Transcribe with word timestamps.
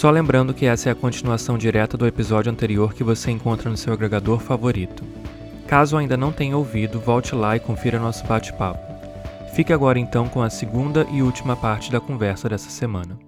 Só 0.00 0.10
lembrando 0.10 0.54
que 0.54 0.64
essa 0.64 0.88
é 0.88 0.92
a 0.92 0.94
continuação 0.94 1.58
direta 1.58 1.94
do 1.94 2.06
episódio 2.06 2.50
anterior 2.50 2.94
que 2.94 3.04
você 3.04 3.30
encontra 3.30 3.68
no 3.68 3.76
seu 3.76 3.92
agregador 3.92 4.40
favorito. 4.40 5.04
Caso 5.68 5.94
ainda 5.94 6.16
não 6.16 6.32
tenha 6.32 6.56
ouvido, 6.56 6.98
volte 6.98 7.34
lá 7.34 7.54
e 7.54 7.60
confira 7.60 7.98
nosso 7.98 8.26
bate-papo. 8.26 8.80
Fique 9.54 9.74
agora 9.74 9.98
então 9.98 10.26
com 10.26 10.40
a 10.40 10.48
segunda 10.48 11.06
e 11.12 11.20
última 11.20 11.54
parte 11.54 11.92
da 11.92 12.00
conversa 12.00 12.48
dessa 12.48 12.70
semana. 12.70 13.18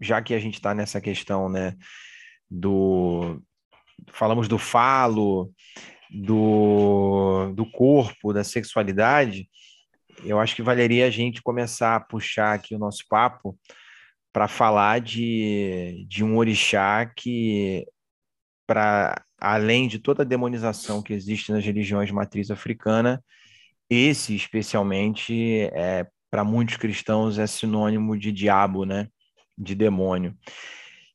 Já 0.00 0.22
que 0.22 0.32
a 0.32 0.38
gente 0.38 0.54
está 0.54 0.72
nessa 0.76 1.00
questão, 1.00 1.48
né, 1.48 1.76
do 2.48 3.42
falamos 4.12 4.46
do 4.46 4.58
falo, 4.58 5.52
do, 6.08 7.52
do 7.56 7.68
corpo, 7.68 8.32
da 8.32 8.44
sexualidade, 8.44 9.48
eu 10.22 10.38
acho 10.38 10.54
que 10.54 10.62
valeria 10.62 11.08
a 11.08 11.10
gente 11.10 11.42
começar 11.42 11.96
a 11.96 12.00
puxar 12.00 12.54
aqui 12.54 12.76
o 12.76 12.78
nosso 12.78 13.04
papo 13.08 13.58
para 14.32 14.48
falar 14.48 15.00
de, 15.00 16.06
de 16.08 16.24
um 16.24 16.36
orixá 16.36 17.06
que, 17.06 17.86
para 18.66 19.24
além 19.38 19.88
de 19.88 19.98
toda 19.98 20.22
a 20.22 20.26
demonização 20.26 21.02
que 21.02 21.12
existe 21.12 21.52
nas 21.52 21.64
religiões 21.64 22.08
de 22.08 22.14
matriz 22.14 22.50
africana, 22.50 23.22
esse 23.88 24.34
especialmente 24.36 25.62
é 25.72 26.06
para 26.30 26.44
muitos 26.44 26.76
cristãos 26.76 27.38
é 27.38 27.46
sinônimo 27.46 28.16
de 28.16 28.30
diabo, 28.30 28.84
né? 28.84 29.08
De 29.58 29.74
demônio. 29.74 30.36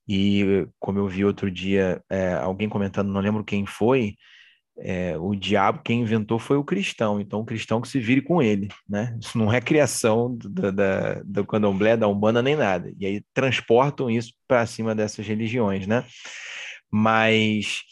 E 0.07 0.67
como 0.79 0.99
eu 0.99 1.07
vi 1.07 1.23
outro 1.25 1.49
dia 1.49 2.03
é, 2.09 2.33
alguém 2.33 2.69
comentando, 2.69 3.11
não 3.11 3.21
lembro 3.21 3.43
quem 3.43 3.65
foi, 3.65 4.15
é, 4.77 5.17
o 5.17 5.33
diabo, 5.35 5.81
quem 5.83 6.01
inventou 6.01 6.37
foi 6.37 6.57
o 6.57 6.63
cristão, 6.63 7.19
então 7.19 7.39
o 7.39 7.45
cristão 7.45 7.79
que 7.79 7.87
se 7.87 7.99
vire 7.99 8.21
com 8.21 8.41
ele, 8.41 8.67
né? 8.87 9.17
Isso 9.21 9.37
não 9.37 9.51
é 9.51 9.61
criação 9.61 10.35
do, 10.35 10.71
da, 10.71 11.21
do 11.23 11.45
candomblé, 11.45 11.95
da 11.95 12.07
umbanda, 12.07 12.41
nem 12.41 12.55
nada. 12.55 12.91
E 12.99 13.05
aí 13.05 13.23
transportam 13.33 14.09
isso 14.09 14.33
para 14.47 14.65
cima 14.65 14.93
dessas 14.93 15.25
religiões, 15.25 15.87
né? 15.87 16.05
Mas 16.91 17.83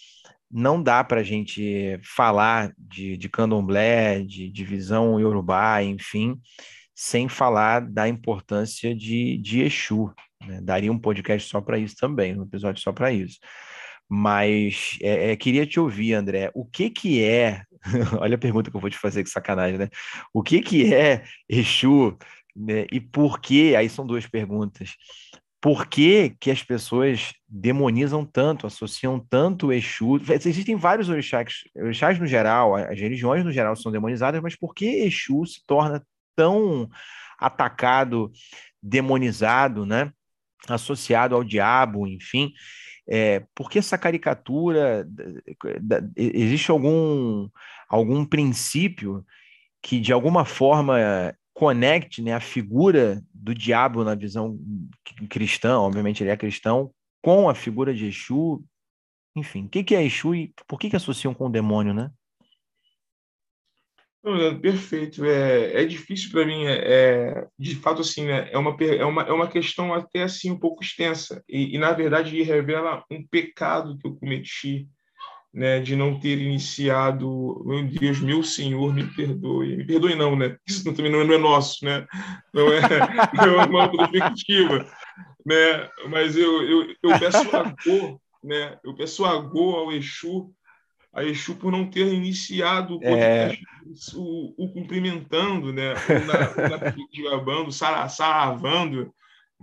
não 0.51 0.81
dá 0.81 1.03
para 1.03 1.21
a 1.21 1.23
gente 1.23 1.99
falar 2.03 2.73
de, 2.77 3.17
de 3.17 3.29
candomblé, 3.29 4.21
de 4.21 4.49
divisão 4.49 5.19
iorubá, 5.19 5.81
enfim, 5.81 6.39
sem 6.93 7.27
falar 7.27 7.81
da 7.81 8.07
importância 8.07 8.93
de, 8.93 9.37
de 9.37 9.61
Exu. 9.61 10.13
Né? 10.45 10.59
Daria 10.61 10.91
um 10.91 10.99
podcast 10.99 11.49
só 11.49 11.61
para 11.61 11.79
isso 11.79 11.95
também, 11.95 12.37
um 12.37 12.43
episódio 12.43 12.81
só 12.81 12.91
para 12.91 13.11
isso. 13.11 13.39
Mas 14.15 14.99
é, 15.01 15.31
é, 15.31 15.35
queria 15.35 15.65
te 15.65 15.79
ouvir, 15.79 16.13
André. 16.13 16.51
O 16.53 16.63
que 16.63 16.91
que 16.91 17.23
é? 17.23 17.63
Olha 18.21 18.35
a 18.35 18.37
pergunta 18.37 18.69
que 18.69 18.77
eu 18.77 18.79
vou 18.79 18.89
te 18.91 18.97
fazer, 18.97 19.23
que 19.23 19.29
sacanagem, 19.31 19.79
né? 19.79 19.89
O 20.31 20.43
que 20.43 20.61
que 20.61 20.93
é 20.93 21.23
Exu? 21.49 22.15
Né? 22.55 22.85
E 22.91 23.01
por 23.01 23.41
que? 23.41 23.75
Aí 23.75 23.89
são 23.89 24.05
duas 24.05 24.27
perguntas. 24.27 24.91
Por 25.59 25.87
que, 25.87 26.35
que 26.39 26.51
as 26.51 26.61
pessoas 26.61 27.33
demonizam 27.49 28.23
tanto, 28.23 28.67
associam 28.67 29.19
tanto 29.19 29.67
o 29.67 29.73
Exu? 29.73 30.21
Existem 30.29 30.75
vários 30.75 31.09
orixás, 31.09 31.63
orixás 31.75 32.19
no 32.19 32.27
geral, 32.27 32.75
as 32.75 32.99
religiões 32.99 33.43
no 33.43 33.51
geral 33.51 33.75
são 33.75 33.91
demonizadas, 33.91 34.39
mas 34.43 34.55
por 34.55 34.75
que 34.75 34.85
Exu 34.85 35.43
se 35.47 35.65
torna 35.65 36.05
tão 36.35 36.87
atacado, 37.39 38.31
demonizado, 38.79 39.87
né? 39.87 40.11
Associado 40.69 41.33
ao 41.33 41.43
diabo, 41.43 42.07
enfim. 42.07 42.53
É, 43.07 43.41
por 43.53 43.69
que 43.69 43.79
essa 43.79 43.97
caricatura? 43.97 45.07
Existe 46.15 46.71
algum, 46.71 47.49
algum 47.89 48.25
princípio 48.25 49.25
que, 49.81 49.99
de 49.99 50.13
alguma 50.13 50.45
forma, 50.45 50.97
conecte 51.53 52.21
né, 52.21 52.33
a 52.33 52.39
figura 52.39 53.21
do 53.33 53.53
diabo 53.53 54.03
na 54.03 54.15
visão 54.15 54.57
cristã, 55.29 55.77
obviamente 55.77 56.23
ele 56.23 56.31
é 56.31 56.37
cristão, 56.37 56.91
com 57.21 57.49
a 57.49 57.55
figura 57.55 57.93
de 57.93 58.07
Exu? 58.07 58.63
Enfim, 59.35 59.65
o 59.65 59.69
que 59.69 59.95
é 59.95 60.03
Exu 60.03 60.33
e 60.35 60.53
por 60.67 60.79
que, 60.79 60.89
que 60.89 60.95
associam 60.95 61.33
com 61.33 61.47
o 61.47 61.51
demônio, 61.51 61.93
né? 61.93 62.11
Não, 64.23 64.57
perfeito. 64.57 65.25
É, 65.25 65.81
é 65.81 65.85
difícil 65.85 66.31
para 66.31 66.45
mim. 66.45 66.65
É, 66.65 66.79
é, 66.81 67.47
de 67.59 67.75
fato, 67.75 68.01
assim, 68.01 68.25
né, 68.25 68.49
é, 68.51 68.57
uma, 68.57 68.75
é, 68.79 69.03
uma, 69.03 69.21
é 69.23 69.31
uma 69.33 69.47
questão 69.47 69.93
até 69.93 70.23
assim 70.23 70.51
um 70.51 70.57
pouco 70.57 70.81
extensa 70.81 71.43
e, 71.47 71.75
e, 71.75 71.77
na 71.77 71.91
verdade 71.91 72.41
revela 72.41 73.03
um 73.11 73.25
pecado 73.27 73.97
que 73.97 74.07
eu 74.07 74.15
cometi, 74.15 74.87
né, 75.53 75.81
de 75.81 75.95
não 75.97 76.17
ter 76.17 76.39
iniciado. 76.39 77.61
Meu 77.65 77.83
Deus, 77.85 78.21
meu 78.21 78.43
Senhor, 78.43 78.93
me 78.93 79.03
perdoe. 79.13 79.75
Me 79.75 79.85
perdoe 79.85 80.15
não, 80.15 80.37
né? 80.37 80.55
Isso 80.65 80.85
também 80.93 81.11
não 81.11 81.19
é, 81.19 81.25
não 81.25 81.33
é 81.33 81.37
nosso, 81.37 81.83
né? 81.83 82.07
Não 82.53 82.67
é, 82.71 82.79
não 83.35 83.61
é 83.61 83.65
uma 83.65 83.89
perspectiva, 83.91 84.87
né? 85.45 85.89
Mas 86.09 86.37
eu, 86.37 86.63
eu, 86.63 86.95
eu 87.03 87.19
peço 87.19 87.53
agô, 87.53 88.21
né? 88.41 88.79
Eu 88.85 88.95
peço 88.95 89.25
agô 89.25 89.75
ao 89.75 89.91
Exu 89.91 90.53
a 91.13 91.23
Exu 91.23 91.55
por 91.55 91.71
não 91.71 91.89
ter 91.89 92.11
iniciado 92.11 92.97
o, 92.97 93.03
é... 93.03 93.55
o, 94.15 94.65
o 94.65 94.73
cumprimentando, 94.73 95.71
né? 95.71 95.93
na 96.25 98.09
saravando, 98.09 99.13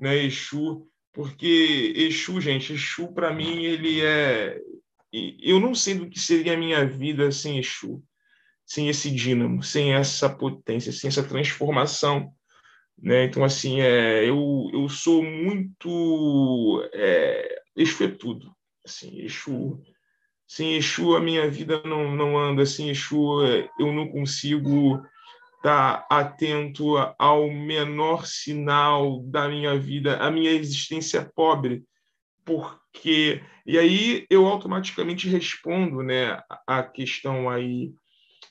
né? 0.01 0.17
Exu, 0.17 0.87
porque 1.13 1.93
Exu, 1.97 2.41
gente, 2.41 2.73
Exu 2.73 3.13
para 3.13 3.35
mim 3.35 3.65
ele 3.65 4.01
é, 4.01 4.61
eu 5.13 5.59
não 5.59 5.75
sei 5.75 5.95
do 5.95 6.09
que 6.09 6.21
seria 6.21 6.55
a 6.55 6.57
minha 6.57 6.87
vida 6.87 7.33
sem 7.33 7.59
Exu, 7.59 8.01
sem 8.65 8.89
esse 8.89 9.11
dínamo, 9.11 9.61
sem 9.61 9.93
essa 9.93 10.29
potência, 10.29 10.93
sem 10.93 11.09
essa 11.09 11.25
transformação, 11.25 12.33
né? 12.97 13.25
Então 13.25 13.43
assim, 13.43 13.81
é, 13.81 14.25
eu 14.25 14.71
eu 14.73 14.89
sou 14.89 15.25
muito 15.25 16.89
é, 16.95 17.63
Exu 17.75 18.05
é 18.05 18.09
tudo, 18.09 18.55
assim, 18.87 19.21
Exu 19.23 19.83
sem 20.51 20.75
Exu, 20.75 21.15
a 21.15 21.21
minha 21.21 21.49
vida 21.49 21.81
não, 21.85 22.11
não 22.11 22.37
anda. 22.37 22.67
Sem 22.67 22.91
Exu, 22.91 23.41
eu 23.79 23.93
não 23.93 24.09
consigo 24.09 25.01
estar 25.55 26.05
atento 26.11 26.97
ao 27.17 27.49
menor 27.49 28.27
sinal 28.27 29.21
da 29.21 29.49
minha 29.49 29.79
vida, 29.79 30.17
a 30.17 30.29
minha 30.29 30.51
existência 30.51 31.19
é 31.19 31.25
pobre. 31.25 31.85
Porque. 32.45 33.41
E 33.65 33.79
aí 33.79 34.27
eu 34.29 34.45
automaticamente 34.45 35.29
respondo 35.29 36.03
né, 36.03 36.43
a 36.67 36.83
questão 36.83 37.49
aí 37.49 37.93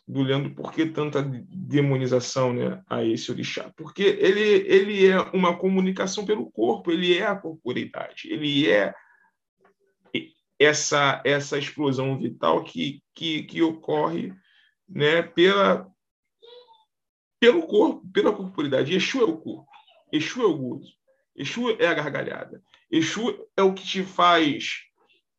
do 0.08 0.22
Leandro, 0.24 0.56
por 0.56 0.72
que 0.72 0.86
tanta 0.86 1.22
demonização 1.22 2.54
né, 2.54 2.82
a 2.90 3.04
esse 3.04 3.30
orixá? 3.30 3.74
Porque 3.76 4.04
ele, 4.04 4.64
ele 4.68 5.06
é 5.06 5.20
uma 5.34 5.54
comunicação 5.58 6.26
pelo 6.26 6.50
corpo, 6.50 6.94
ele 6.94 7.18
é 7.18 7.28
a 7.28 7.36
corporeidade, 7.36 8.30
ele 8.32 8.70
é 8.70 8.96
essa 10.60 11.22
essa 11.24 11.58
explosão 11.58 12.20
vital 12.20 12.64
que, 12.64 13.02
que, 13.16 13.44
que 13.44 13.62
ocorre 13.62 14.34
né, 14.88 15.22
pela, 15.22 15.90
pelo 17.40 17.66
corpo, 17.66 18.06
pela 18.12 18.36
corporidade. 18.36 18.94
Exu 18.94 19.22
é 19.22 19.24
o 19.24 19.38
corpo, 19.38 19.68
Exu 20.12 20.42
é 20.42 20.46
o 20.46 20.58
gozo, 20.58 20.94
Exu 21.36 21.70
é 21.80 21.88
a 21.88 21.94
gargalhada, 21.94 22.62
Exu 22.92 23.48
é 23.56 23.64
o 23.64 23.74
que 23.74 23.88
te 23.88 24.04
faz 24.04 24.80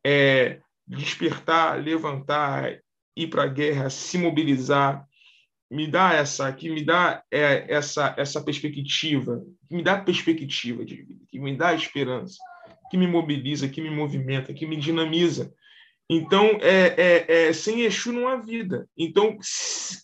é, 0.04 0.60
despertar, 0.86 1.82
levantar, 1.82 2.80
ir 3.14 3.26
para 3.28 3.42
a 3.42 3.48
guerra, 3.48 3.90
se 3.90 4.16
mobilizar, 4.16 5.06
me 5.70 5.86
dá 5.86 6.14
essa, 6.14 6.52
que 6.52 6.70
me 6.70 6.82
dá 6.82 7.22
é, 7.30 7.72
essa 7.72 8.14
essa 8.16 8.42
perspectiva, 8.42 9.44
que 9.68 9.76
me 9.76 9.82
dá 9.82 10.00
perspectiva 10.00 10.84
de 10.84 10.96
vida, 11.02 11.24
que 11.28 11.38
me 11.38 11.54
dá 11.56 11.74
esperança 11.74 12.38
que 12.90 12.96
me 12.96 13.06
mobiliza, 13.06 13.68
que 13.68 13.80
me 13.80 13.90
movimenta, 13.90 14.52
que 14.52 14.66
me 14.66 14.76
dinamiza. 14.76 15.54
Então, 16.12 16.58
é, 16.60 16.94
é, 16.98 17.32
é, 17.48 17.52
sem 17.52 17.82
Exu 17.82 18.12
não 18.12 18.26
há 18.26 18.34
vida. 18.34 18.88
Então, 18.98 19.38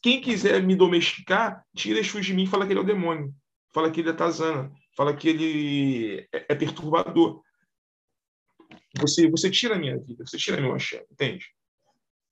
quem 0.01 0.21
quiser 0.21 0.63
me 0.63 0.77
domesticar, 0.77 1.65
tira 1.75 1.99
Exu 1.99 2.21
de 2.21 2.33
mim 2.33 2.45
e 2.45 2.47
fala 2.47 2.65
que 2.65 2.73
ele 2.73 2.79
é 2.79 2.83
o 2.83 2.87
demônio. 2.87 3.35
Fala 3.75 3.91
que 3.91 4.01
ele 4.01 4.11
é 4.11 4.13
Tazana. 4.13 4.71
Fala 4.97 5.17
que 5.17 5.29
ele 5.29 6.29
é, 6.33 6.47
é 6.51 6.55
perturbador. 6.55 7.43
Você, 8.99 9.29
você 9.29 9.51
tira 9.51 9.75
a 9.75 9.79
minha 9.79 9.99
vida, 9.99 10.25
você 10.25 10.39
tira 10.39 10.61
meu 10.61 10.73
axé, 10.73 11.05
entende? 11.11 11.45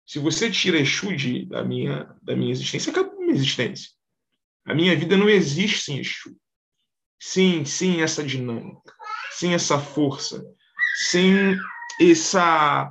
Se 0.06 0.20
você 0.20 0.48
tira 0.48 0.78
Exu 0.78 1.14
de, 1.16 1.44
da, 1.46 1.64
minha, 1.64 2.14
da 2.22 2.36
minha 2.36 2.52
existência, 2.52 2.92
acabou 2.92 3.14
a 3.14 3.20
minha 3.22 3.34
existência. 3.34 3.90
A 4.64 4.72
minha 4.72 4.94
vida 4.94 5.16
não 5.16 5.28
existe 5.28 5.80
sem 5.80 5.98
Exu. 5.98 6.36
Sem, 7.20 7.64
sem 7.64 8.02
essa 8.02 8.22
dinâmica, 8.22 8.93
sem 9.34 9.54
essa 9.54 9.78
força, 9.78 10.44
sem 11.10 11.56
essa 12.00 12.90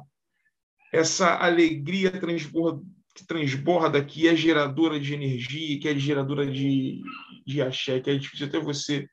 essa 0.92 1.36
alegria 1.38 2.12
transborda, 2.12 2.84
que 3.16 3.25
transborda, 3.25 4.04
que 4.04 4.28
é 4.28 4.36
geradora 4.36 5.00
de 5.00 5.13
energia, 5.13 5.80
que 5.80 5.88
é 5.88 5.98
geradora 5.98 6.45
de, 6.45 7.01
de 7.48 7.62
axé, 7.63 8.00
que 8.00 8.12
é 8.12 8.16
difícil 8.16 8.45
até 8.45 8.60
você 8.60 9.07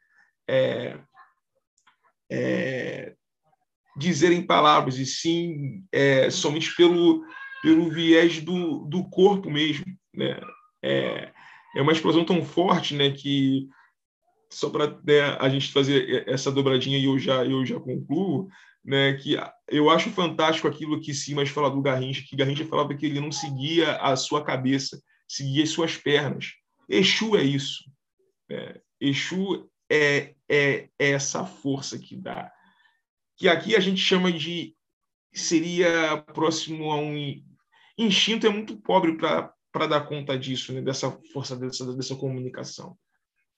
é, 0.47 0.99
é, 2.31 3.15
dizer 3.97 4.31
em 4.31 4.47
palavras, 4.47 4.99
e 4.99 5.07
sim 5.07 5.83
é, 5.91 6.29
somente 6.29 6.75
pelo, 6.77 7.25
pelo 7.63 7.89
viés 7.89 8.43
do, 8.43 8.85
do 8.85 9.09
corpo 9.09 9.51
mesmo. 9.51 9.87
Né? 10.15 10.39
É, 10.83 11.33
é 11.77 11.83
uma 11.83 11.93
explosão 11.93 12.27
tão 12.27 12.45
forte 12.45 12.95
né, 12.95 13.11
que 13.11 13.69
só 14.51 14.69
para 14.69 14.99
né, 15.05 15.21
a 15.39 15.49
gente 15.49 15.73
fazer 15.73 16.29
essa 16.29 16.51
dobradinha 16.51 16.99
e 16.99 17.05
eu 17.05 17.19
já, 17.19 17.45
eu 17.45 17.65
já 17.65 17.79
concluo, 17.79 18.49
né, 18.85 19.15
que 19.15 19.37
eu 19.69 19.89
acho 19.89 20.11
fantástico 20.11 20.67
aquilo 20.67 21.01
que 21.01 21.15
Simas 21.15 21.49
fala 21.49 21.71
do 21.71 21.81
Garrincha, 21.81 22.25
que 22.27 22.37
Garrincha 22.37 22.67
falava 22.67 22.95
que 22.95 23.07
ele 23.07 23.21
não 23.21 23.31
seguia 23.31 23.97
a 23.97 24.17
sua 24.17 24.43
cabeça, 24.43 25.01
seguia 25.29 25.63
as 25.63 25.71
suas 25.71 25.97
pernas. 25.97 26.55
Exu 26.89 27.37
é 27.37 27.43
isso. 27.43 27.85
Né? 28.49 28.75
Exu 29.01 29.71
é, 29.89 30.35
é, 30.49 30.89
é 30.99 31.11
essa 31.11 31.47
força 31.47 31.99
que 31.99 32.17
dá. 32.17 32.51
Que 33.37 33.49
aqui 33.49 33.77
a 33.77 33.81
gente 33.81 34.01
chama 34.01 34.33
de. 34.33 34.75
seria 35.33 36.19
próximo 36.35 36.91
a 36.91 36.97
um. 36.97 37.43
Instinto 37.97 38.47
é 38.47 38.51
muito 38.51 38.77
pobre 38.81 39.17
para 39.17 39.87
dar 39.87 40.07
conta 40.07 40.39
disso, 40.39 40.73
né? 40.73 40.81
dessa 40.81 41.11
força, 41.33 41.55
dessa, 41.55 41.95
dessa 41.95 42.17
comunicação. 42.17 42.97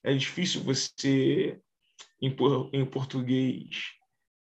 É 0.04 0.14
difícil 0.14 0.62
você, 0.62 1.60
em, 2.20 2.34
em 2.72 2.84
português, 2.84 3.92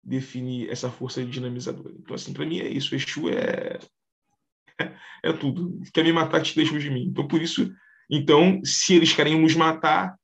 definir 0.03 0.69
essa 0.69 0.89
força 0.89 1.23
dinamizadora. 1.23 1.93
Então, 1.97 2.15
assim, 2.15 2.33
para 2.33 2.45
mim 2.45 2.59
é 2.59 2.67
isso. 2.67 2.95
Exu 2.95 3.29
é, 3.29 3.79
é, 4.79 4.97
é 5.23 5.33
tudo. 5.33 5.79
Quer 5.93 6.03
me 6.03 6.13
matar, 6.13 6.41
te 6.41 6.55
deixa 6.55 6.77
de 6.77 6.89
mim. 6.89 7.03
Então, 7.03 7.27
por 7.27 7.41
isso, 7.41 7.71
então, 8.09 8.59
se 8.63 8.95
eles 8.95 9.13
querem 9.13 9.39
nos 9.39 9.55
matar, 9.55 10.17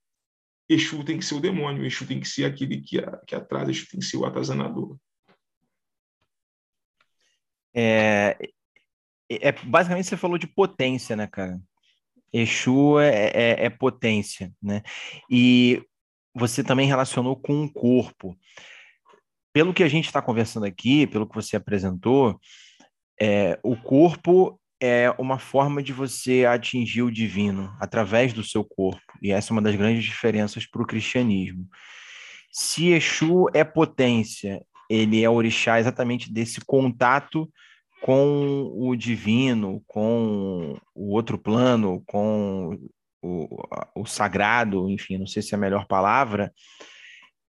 Exu 0.70 1.04
tem 1.04 1.18
que 1.18 1.26
ser 1.26 1.36
o 1.36 1.40
demônio, 1.40 1.86
Exu 1.86 2.06
tem 2.06 2.20
que 2.20 2.28
ser 2.28 2.46
aquele 2.46 2.82
que, 2.82 2.98
que 3.26 3.36
atrás, 3.36 3.70
Exu 3.70 3.88
tem 3.90 4.00
que 4.00 4.06
ser 4.06 4.18
o 4.18 4.26
atazanador. 4.26 4.98
É, 7.74 8.36
é, 9.30 9.52
basicamente 9.52 10.08
você 10.08 10.18
falou 10.18 10.38
de 10.38 10.48
potência, 10.48 11.16
né, 11.16 11.28
cara? 11.28 11.62
Exu 12.32 13.00
é, 13.00 13.32
é, 13.34 13.66
é 13.66 13.70
potência, 13.70 14.52
né? 14.62 14.82
E 15.30 15.82
você 16.36 16.64
também 16.64 16.88
relacionou 16.88 17.36
com 17.36 17.64
o 17.64 17.72
corpo 17.72 18.38
pelo 19.58 19.74
que 19.74 19.82
a 19.82 19.88
gente 19.88 20.06
está 20.06 20.22
conversando 20.22 20.68
aqui, 20.68 21.08
pelo 21.08 21.28
que 21.28 21.34
você 21.34 21.56
apresentou, 21.56 22.40
é, 23.20 23.60
o 23.64 23.76
corpo 23.76 24.60
é 24.80 25.10
uma 25.18 25.40
forma 25.40 25.82
de 25.82 25.92
você 25.92 26.46
atingir 26.46 27.02
o 27.02 27.12
divino 27.12 27.76
através 27.80 28.34
do 28.34 28.44
seu 28.44 28.64
corpo. 28.64 29.02
E 29.20 29.32
essa 29.32 29.52
é 29.52 29.54
uma 29.54 29.62
das 29.62 29.76
grandes 29.76 30.04
diferenças 30.04 30.68
para 30.68 30.84
o 30.84 30.86
cristianismo. 30.86 31.68
Se 32.52 32.90
Exu 32.90 33.48
é 33.52 33.64
potência, 33.64 34.64
ele 34.88 35.24
é 35.24 35.30
orixá 35.30 35.80
exatamente 35.80 36.32
desse 36.32 36.62
contato 36.62 37.52
com 38.08 38.72
o 38.74 38.96
divino, 38.96 39.84
com 39.86 40.80
o 40.96 41.12
outro 41.14 41.38
plano, 41.38 42.02
com 42.06 42.80
o, 43.22 43.68
o 43.94 44.06
sagrado, 44.06 44.90
enfim, 44.90 45.18
não 45.18 45.28
sei 45.28 45.42
se 45.42 45.54
é 45.54 45.58
a 45.58 45.60
melhor 45.60 45.86
palavra. 45.88 46.54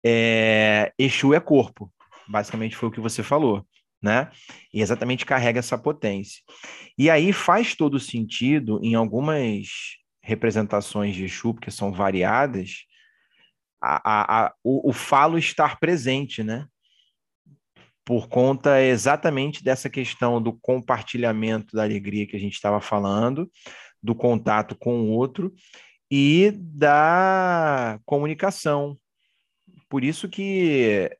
É, 0.04 0.92
Exu 0.98 1.36
é 1.36 1.40
corpo. 1.40 1.94
Basicamente 2.28 2.76
foi 2.76 2.90
o 2.90 2.92
que 2.92 3.00
você 3.00 3.22
falou, 3.22 3.68
né? 4.02 4.32
E 4.74 4.82
exatamente 4.82 5.28
carrega 5.28 5.60
essa 5.60 5.78
potência. 5.78 6.42
E 6.98 7.08
aí 7.08 7.32
faz 7.32 7.76
todo 7.76 8.00
sentido 8.00 8.80
em 8.82 8.96
algumas 8.96 9.68
representações 10.24 11.14
de 11.14 11.26
Exu, 11.26 11.54
porque 11.54 11.70
são 11.70 11.94
variadas, 11.94 12.80
a, 13.80 14.02
a, 14.04 14.46
a, 14.48 14.54
o, 14.64 14.90
o 14.90 14.92
falo 14.92 15.38
estar 15.38 15.80
presente, 15.80 16.44
né? 16.44 16.66
Por 18.08 18.30
conta 18.30 18.82
exatamente 18.82 19.62
dessa 19.62 19.90
questão 19.90 20.42
do 20.42 20.54
compartilhamento 20.54 21.76
da 21.76 21.84
alegria 21.84 22.26
que 22.26 22.38
a 22.38 22.40
gente 22.40 22.54
estava 22.54 22.80
falando, 22.80 23.52
do 24.02 24.16
contato 24.16 24.78
com 24.80 25.02
o 25.02 25.10
outro 25.10 25.54
e 26.10 26.54
da 26.56 28.00
comunicação. 28.06 28.98
Por 29.90 30.06
isso 30.06 30.30
que 30.30 31.12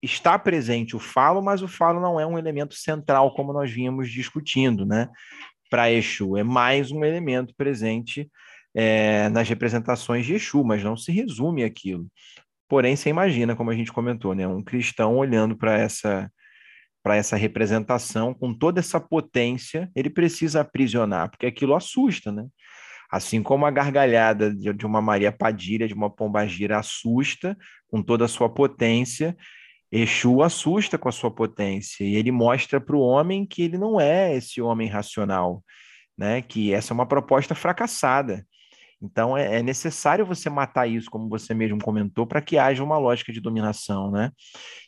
está 0.00 0.38
presente 0.38 0.94
o 0.94 1.00
falo, 1.00 1.42
mas 1.42 1.62
o 1.62 1.68
falo 1.68 2.00
não 2.00 2.20
é 2.20 2.24
um 2.24 2.38
elemento 2.38 2.76
central, 2.76 3.34
como 3.34 3.52
nós 3.52 3.68
vínhamos 3.68 4.08
discutindo, 4.08 4.86
né? 4.86 5.08
Para 5.68 5.90
Exu, 5.90 6.36
é 6.36 6.44
mais 6.44 6.92
um 6.92 7.04
elemento 7.04 7.52
presente 7.56 8.30
é, 8.72 9.28
nas 9.30 9.48
representações 9.48 10.24
de 10.24 10.34
Exu, 10.34 10.62
mas 10.62 10.84
não 10.84 10.96
se 10.96 11.10
resume 11.10 11.64
aquilo. 11.64 12.06
Porém, 12.70 12.94
você 12.94 13.10
imagina, 13.10 13.56
como 13.56 13.70
a 13.72 13.74
gente 13.74 13.92
comentou, 13.92 14.32
né? 14.32 14.46
Um 14.46 14.62
cristão 14.62 15.16
olhando 15.16 15.56
para 15.56 15.76
essa 15.76 16.30
para 17.02 17.16
essa 17.16 17.34
representação 17.34 18.34
com 18.34 18.52
toda 18.52 18.78
essa 18.78 19.00
potência, 19.00 19.90
ele 19.96 20.10
precisa 20.10 20.60
aprisionar, 20.60 21.30
porque 21.30 21.46
aquilo 21.46 21.74
assusta, 21.74 22.30
né? 22.30 22.46
Assim 23.10 23.42
como 23.42 23.66
a 23.66 23.70
gargalhada 23.70 24.54
de, 24.54 24.86
uma 24.86 25.00
Maria 25.00 25.32
Padilha, 25.32 25.88
de 25.88 25.94
uma 25.94 26.10
pombagira 26.10 26.78
assusta 26.78 27.56
com 27.88 28.02
toda 28.02 28.26
a 28.26 28.28
sua 28.28 28.50
potência, 28.50 29.36
Exu 29.90 30.42
assusta 30.42 30.98
com 30.98 31.08
a 31.08 31.12
sua 31.12 31.30
potência 31.30 32.04
e 32.04 32.14
ele 32.16 32.30
mostra 32.30 32.80
para 32.80 32.94
o 32.94 33.00
homem 33.00 33.46
que 33.46 33.62
ele 33.62 33.78
não 33.78 34.00
é 34.00 34.36
esse 34.36 34.60
homem 34.60 34.86
racional, 34.86 35.64
né? 36.16 36.42
Que 36.42 36.72
essa 36.72 36.92
é 36.92 36.94
uma 36.94 37.06
proposta 37.06 37.54
fracassada. 37.54 38.46
Então 39.02 39.36
é, 39.36 39.58
é 39.58 39.62
necessário 39.62 40.26
você 40.26 40.50
matar 40.50 40.86
isso, 40.86 41.10
como 41.10 41.28
você 41.28 41.54
mesmo 41.54 41.78
comentou, 41.80 42.26
para 42.26 42.42
que 42.42 42.58
haja 42.58 42.84
uma 42.84 42.98
lógica 42.98 43.32
de 43.32 43.40
dominação, 43.40 44.10
né? 44.10 44.30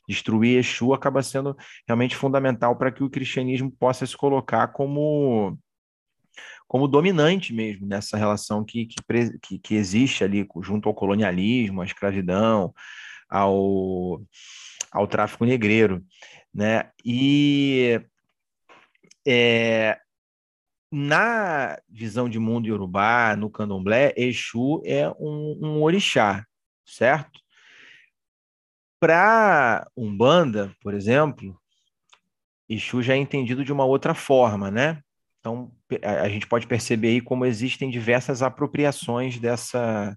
Destruir 0.08 0.58
Exu 0.58 0.92
acaba 0.92 1.22
sendo 1.22 1.56
realmente 1.86 2.16
fundamental 2.16 2.76
para 2.76 2.92
que 2.92 3.02
o 3.02 3.10
cristianismo 3.10 3.70
possa 3.70 4.06
se 4.06 4.16
colocar 4.16 4.68
como 4.68 5.58
como 6.66 6.88
dominante 6.88 7.52
mesmo 7.52 7.86
nessa 7.86 8.16
relação 8.16 8.64
que, 8.64 8.88
que, 9.42 9.58
que 9.58 9.74
existe 9.74 10.24
ali 10.24 10.46
junto 10.62 10.88
ao 10.88 10.94
colonialismo, 10.94 11.82
à 11.82 11.84
escravidão, 11.84 12.72
ao 13.28 14.22
ao 14.90 15.06
tráfico 15.06 15.46
negreiro, 15.46 16.04
né? 16.54 16.90
E 17.04 18.00
é, 19.26 19.98
na 20.92 21.78
visão 21.88 22.28
de 22.28 22.38
mundo 22.38 22.68
iorubá, 22.68 23.34
no 23.34 23.50
candomblé, 23.50 24.12
Exu 24.14 24.82
é 24.84 25.08
um, 25.18 25.58
um 25.62 25.82
orixá, 25.82 26.46
certo? 26.84 27.40
Para 29.00 29.88
Umbanda, 29.96 30.76
por 30.82 30.92
exemplo, 30.92 31.58
Exu 32.68 33.02
já 33.02 33.14
é 33.14 33.16
entendido 33.16 33.64
de 33.64 33.72
uma 33.72 33.86
outra 33.86 34.14
forma, 34.14 34.70
né? 34.70 35.02
Então, 35.40 35.72
a 36.02 36.28
gente 36.28 36.46
pode 36.46 36.66
perceber 36.66 37.08
aí 37.08 37.20
como 37.20 37.46
existem 37.46 37.90
diversas 37.90 38.42
apropriações 38.42 39.38
dessa, 39.38 40.16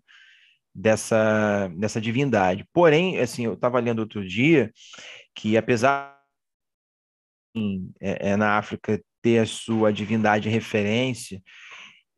dessa, 0.73 1.69
dessa 1.77 2.01
divindade. 2.01 2.67
Porém, 2.73 3.17
assim, 3.19 3.45
eu 3.45 3.53
estava 3.53 3.79
lendo 3.79 3.99
outro 3.99 4.27
dia 4.27 4.71
que 5.33 5.57
apesar 5.57 6.15
é, 8.01 8.31
é, 8.31 8.37
na 8.37 8.57
África 8.57 9.01
ter 9.25 9.39
a 9.39 9.45
sua 9.47 9.91
divindade 9.91 10.47
referência 10.49 11.41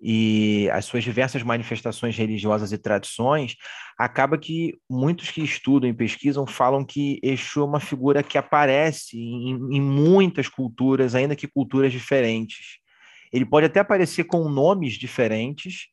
e 0.02 0.70
as 0.74 0.84
suas 0.84 1.06
diversas 1.06 1.42
manifestações 1.42 2.18
religiosas 2.18 2.74
e 2.74 2.78
tradições, 2.78 3.56
acaba 3.98 4.38
que 4.38 4.78
muitos 4.90 5.32
que 5.32 5.42
estudam 5.42 5.90
e 5.90 5.94
pesquisam 5.94 6.46
falam 6.46 6.84
que 6.84 7.18
Exu 7.24 7.62
é 7.62 7.64
uma 7.64 7.80
figura 7.80 8.22
que 8.22 8.38
aparece 8.38 9.18
em, 9.18 9.78
em 9.78 9.82
muitas 9.82 10.50
culturas, 10.50 11.16
ainda 11.16 11.34
que 11.34 11.48
culturas 11.48 11.94
diferentes. 11.94 12.80
Ele 13.32 13.46
pode 13.46 13.68
até 13.68 13.80
aparecer 13.80 14.26
com 14.26 14.50
nomes 14.50 14.96
diferentes, 14.96 15.88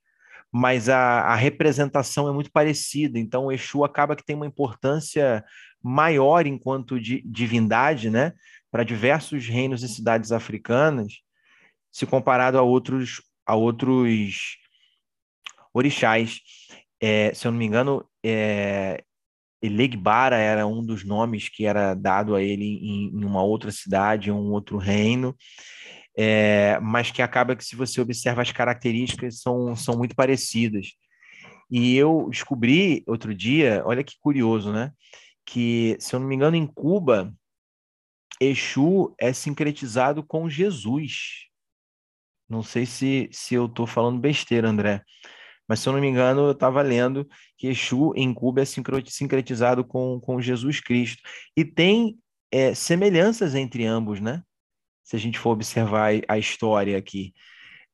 mas 0.53 0.89
a, 0.89 1.21
a 1.21 1.37
representação 1.37 2.29
é 2.29 2.33
muito 2.33 2.51
parecida. 2.51 3.21
Então, 3.21 3.53
Exu 3.53 3.85
acaba 3.85 4.17
que 4.17 4.25
tem 4.25 4.35
uma 4.35 4.47
importância 4.47 5.45
maior 5.81 6.45
enquanto 6.45 6.99
di 6.99 7.23
divindade, 7.25 8.11
né, 8.11 8.33
para 8.75 8.83
diversos 8.83 9.47
reinos 9.47 9.85
e 9.85 9.89
cidades 9.89 10.33
africanas, 10.33 11.21
se 11.93 12.05
comparado 12.07 12.59
a 12.59 12.63
outros 12.63 13.23
a 13.47 13.55
outros 13.55 14.59
orixás. 15.73 16.41
É, 17.01 17.33
se 17.33 17.47
eu 17.47 17.53
não 17.53 17.59
me 17.61 17.67
engano, 17.67 18.05
é, 18.27 19.05
Elegbara 19.63 20.39
era 20.39 20.67
um 20.67 20.85
dos 20.85 21.05
nomes 21.05 21.49
que 21.49 21.65
era 21.65 21.95
dado 21.95 22.35
a 22.35 22.43
ele 22.43 22.65
em, 22.65 23.17
em 23.17 23.25
uma 23.25 23.45
outra 23.45 23.71
cidade, 23.71 24.31
em 24.31 24.33
um 24.33 24.51
outro 24.51 24.77
reino, 24.77 25.37
é, 26.19 26.77
mas 26.81 27.13
que 27.13 27.23
acaba 27.23 27.55
que, 27.55 27.65
se 27.65 27.77
você 27.77 28.01
observa 28.01 28.43
as 28.43 28.51
características, 28.51 29.41
são, 29.41 29.77
são 29.77 29.97
muito 29.97 30.17
parecidas. 30.17 30.89
E 31.71 31.97
eu 31.97 32.27
descobri 32.29 33.05
outro 33.07 33.33
dia, 33.33 33.85
olha 33.87 34.03
que 34.03 34.15
curioso, 34.19 34.73
né? 34.73 34.91
Que, 35.47 35.97
se 36.01 36.17
eu 36.17 36.19
não 36.19 36.27
me 36.27 36.35
engano, 36.35 36.57
em 36.57 36.67
Cuba, 36.67 37.33
Exu 38.41 39.15
é 39.19 39.33
sincretizado 39.33 40.23
com 40.23 40.49
Jesus. 40.49 41.47
Não 42.49 42.63
sei 42.63 42.85
se, 42.87 43.29
se 43.33 43.55
eu 43.55 43.67
estou 43.67 43.87
falando 43.87 44.21
besteira, 44.21 44.69
André. 44.69 45.03
Mas, 45.67 45.81
se 45.81 45.89
eu 45.89 45.93
não 45.93 46.01
me 46.01 46.09
engano, 46.09 46.43
eu 46.43 46.53
estava 46.53 46.83
lendo 46.83 47.27
que 47.57 47.69
Exu 47.69 48.13
em 48.15 48.35
Cuba 48.35 48.63
é 48.63 48.65
sincretizado 48.65 49.85
com, 49.85 50.21
com 50.21 50.41
Jesus 50.41 50.81
Cristo. 50.81 51.23
E 51.57 51.65
tem 51.65 52.19
é, 52.53 52.75
semelhanças 52.75 53.55
entre 53.55 53.87
ambos, 53.87 54.21
né? 54.21 54.43
Se 55.03 55.17
a 55.17 55.19
gente 55.19 55.39
for 55.39 55.51
observar 55.51 56.13
a 56.29 56.39
história 56.39 56.97
aqui, 56.99 57.33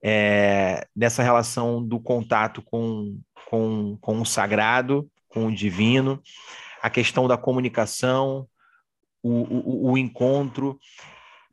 é, 0.02 0.86
dessa 0.94 1.22
relação 1.22 1.84
do 1.86 2.00
contato 2.00 2.62
com, 2.62 3.20
com, 3.48 3.96
com 4.00 4.20
o 4.20 4.26
sagrado, 4.26 5.10
com 5.28 5.46
o 5.46 5.54
divino, 5.54 6.20
a 6.82 6.90
questão 6.90 7.28
da 7.28 7.36
comunicação, 7.36 8.48
o, 9.22 9.30
o, 9.30 9.92
o 9.92 9.98
encontro. 9.98 10.78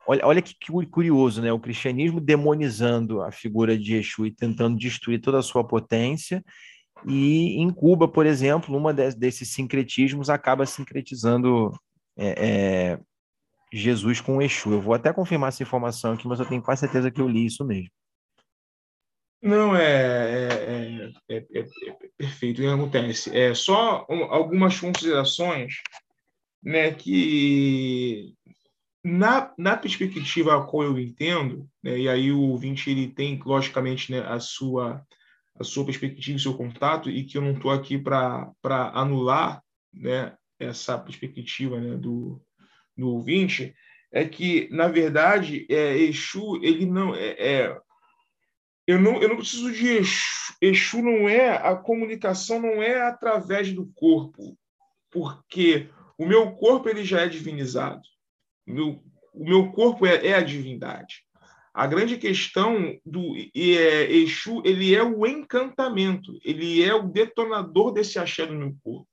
Olha, 0.06 0.26
olha 0.26 0.42
que 0.42 0.56
curioso, 0.90 1.42
né? 1.42 1.52
O 1.52 1.60
cristianismo 1.60 2.22
demonizando 2.22 3.22
a 3.22 3.32
figura 3.32 3.78
de 3.78 3.96
Exu 3.96 4.26
e 4.26 4.32
tentando 4.32 4.78
destruir 4.78 5.20
toda 5.20 5.40
a 5.40 5.44
sua 5.44 5.68
potência. 5.68 6.44
E 7.06 7.62
em 7.62 7.70
Cuba, 7.70 8.08
por 8.08 8.26
exemplo, 8.26 8.76
uma 8.76 8.94
desses 8.94 9.50
sincretismos 9.50 10.30
acaba 10.30 10.66
sincretizando 10.66 11.72
é, 12.18 12.48
é, 12.48 13.00
Jesus 13.72 14.22
com 14.22 14.42
Exu. 14.42 14.72
Eu 14.72 14.82
vou 14.82 14.94
até 14.94 15.12
confirmar 15.12 15.50
essa 15.50 15.64
informação 15.64 16.14
aqui, 16.14 16.28
mas 16.28 16.40
eu 16.40 16.46
tenho 16.46 16.62
quase 16.62 16.82
certeza 16.82 17.12
que 17.12 17.22
eu 17.22 17.28
li 17.28 17.46
isso 17.46 17.66
mesmo. 17.66 17.92
Não, 19.42 19.76
é, 19.76 21.12
é, 21.30 21.36
é, 21.36 21.38
é 21.38 21.66
perfeito, 22.18 22.60
o 22.60 22.62
que 22.62 22.68
acontece? 22.68 23.38
É 23.38 23.54
só 23.54 24.06
algumas 24.30 24.80
considerações 24.80 25.76
né, 26.64 26.92
que 26.92 28.34
na, 29.04 29.54
na 29.58 29.78
perspectiva 29.78 30.56
a 30.56 30.66
qual 30.66 30.84
eu 30.84 31.00
entendo, 31.00 31.68
né, 31.84 31.98
e 31.98 32.10
aí 32.10 32.32
o 32.32 32.42
ouvinte 32.42 32.90
ele 32.90 33.08
tem, 33.08 33.40
logicamente, 33.46 34.12
né, 34.12 34.20
a, 34.20 34.40
sua, 34.40 35.02
a 35.60 35.64
sua 35.64 35.86
perspectiva, 35.86 36.38
o 36.38 36.42
seu 36.42 36.56
contato, 36.56 37.10
e 37.10 37.24
que 37.24 37.38
eu 37.38 37.42
não 37.42 37.54
estou 37.54 37.72
aqui 37.72 37.98
para 37.98 38.52
anular 38.94 39.62
né, 39.94 40.36
essa 40.60 40.98
perspectiva 40.98 41.80
né, 41.80 41.96
do, 41.96 42.42
do 42.96 43.10
ouvinte, 43.10 43.74
é 44.12 44.26
que, 44.26 44.68
na 44.72 44.88
verdade, 44.88 45.66
é, 45.70 45.98
Exu, 45.98 46.60
ele 46.64 46.86
não 46.86 47.14
é, 47.14 47.36
é 47.38 47.78
eu 48.86 49.00
não, 49.00 49.22
eu 49.22 49.28
não 49.28 49.38
preciso 49.38 49.72
de 49.72 49.86
Exu. 49.86 50.38
Exu 50.62 51.02
não 51.02 51.30
é, 51.30 51.50
a 51.58 51.76
comunicação 51.76 52.60
não 52.60 52.82
é 52.82 53.02
através 53.02 53.72
do 53.74 53.86
corpo, 53.94 54.58
porque 55.12 55.90
o 56.18 56.26
meu 56.26 56.52
corpo 56.56 56.90
ele 56.90 57.04
já 57.04 57.22
é 57.22 57.28
divinizado 57.28 58.02
meu, 58.68 59.02
o 59.34 59.46
meu 59.46 59.72
corpo 59.72 60.06
é, 60.06 60.28
é, 60.28 60.34
a 60.36 60.42
divindade. 60.42 61.24
A 61.74 61.88
grande 61.88 62.18
questão 62.18 63.00
do 63.06 63.36
é, 63.38 64.12
Exu, 64.12 64.62
ele 64.66 64.96
é 64.96 65.04
o 65.04 65.26
encantamento, 65.26 66.38
ele 66.44 66.84
é 66.84 66.94
o 66.94 67.08
detonador 67.08 67.94
desse 67.94 68.20
axé 68.20 68.46
no 68.46 68.58
meu 68.58 68.76
corpo. 68.84 69.08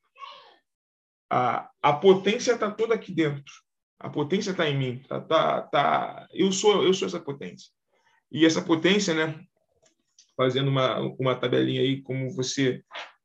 A, 1.31 1.71
a 1.83 1.93
potência 1.93 2.53
está 2.53 2.71
toda 2.71 2.95
aqui 2.95 3.13
dentro. 3.13 3.53
A 3.99 4.09
potência 4.09 4.51
está 4.51 4.69
em 4.69 4.77
mim. 4.77 5.03
Tá, 5.07 5.21
tá, 5.21 5.63
tá, 5.63 6.29
eu 6.33 6.51
sou 6.53 6.83
eu 6.83 6.95
sou 6.95 7.07
essa 7.07 7.21
potência. 7.21 7.71
E 8.33 8.45
essa 8.45 8.63
potência, 8.63 9.15
né? 9.15 9.39
Fazendo 10.37 10.69
uma, 10.69 11.01
uma 11.19 11.35
tabelinha 11.35 11.83
aí, 11.83 12.03
como 12.03 12.35
você 12.35 12.83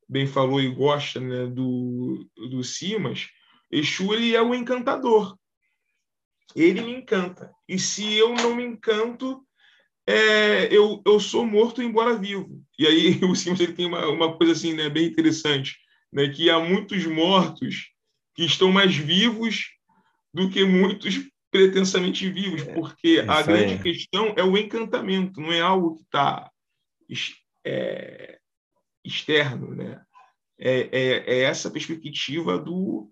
bem 0.07 0.27
falou 0.27 0.59
e 0.59 0.69
gosta 0.69 1.19
né, 1.19 1.47
do, 1.47 2.27
do 2.35 2.63
Simas, 2.63 3.27
Exu 3.71 4.13
ele 4.13 4.35
é 4.35 4.41
o 4.41 4.55
encantador 4.55 5.37
ele 6.55 6.81
me 6.81 6.95
encanta. 6.95 7.51
E 7.67 7.77
se 7.77 8.15
eu 8.15 8.33
não 8.33 8.55
me 8.55 8.63
encanto, 8.63 9.43
é, 10.07 10.73
eu, 10.73 11.01
eu 11.05 11.19
sou 11.19 11.45
morto 11.45 11.81
embora 11.81 12.17
vivo. 12.17 12.61
E 12.77 12.87
aí 12.87 13.19
o 13.23 13.35
Simas 13.35 13.59
ele 13.59 13.73
tem 13.73 13.85
uma, 13.85 14.07
uma 14.07 14.37
coisa 14.37 14.53
assim, 14.53 14.73
né, 14.73 14.89
bem 14.89 15.05
interessante, 15.05 15.77
né, 16.11 16.27
que 16.29 16.49
há 16.49 16.59
muitos 16.59 17.05
mortos 17.05 17.91
que 18.35 18.43
estão 18.43 18.71
mais 18.71 18.95
vivos 18.95 19.67
do 20.33 20.49
que 20.49 20.63
muitos 20.63 21.19
pretensamente 21.51 22.29
vivos, 22.29 22.61
é, 22.61 22.73
porque 22.73 23.23
a 23.27 23.41
grande 23.41 23.73
é. 23.73 23.77
questão 23.79 24.33
é 24.37 24.43
o 24.43 24.55
encantamento, 24.55 25.41
não 25.41 25.51
é 25.51 25.59
algo 25.59 25.95
que 25.95 26.03
está 26.03 26.49
é, 27.65 28.37
externo, 29.03 29.73
né? 29.73 29.99
É, 30.59 30.81
é, 30.91 31.01
é, 31.25 31.41
essa 31.43 31.71
perspectiva 31.71 32.59
do, 32.59 33.09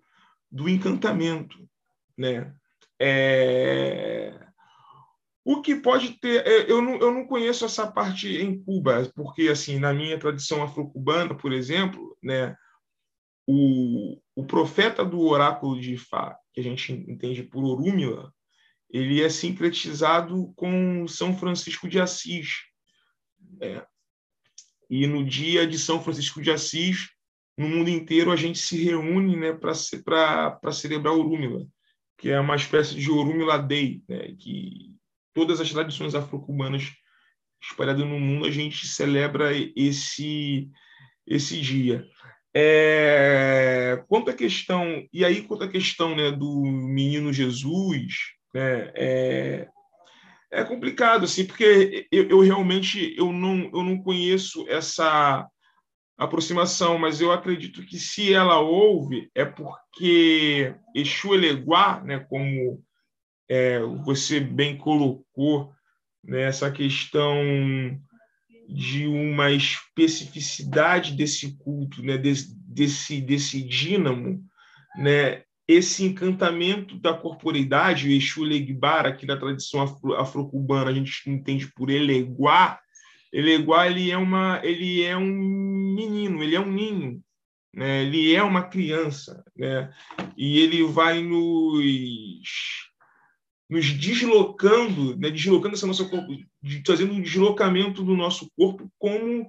do 0.50 0.68
encantamento, 0.68 1.68
né? 2.16 2.54
É... 3.00 4.38
O 5.44 5.62
que 5.62 5.76
pode 5.76 6.18
ter, 6.20 6.46
é, 6.46 6.70
eu 6.70 6.82
não, 6.82 6.98
eu 6.98 7.10
não 7.10 7.26
conheço 7.26 7.64
essa 7.64 7.90
parte 7.90 8.28
em 8.28 8.62
Cuba, 8.62 9.10
porque 9.14 9.48
assim 9.48 9.78
na 9.78 9.94
minha 9.94 10.18
tradição 10.18 10.62
afro-cubana, 10.62 11.34
por 11.34 11.54
exemplo, 11.54 12.14
né, 12.22 12.54
o, 13.46 14.20
o 14.36 14.44
profeta 14.44 15.02
do 15.02 15.20
oráculo 15.20 15.80
de 15.80 15.94
Ifá, 15.94 16.36
que 16.52 16.60
a 16.60 16.62
gente 16.62 16.92
entende 16.92 17.42
por 17.42 17.64
Orúmila, 17.64 18.30
ele 18.90 19.22
é 19.22 19.30
sincretizado 19.30 20.52
com 20.54 21.06
São 21.08 21.34
Francisco 21.34 21.88
de 21.88 21.98
Assis. 21.98 22.48
Né? 23.58 23.82
E 24.90 25.06
no 25.06 25.24
dia 25.24 25.66
de 25.66 25.78
São 25.78 26.02
Francisco 26.02 26.42
de 26.42 26.50
Assis, 26.50 27.08
no 27.58 27.68
mundo 27.68 27.90
inteiro, 27.90 28.30
a 28.30 28.36
gente 28.36 28.58
se 28.58 28.82
reúne 28.82 29.36
né, 29.36 29.52
para 29.52 29.74
celebrar 30.72 31.12
Orúmila 31.12 31.66
que 32.18 32.30
é 32.30 32.38
uma 32.38 32.56
espécie 32.56 32.96
de 32.96 33.10
Orumila 33.10 33.56
Day, 33.56 34.02
né, 34.08 34.34
que 34.38 34.92
todas 35.32 35.60
as 35.60 35.70
tradições 35.70 36.16
afro-cubanas 36.16 36.92
espalhadas 37.62 38.04
no 38.04 38.18
mundo 38.18 38.44
a 38.44 38.50
gente 38.50 38.86
celebra 38.86 39.50
esse 39.76 40.68
esse 41.26 41.60
dia. 41.60 42.04
É, 42.54 44.02
quanto 44.08 44.30
à 44.30 44.34
questão 44.34 45.06
e 45.12 45.24
aí 45.24 45.42
quanto 45.42 45.64
à 45.64 45.68
questão 45.68 46.16
né, 46.16 46.32
do 46.32 46.62
menino 46.62 47.32
Jesus, 47.32 48.14
né, 48.52 48.90
é, 48.96 49.68
é 50.50 50.64
complicado 50.64 51.24
assim, 51.24 51.44
porque 51.44 52.08
eu, 52.10 52.28
eu 52.28 52.40
realmente 52.40 53.14
eu 53.16 53.32
não 53.32 53.70
eu 53.72 53.84
não 53.84 54.02
conheço 54.02 54.66
essa 54.68 55.46
aproximação, 56.18 56.98
mas 56.98 57.20
eu 57.20 57.30
acredito 57.30 57.86
que 57.86 57.96
se 57.96 58.34
ela 58.34 58.58
houve 58.58 59.30
é 59.34 59.44
porque 59.44 60.74
Exu 60.92 61.32
Eleguá, 61.32 62.02
né, 62.04 62.18
como 62.18 62.82
é, 63.48 63.78
você 64.04 64.40
bem 64.40 64.76
colocou, 64.76 65.72
né, 66.24 66.42
essa 66.42 66.70
questão 66.72 67.36
de 68.68 69.06
uma 69.06 69.52
especificidade 69.52 71.12
desse 71.12 71.56
culto, 71.56 72.02
né, 72.02 72.18
desse, 72.18 72.52
desse, 72.66 73.20
desse 73.20 73.62
dínamo, 73.62 74.44
né, 74.98 75.44
esse 75.68 76.04
encantamento 76.04 76.98
da 76.98 77.14
corporeidade, 77.14 78.08
o 78.08 78.12
Exu 78.12 78.42
Legbar, 78.42 79.06
aqui 79.06 79.24
na 79.24 79.36
tradição 79.36 79.82
afro-cubana, 80.18 80.90
a 80.90 80.94
gente 80.94 81.30
entende 81.30 81.70
por 81.74 81.90
Eleguá, 81.90 82.80
ele 83.32 83.52
é 83.52 83.54
igual, 83.54 83.84
ele 83.86 84.10
é 84.10 84.16
uma, 84.16 84.60
ele 84.64 85.02
é 85.02 85.16
um 85.16 85.26
menino, 85.94 86.42
ele 86.42 86.56
é 86.56 86.60
um 86.60 86.70
ninho, 86.70 87.22
né? 87.74 88.02
Ele 88.02 88.34
é 88.34 88.42
uma 88.42 88.64
criança, 88.64 89.44
né? 89.56 89.92
E 90.36 90.58
ele 90.58 90.82
vai 90.84 91.22
nos 91.22 92.88
nos 93.70 93.92
deslocando, 93.92 95.16
né? 95.16 95.30
Deslocando 95.30 95.74
essa 95.74 95.86
nossa 95.86 96.04
corpo, 96.08 96.32
fazendo 96.86 97.12
um 97.12 97.20
deslocamento 97.20 98.02
do 98.02 98.16
nosso 98.16 98.50
corpo 98.56 98.90
como 98.98 99.48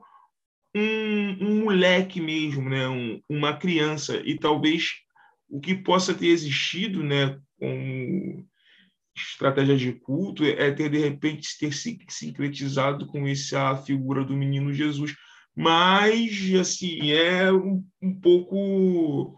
um, 0.76 1.38
um 1.42 1.64
moleque 1.64 2.20
mesmo, 2.22 2.70
né? 2.70 2.88
Um, 2.88 3.22
uma 3.30 3.56
criança 3.56 4.22
e 4.26 4.38
talvez 4.38 4.96
o 5.50 5.60
que 5.60 5.74
possa 5.74 6.14
ter 6.14 6.28
existido, 6.28 7.04
né? 7.04 7.40
Com 7.58 8.46
estratégia 9.22 9.78
de 9.78 9.94
culto 9.94 10.44
é 10.44 10.72
ter, 10.72 10.90
de 10.90 10.98
repente, 10.98 11.58
ter 11.58 11.74
se 11.74 12.00
sincretizado 12.10 13.06
com 13.08 13.28
essa 13.28 13.76
figura 13.78 14.24
do 14.24 14.36
menino 14.36 14.74
Jesus. 14.74 15.16
Mas, 15.56 16.32
assim, 16.60 17.12
é 17.12 17.52
um, 17.52 17.86
um 18.02 18.20
pouco... 18.20 19.38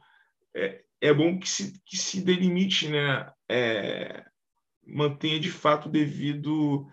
É, 0.56 0.82
é 1.02 1.14
bom 1.14 1.40
que 1.40 1.50
se, 1.50 1.82
que 1.86 1.98
se 1.98 2.22
delimite, 2.22 2.88
né? 2.88 3.32
É, 3.50 4.24
mantenha 4.86 5.40
de 5.40 5.50
fato 5.50 5.90
devido 5.90 6.88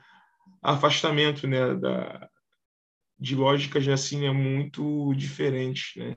afastamento, 0.63 1.47
né? 1.47 1.75
Da, 1.75 2.29
de 3.19 3.35
lógicas 3.35 3.87
assim 3.89 4.27
é 4.27 4.33
muito 4.33 5.13
diferentes, 5.15 5.95
né? 5.97 6.15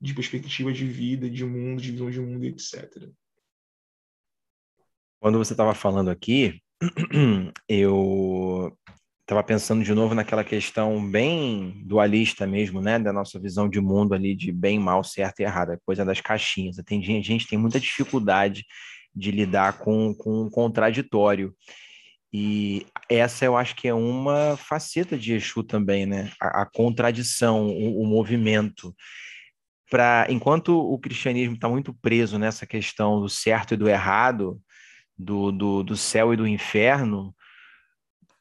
De 0.00 0.12
perspectiva 0.12 0.72
de 0.72 0.84
vida, 0.86 1.30
de 1.30 1.44
mundo, 1.44 1.80
de 1.80 1.92
visão 1.92 2.10
de 2.10 2.20
mundo, 2.20 2.44
etc. 2.44 3.10
Quando 5.26 5.38
você 5.38 5.54
estava 5.54 5.74
falando 5.74 6.08
aqui, 6.08 6.62
eu 7.68 8.72
estava 9.22 9.42
pensando 9.42 9.82
de 9.82 9.92
novo 9.92 10.14
naquela 10.14 10.44
questão 10.44 11.04
bem 11.04 11.82
dualista 11.84 12.46
mesmo, 12.46 12.80
né, 12.80 12.96
da 12.96 13.12
nossa 13.12 13.36
visão 13.40 13.68
de 13.68 13.80
mundo 13.80 14.14
ali 14.14 14.36
de 14.36 14.52
bem, 14.52 14.78
mal, 14.78 15.02
certo 15.02 15.40
e 15.40 15.42
errado, 15.42 15.72
a 15.72 15.78
coisa 15.84 16.04
das 16.04 16.20
caixinhas. 16.20 16.76
Tem 16.86 17.02
gente, 17.02 17.26
gente 17.26 17.48
tem 17.48 17.58
muita 17.58 17.80
dificuldade 17.80 18.64
de 19.12 19.32
lidar 19.32 19.78
com, 19.78 20.14
com 20.14 20.48
contraditório. 20.48 21.52
E 22.32 22.86
essa 23.10 23.44
eu 23.44 23.56
acho 23.56 23.74
que 23.74 23.88
é 23.88 23.94
uma 23.94 24.56
faceta 24.56 25.18
de 25.18 25.32
Exu 25.32 25.64
também, 25.64 26.06
né? 26.06 26.30
A, 26.40 26.62
a 26.62 26.66
contradição, 26.66 27.66
o, 27.66 28.02
o 28.02 28.06
movimento. 28.06 28.94
Pra, 29.90 30.28
enquanto 30.30 30.78
o 30.78 30.96
cristianismo 31.00 31.56
está 31.56 31.68
muito 31.68 31.92
preso 31.92 32.38
nessa 32.38 32.64
questão 32.64 33.20
do 33.20 33.28
certo 33.28 33.74
e 33.74 33.76
do 33.76 33.88
errado, 33.88 34.62
do, 35.18 35.50
do, 35.50 35.82
do 35.82 35.96
céu 35.96 36.32
e 36.32 36.36
do 36.36 36.46
inferno, 36.46 37.34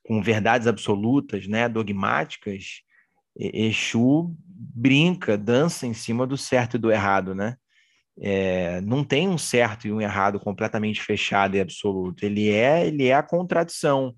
com 0.04 0.22
verdades 0.22 0.68
absolutas, 0.68 1.48
né, 1.48 1.68
dogmáticas, 1.68 2.82
Exu 3.38 4.34
brinca, 4.48 5.38
dança 5.38 5.86
em 5.86 5.94
cima 5.94 6.26
do 6.26 6.38
certo 6.38 6.78
e 6.78 6.80
do 6.80 6.92
errado, 6.92 7.36
né? 7.36 7.58
É, 8.18 8.80
não 8.82 9.04
tem 9.04 9.28
um 9.28 9.38
certo 9.38 9.88
e 9.88 9.92
um 9.92 10.00
errado 10.00 10.40
completamente 10.40 11.02
fechado 11.02 11.58
e 11.58 11.60
absoluto. 11.60 12.24
Ele 12.24 12.50
é, 12.50 12.88
ele 12.88 13.08
é 13.08 13.14
a 13.14 13.24
contradição. 13.24 14.16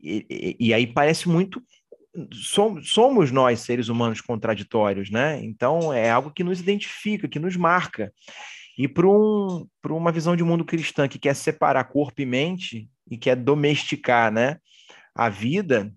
E, 0.00 0.26
e, 0.28 0.56
e 0.68 0.74
aí 0.74 0.86
parece 0.86 1.28
muito 1.28 1.62
somos 2.82 3.30
nós 3.30 3.60
seres 3.60 3.88
humanos 3.88 4.20
contraditórios, 4.20 5.10
né? 5.10 5.38
Então 5.44 5.92
é 5.92 6.10
algo 6.10 6.30
que 6.30 6.42
nos 6.42 6.60
identifica, 6.60 7.28
que 7.28 7.38
nos 7.38 7.56
marca. 7.56 8.12
E 8.76 8.86
para 8.86 9.06
um, 9.06 9.66
uma 9.88 10.12
visão 10.12 10.36
de 10.36 10.44
mundo 10.44 10.64
cristã 10.64 11.08
que 11.08 11.18
quer 11.18 11.34
separar 11.34 11.84
corpo 11.84 12.20
e 12.20 12.26
mente 12.26 12.90
e 13.10 13.16
quer 13.16 13.36
domesticar, 13.36 14.30
né? 14.32 14.58
a 15.16 15.30
vida 15.30 15.92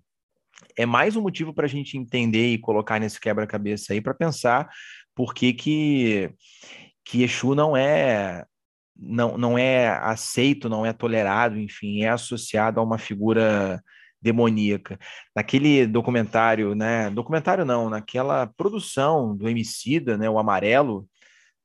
é 0.76 0.86
mais 0.86 1.14
um 1.14 1.20
motivo 1.20 1.52
para 1.52 1.66
a 1.66 1.68
gente 1.68 1.98
entender 1.98 2.48
e 2.48 2.58
colocar 2.58 2.98
nesse 2.98 3.20
quebra-cabeça 3.20 3.92
aí 3.92 4.00
para 4.00 4.14
pensar 4.14 4.68
por 5.14 5.34
que, 5.34 5.52
que, 5.52 6.30
que 7.04 7.22
Exu 7.22 7.54
não 7.54 7.76
é 7.76 8.46
não, 8.96 9.36
não 9.36 9.58
é 9.58 9.88
aceito, 9.88 10.68
não 10.68 10.84
é 10.84 10.92
tolerado, 10.92 11.58
enfim, 11.58 12.02
é 12.02 12.08
associado 12.10 12.80
a 12.80 12.82
uma 12.82 12.98
figura 12.98 13.82
demoníaca. 14.20 14.98
Naquele 15.34 15.86
documentário, 15.86 16.74
né? 16.74 17.08
Documentário 17.08 17.64
não, 17.64 17.88
naquela 17.88 18.46
produção 18.46 19.34
do 19.34 19.48
Emicida, 19.48 20.18
né? 20.18 20.28
O 20.28 20.38
Amarelo, 20.38 21.08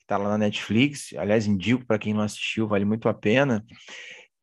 está 0.06 0.18
lá 0.18 0.30
na 0.30 0.38
Netflix. 0.38 1.14
Aliás, 1.18 1.48
indico 1.48 1.86
para 1.86 2.00
quem 2.00 2.14
não 2.14 2.22
assistiu, 2.22 2.68
vale 2.68 2.86
muito 2.86 3.10
a 3.10 3.14
pena 3.14 3.66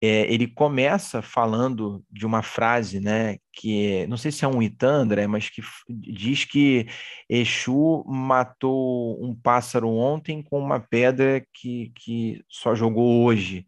é, 0.02 0.22
ele 0.32 0.48
começa 0.48 1.22
falando 1.22 2.04
de 2.10 2.26
uma 2.26 2.42
frase, 2.42 2.98
né, 2.98 3.38
que 3.52 4.04
não 4.08 4.16
sei 4.16 4.32
se 4.32 4.44
é 4.44 4.48
um 4.48 4.60
Itandra, 4.60 5.28
mas 5.28 5.48
que 5.48 5.62
diz 5.88 6.44
que 6.44 6.88
Exu 7.28 8.04
matou 8.08 9.24
um 9.24 9.32
pássaro 9.32 9.88
ontem 9.88 10.42
com 10.42 10.58
uma 10.58 10.80
pedra 10.80 11.46
que, 11.54 11.92
que 11.94 12.44
só 12.48 12.74
jogou 12.74 13.22
hoje. 13.22 13.64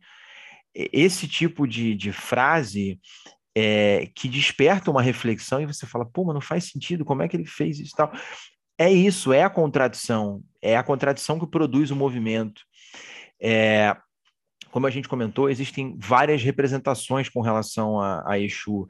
Esse 0.75 1.29
tipo 1.29 1.69
de, 1.69 1.95
de 1.95 2.11
frase 2.11 2.99
é, 3.57 4.11
que 4.13 4.29
desperta 4.29 4.91
uma 4.91 5.03
reflexão 5.03 5.61
e 5.61 5.67
você 5.67 5.87
fala, 5.87 6.05
pô, 6.05 6.25
mas 6.25 6.35
não 6.35 6.41
faz 6.41 6.65
sentido, 6.65 7.05
como 7.05 7.23
é 7.23 7.29
que 7.29 7.37
ele 7.37 7.47
fez 7.47 7.79
isso 7.79 7.93
e 7.95 7.97
tal? 7.97 8.13
É 8.77 8.91
isso, 8.93 9.33
é 9.33 9.45
a 9.45 9.51
contradição, 9.51 10.43
é 10.65 10.77
a 10.77 10.83
contradição 10.83 11.39
que 11.39 11.47
produz 11.47 11.91
o 11.91 11.97
movimento. 11.97 12.63
É, 13.41 13.95
como 14.71 14.87
a 14.87 14.91
gente 14.91 15.09
comentou, 15.09 15.51
existem 15.51 15.95
várias 15.99 16.43
representações 16.43 17.29
com 17.29 17.43
relação 17.43 18.01
a, 18.01 18.25
a 18.27 18.39
Exu. 18.39 18.87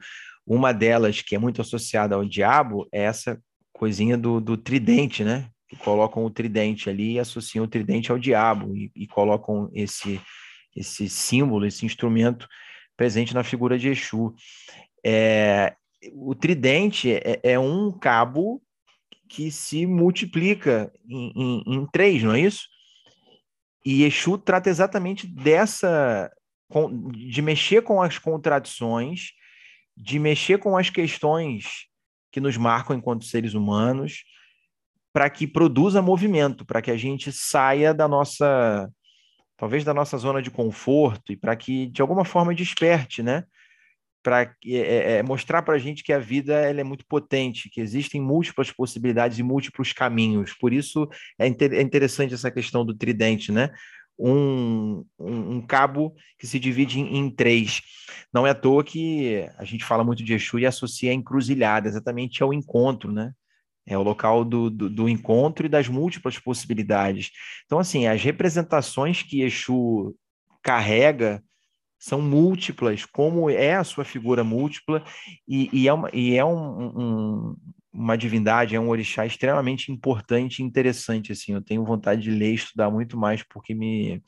Uma 0.47 0.71
delas, 0.71 1.21
que 1.21 1.35
é 1.35 1.37
muito 1.37 1.61
associada 1.61 2.15
ao 2.15 2.23
diabo, 2.23 2.87
é 2.91 3.03
essa 3.03 3.39
coisinha 3.73 4.17
do, 4.17 4.39
do 4.39 4.55
tridente, 4.55 5.23
né? 5.23 5.49
Que 5.67 5.75
colocam 5.75 6.23
o 6.23 6.29
tridente 6.29 6.89
ali 6.89 7.13
e 7.13 7.19
associam 7.19 7.65
o 7.65 7.67
tridente 7.67 8.11
ao 8.11 8.17
diabo 8.17 8.75
e, 8.75 8.89
e 8.95 9.05
colocam 9.05 9.69
esse, 9.73 10.21
esse 10.75 11.09
símbolo, 11.09 11.65
esse 11.65 11.85
instrumento 11.85 12.47
presente 12.95 13.33
na 13.33 13.43
figura 13.43 13.77
de 13.77 13.89
Exu. 13.89 14.33
É, 15.05 15.75
o 16.13 16.33
tridente 16.33 17.11
é, 17.11 17.39
é, 17.43 17.59
um 17.59 17.91
cabo 17.91 18.61
que 19.27 19.51
se 19.51 19.85
multiplica 19.85 20.91
em, 21.07 21.31
em, 21.35 21.63
em, 21.65 21.85
três, 21.87 22.23
não 22.23 22.33
é 22.33 22.39
isso? 22.39 22.67
E 23.85 24.03
Exu 24.03 24.37
trata 24.37 24.69
exatamente 24.69 25.27
dessa 25.27 26.31
de 27.11 27.41
mexer 27.41 27.83
com 27.83 28.01
as 28.01 28.17
contradições, 28.17 29.31
de 29.95 30.17
mexer 30.17 30.57
com 30.57 30.75
as 30.75 30.89
questões 30.89 31.85
que 32.31 32.41
nos 32.41 32.57
marcam 32.57 32.95
enquanto 32.95 33.23
seres 33.23 33.53
humanos, 33.53 34.23
para 35.13 35.29
que 35.29 35.47
produza 35.47 36.01
movimento, 36.01 36.65
para 36.65 36.81
que 36.81 36.91
a 36.91 36.97
gente 36.97 37.31
saia 37.31 37.93
da 37.93 38.07
nossa, 38.07 38.89
talvez 39.55 39.83
da 39.83 39.93
nossa 39.93 40.17
zona 40.17 40.41
de 40.41 40.51
conforto 40.51 41.31
e 41.31 41.37
para 41.37 41.55
que 41.55 41.85
de 41.87 42.01
alguma 42.01 42.25
forma 42.25 42.53
desperte, 42.53 43.23
né? 43.23 43.45
Para 44.25 44.41
é, 44.41 44.49
é, 44.65 45.17
é, 45.17 45.23
mostrar 45.23 45.61
para 45.61 45.75
a 45.75 45.77
gente 45.77 46.03
que 46.03 46.11
a 46.11 46.17
vida 46.17 46.55
ela 46.55 46.81
é 46.81 46.83
muito 46.83 47.05
potente, 47.05 47.69
que 47.69 47.79
existem 47.79 48.19
múltiplas 48.19 48.71
possibilidades 48.71 49.37
e 49.37 49.43
múltiplos 49.43 49.93
caminhos. 49.93 50.51
Por 50.51 50.73
isso 50.73 51.07
é, 51.37 51.45
inter 51.45 51.71
é 51.73 51.81
interessante 51.81 52.33
essa 52.33 52.49
questão 52.49 52.83
do 52.83 52.95
tridente, 52.95 53.51
né? 53.51 53.69
Um, 54.17 55.05
um, 55.19 55.57
um 55.57 55.61
cabo 55.61 56.15
que 56.39 56.47
se 56.47 56.57
divide 56.57 56.99
em, 56.99 57.17
em, 57.17 57.29
três. 57.29 57.81
Não 58.33 58.47
é 58.47 58.49
à 58.49 58.55
toa 58.55 58.83
que 58.83 59.47
a 59.59 59.63
gente 59.63 59.85
fala 59.85 60.03
muito 60.03 60.23
de 60.23 60.33
Exu 60.33 60.57
e 60.57 60.65
associa 60.65 61.11
a 61.11 61.13
encruzilhada, 61.13 61.87
exatamente 61.87 62.41
ao 62.41 62.51
encontro, 62.51 63.11
né? 63.11 63.31
É 63.85 63.95
o 63.95 64.01
local 64.01 64.43
do, 64.43 64.71
do, 64.71 64.89
do, 64.89 65.07
encontro 65.07 65.67
e 65.67 65.69
das 65.69 65.87
múltiplas 65.87 66.39
possibilidades. 66.39 67.29
Então, 67.67 67.77
assim, 67.77 68.07
as 68.07 68.23
representações 68.23 69.21
que 69.21 69.43
Exu 69.43 70.15
carrega 70.63 71.43
são 72.05 72.21
múltiplas, 72.21 73.03
como 73.03 73.49
é 73.49 73.73
a 73.73 73.83
sua 73.83 74.05
figura 74.05 74.43
múltipla, 74.43 75.03
e, 75.47 75.71
e 75.73 75.87
é, 75.87 75.93
uma, 75.93 76.07
e 76.13 76.35
é 76.37 76.45
um, 76.45 76.85
um, 76.85 77.55
uma 77.91 78.15
divindade, 78.15 78.75
é 78.75 78.79
um 78.79 78.89
orixá 78.89 79.25
extremamente 79.25 79.91
importante 79.91 80.59
e 80.59 80.63
interessante, 80.63 81.31
assim, 81.31 81.53
eu 81.53 81.63
tenho 81.63 81.83
vontade 81.83 82.21
de 82.21 82.29
ler 82.29 82.51
e 82.51 82.55
estudar 82.55 82.91
muito 82.91 83.17
mais, 83.17 83.41
porque 83.41 83.73
me, 83.73 84.21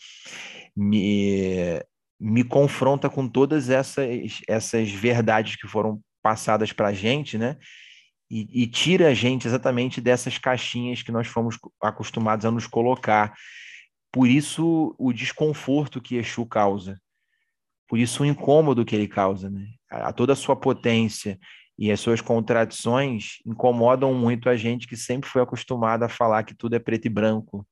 me, 0.76 1.80
me 2.20 2.44
confronta 2.44 3.12
com 3.12 3.28
todas 3.30 3.70
essas, 3.70 4.42
essas 4.48 4.90
verdades 4.90 5.56
que 5.56 5.68
foram 5.68 6.02
passadas 6.24 6.74
para 6.74 6.88
a 6.88 6.94
gente, 6.94 7.38
né, 7.38 7.58
e, 8.28 8.64
e 8.64 8.66
tira 8.66 9.10
a 9.10 9.14
gente 9.14 9.48
exatamente 9.48 10.02
dessas 10.02 10.40
caixinhas 10.40 11.04
que 11.04 11.12
nós 11.12 11.28
fomos 11.28 11.60
acostumados 11.80 12.44
a 12.44 12.50
nos 12.50 12.66
colocar, 12.66 13.36
por 14.12 14.28
isso 14.28 14.96
o 14.98 15.14
desconforto 15.14 16.02
que 16.02 16.16
Exu 16.16 16.44
causa, 16.44 17.00
por 17.88 17.98
isso 17.98 18.24
o 18.24 18.26
incômodo 18.26 18.86
que 18.86 18.96
ele 18.96 19.08
causa, 19.08 19.50
né? 19.50 19.68
A, 19.90 20.12
toda 20.12 20.34
a 20.34 20.36
sua 20.36 20.56
potência 20.56 21.40
e 21.78 21.92
as 21.92 22.00
suas 22.00 22.22
contradições 22.22 23.38
incomodam 23.46 24.14
muito 24.14 24.50
a 24.50 24.56
gente 24.56 24.88
que 24.88 24.98
sempre 24.98 25.30
foi 25.30 25.42
acostumado 25.42 26.04
a 26.04 26.10
falar 26.10 26.44
que 26.44 26.56
tudo 26.56 26.76
é 26.76 26.80
preto 26.80 27.06
e 27.06 27.10
branco, 27.10 27.66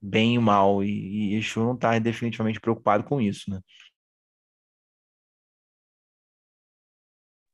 bem 0.00 0.34
e 0.34 0.38
mal, 0.38 0.82
e, 0.84 1.32
e 1.32 1.36
Exu 1.36 1.60
não 1.60 1.74
está 1.74 1.98
definitivamente 1.98 2.60
preocupado 2.60 3.04
com 3.04 3.20
isso, 3.20 3.50
né? 3.50 3.60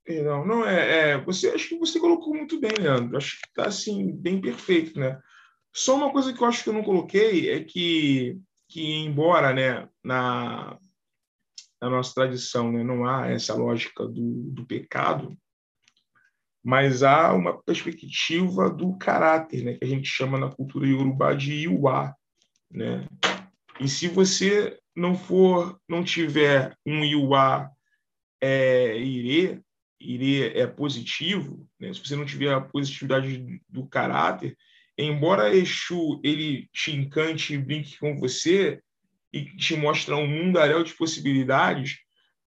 Não, 0.07 0.47
não 0.47 0.67
é, 0.67 1.13
é, 1.13 1.19
Você 1.25 1.49
acho 1.49 1.69
que 1.69 1.79
você 1.79 1.99
colocou 1.99 2.35
muito 2.35 2.61
bem, 2.61 2.73
Leandro. 2.79 3.17
Acho 3.17 3.41
que 3.41 3.49
está 3.49 3.67
assim 3.69 4.13
bem 4.13 4.41
perfeito, 4.41 4.99
né? 4.99 5.19
Só 5.73 5.97
uma 5.97 6.13
coisa 6.13 6.33
que 6.33 6.43
eu 6.43 6.47
acho 6.47 6.63
que 6.63 6.69
eu 6.69 6.75
não 6.75 6.85
coloquei 6.85 7.51
é 7.51 7.65
que, 7.65 8.39
que 8.69 8.97
embora, 8.97 9.53
né, 9.53 9.89
na 10.05 10.79
na 11.85 11.91
nossa 11.91 12.15
tradição, 12.15 12.73
né? 12.73 12.83
não 12.83 13.07
há 13.07 13.29
essa 13.29 13.55
lógica 13.55 14.07
do, 14.07 14.51
do 14.51 14.65
pecado, 14.65 15.37
mas 16.65 17.03
há 17.03 17.33
uma 17.35 17.63
perspectiva 17.63 18.71
do 18.71 18.97
caráter, 18.97 19.63
né? 19.63 19.75
que 19.75 19.85
a 19.85 19.89
gente 19.89 20.09
chama 20.09 20.39
na 20.39 20.51
cultura 20.51 20.87
iorubá 20.87 21.35
de 21.35 21.53
Iuá. 21.53 22.15
Né? 22.71 23.07
E 23.79 23.87
se 23.87 24.09
você 24.09 24.79
não 24.97 25.15
for, 25.15 25.79
não 25.87 26.03
tiver 26.03 26.75
um 26.87 27.05
Iuá 27.05 27.71
é, 28.41 28.97
irê, 28.99 29.61
irê 30.01 30.59
é 30.59 30.67
positivo, 30.67 31.69
né? 31.79 31.93
se 31.93 32.01
você 32.01 32.17
não 32.17 32.25
tiver 32.25 32.55
a 32.55 32.63
positividade 32.63 33.61
do 33.69 33.87
caráter, 33.87 34.57
embora 34.97 35.55
Exu 35.55 36.19
ele 36.25 36.67
te 36.73 36.97
encante 36.97 37.53
e 37.53 37.59
brinque 37.59 37.99
com 37.99 38.19
você 38.19 38.81
e 39.35 39.57
te 39.57 39.77
mostre 39.77 40.15
um 40.15 40.29
mundaréu 40.29 40.85
de 40.85 40.95
possibilidades, 40.95 41.99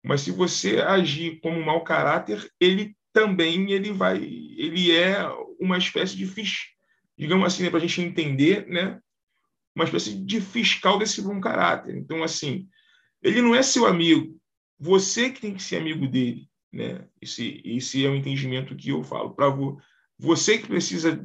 mas 0.01 0.21
se 0.21 0.31
você 0.31 0.79
agir 0.79 1.41
como 1.41 1.61
mau 1.61 1.83
caráter, 1.83 2.49
ele 2.61 2.95
também 3.11 3.71
ele 3.73 3.91
vai, 3.91 4.23
ele 4.23 4.95
é 4.95 5.27
uma 5.59 5.77
espécie 5.77 6.15
de 6.15 6.25
fish, 6.25 6.69
digamos 7.17 7.45
assim, 7.45 7.63
né, 7.63 7.69
para 7.69 7.79
a 7.79 7.81
gente 7.81 7.99
entender, 7.99 8.65
né? 8.67 9.01
Uma 9.75 9.83
espécie 9.83 10.15
de 10.15 10.39
fiscal 10.39 10.97
desse 10.97 11.21
bom 11.21 11.41
caráter. 11.41 11.97
Então, 11.97 12.23
assim, 12.23 12.69
ele 13.21 13.41
não 13.41 13.53
é 13.53 13.61
seu 13.61 13.85
amigo, 13.85 14.39
você 14.79 15.29
que 15.29 15.41
tem 15.41 15.53
que 15.53 15.61
ser 15.63 15.77
amigo 15.77 16.07
dele, 16.07 16.47
né? 16.71 17.05
Esse, 17.21 17.61
esse 17.65 18.05
é 18.05 18.09
o 18.09 18.15
entendimento 18.15 18.77
que 18.77 18.89
eu 18.89 19.03
falo 19.03 19.31
para 19.31 19.49
vo, 19.49 19.77
você 20.17 20.57
que 20.57 20.67
precisa 20.67 21.21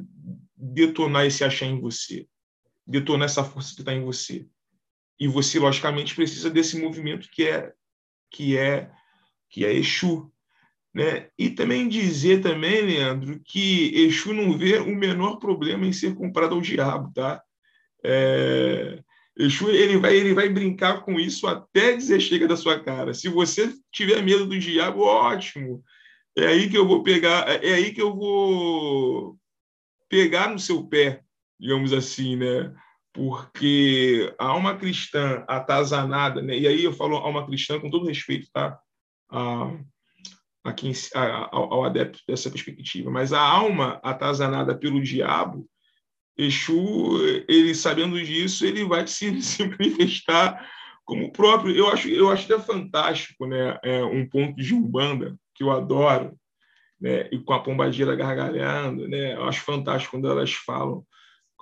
detonar 0.57 1.25
esse 1.25 1.41
achar 1.41 1.67
em 1.67 1.79
você, 1.79 2.27
detonar 2.85 3.27
essa 3.29 3.45
força 3.45 3.73
que 3.73 3.81
está 3.81 3.93
em 3.93 4.03
você. 4.03 4.45
E 5.19 5.27
você, 5.27 5.59
logicamente, 5.59 6.15
precisa 6.15 6.49
desse 6.49 6.79
movimento 6.79 7.29
que 7.31 7.47
é 7.47 7.71
que 8.31 8.57
é 8.57 8.89
que 9.49 9.63
é 9.63 9.71
Exu, 9.71 10.31
né? 10.93 11.29
E 11.37 11.49
também 11.49 11.87
dizer 11.87 12.41
também, 12.41 12.81
Leandro, 12.81 13.39
que 13.45 13.91
Exu 13.95 14.33
não 14.33 14.57
vê 14.57 14.77
o 14.77 14.95
menor 14.95 15.37
problema 15.37 15.85
em 15.85 15.93
ser 15.93 16.15
comprado 16.15 16.55
ao 16.55 16.61
diabo, 16.61 17.11
tá? 17.13 17.41
É... 18.03 18.99
Exu 19.37 19.69
ele 19.69 19.97
vai, 19.97 20.15
ele 20.15 20.33
vai 20.33 20.49
brincar 20.49 21.01
com 21.01 21.19
isso 21.19 21.47
até 21.47 21.95
dizer 21.95 22.19
chega 22.19 22.47
da 22.47 22.57
sua 22.57 22.79
cara. 22.79 23.13
Se 23.13 23.29
você 23.29 23.73
tiver 23.91 24.21
medo 24.23 24.45
do 24.45 24.57
diabo, 24.57 25.01
ótimo. 25.01 25.83
É 26.35 26.47
aí 26.47 26.69
que 26.69 26.77
eu 26.77 26.87
vou 26.87 27.03
pegar, 27.03 27.47
é 27.63 27.73
aí 27.73 27.93
que 27.93 28.01
eu 28.01 28.15
vou 28.15 29.37
pegar 30.09 30.49
no 30.49 30.59
seu 30.59 30.85
pé, 30.85 31.21
digamos 31.59 31.93
assim, 31.93 32.35
né? 32.35 32.73
Porque 33.13 34.33
a 34.39 34.47
alma 34.47 34.75
cristã 34.75 35.43
atazanada, 35.47 36.41
né? 36.41 36.57
E 36.57 36.67
aí 36.67 36.83
eu 36.83 36.93
falo 36.93 37.15
alma 37.15 37.45
cristã 37.45 37.79
com 37.79 37.89
todo 37.89 38.07
respeito, 38.07 38.49
tá? 38.51 38.79
A, 39.29 39.71
a 40.63 40.73
quem, 40.73 40.91
a, 41.13 41.55
ao, 41.55 41.73
ao 41.73 41.85
adepto 41.85 42.19
dessa 42.27 42.49
perspectiva, 42.49 43.11
mas 43.11 43.31
a 43.31 43.39
alma 43.39 43.99
atazanada 44.03 44.75
pelo 44.75 45.01
diabo 45.01 45.67
Exu, 46.37 47.19
ele 47.47 47.75
sabendo 47.75 48.21
disso, 48.23 48.65
ele 48.65 48.83
vai 48.83 49.05
se, 49.05 49.39
se 49.41 49.67
manifestar 49.67 50.67
como 51.05 51.31
próprio. 51.31 51.75
Eu 51.75 51.89
acho, 51.89 52.09
eu 52.09 52.29
acho 52.29 52.51
até 52.51 52.61
fantástico, 52.63 53.45
né? 53.45 53.77
É 53.83 54.03
um 54.03 54.27
ponto 54.27 54.55
de 54.55 54.73
umbanda 54.73 55.37
que 55.53 55.63
eu 55.63 55.71
adoro, 55.71 56.35
né? 56.99 57.29
E 57.31 57.37
com 57.39 57.53
a 57.53 57.61
pombagira 57.61 58.15
gargalhando, 58.15 59.07
né? 59.07 59.35
Eu 59.35 59.45
acho 59.45 59.61
fantástico 59.61 60.11
quando 60.11 60.29
elas 60.29 60.53
falam 60.53 61.05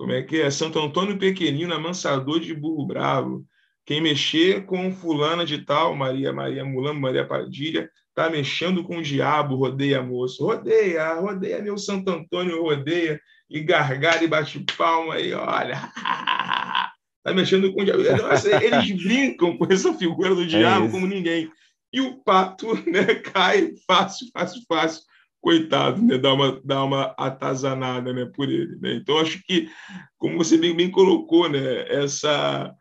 como 0.02 0.14
é 0.14 0.24
que 0.24 0.42
é 0.42 0.50
Santo 0.50 0.80
Antônio 0.80 1.16
Pequenino, 1.20 1.76
amansador 1.76 2.40
de 2.40 2.56
burro 2.56 2.88
bravo. 2.88 3.46
Quem 3.86 4.02
mexer 4.02 4.66
com 4.66 4.92
fulana 4.92 5.46
de 5.46 5.60
tal, 5.60 5.96
Maria 5.96 6.34
Maria 6.34 6.66
Mulambo, 6.66 7.02
Maria 7.02 7.24
Padilha, 7.24 7.88
tá 8.16 8.28
mexendo 8.28 8.84
com 8.84 8.98
o 8.98 9.04
diabo, 9.04 9.54
rodeia 9.54 10.02
moço. 10.02 10.44
Rodeia, 10.44 11.14
rodeia 11.14 11.62
meu 11.62 11.78
Santo 11.78 12.10
Antônio, 12.10 12.64
rodeia 12.64 13.22
e 13.48 13.60
gargalha 13.60 14.24
e 14.24 14.28
bate 14.28 14.66
palma 14.76 15.20
e 15.20 15.34
olha, 15.34 15.78
tá 17.24 17.32
mexendo 17.32 17.72
com 17.72 17.84
o 17.84 17.86
diabo. 17.86 18.02
Eles 18.02 18.92
brincam 19.06 19.56
com 19.56 19.72
essa 19.72 19.94
figura 19.94 20.34
do 20.34 20.42
é 20.42 20.48
diabo 20.48 20.88
é 20.88 20.90
como 20.90 21.06
ninguém. 21.06 21.48
E 21.94 22.02
o 22.02 22.16
pato 22.24 22.74
né, 22.90 23.06
cai 23.22 23.70
fácil, 23.86 24.28
fácil, 24.34 24.64
fácil. 24.68 25.04
Coitado, 25.42 26.02
né? 26.02 26.18
Dá 26.18 26.34
uma, 26.34 26.62
dá 26.64 26.84
uma 26.84 27.16
atazanada 27.18 28.14
né, 28.14 28.26
por 28.26 28.48
ele. 28.48 28.78
Né? 28.78 28.96
Então, 28.96 29.18
acho 29.18 29.42
que, 29.44 29.70
como 30.18 30.38
você 30.38 30.58
bem, 30.58 30.76
bem 30.76 30.92
colocou, 30.92 31.50
né, 31.50 31.88
essa, 31.90 32.76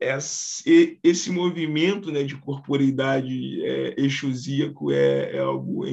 esse, 0.00 0.98
esse 1.02 1.30
movimento 1.30 2.10
né, 2.10 2.22
de 2.22 2.36
corporeidade 2.38 3.62
é, 3.64 3.94
exusíaco 4.00 4.90
é, 4.90 5.36
é 5.36 5.38
algo 5.38 5.84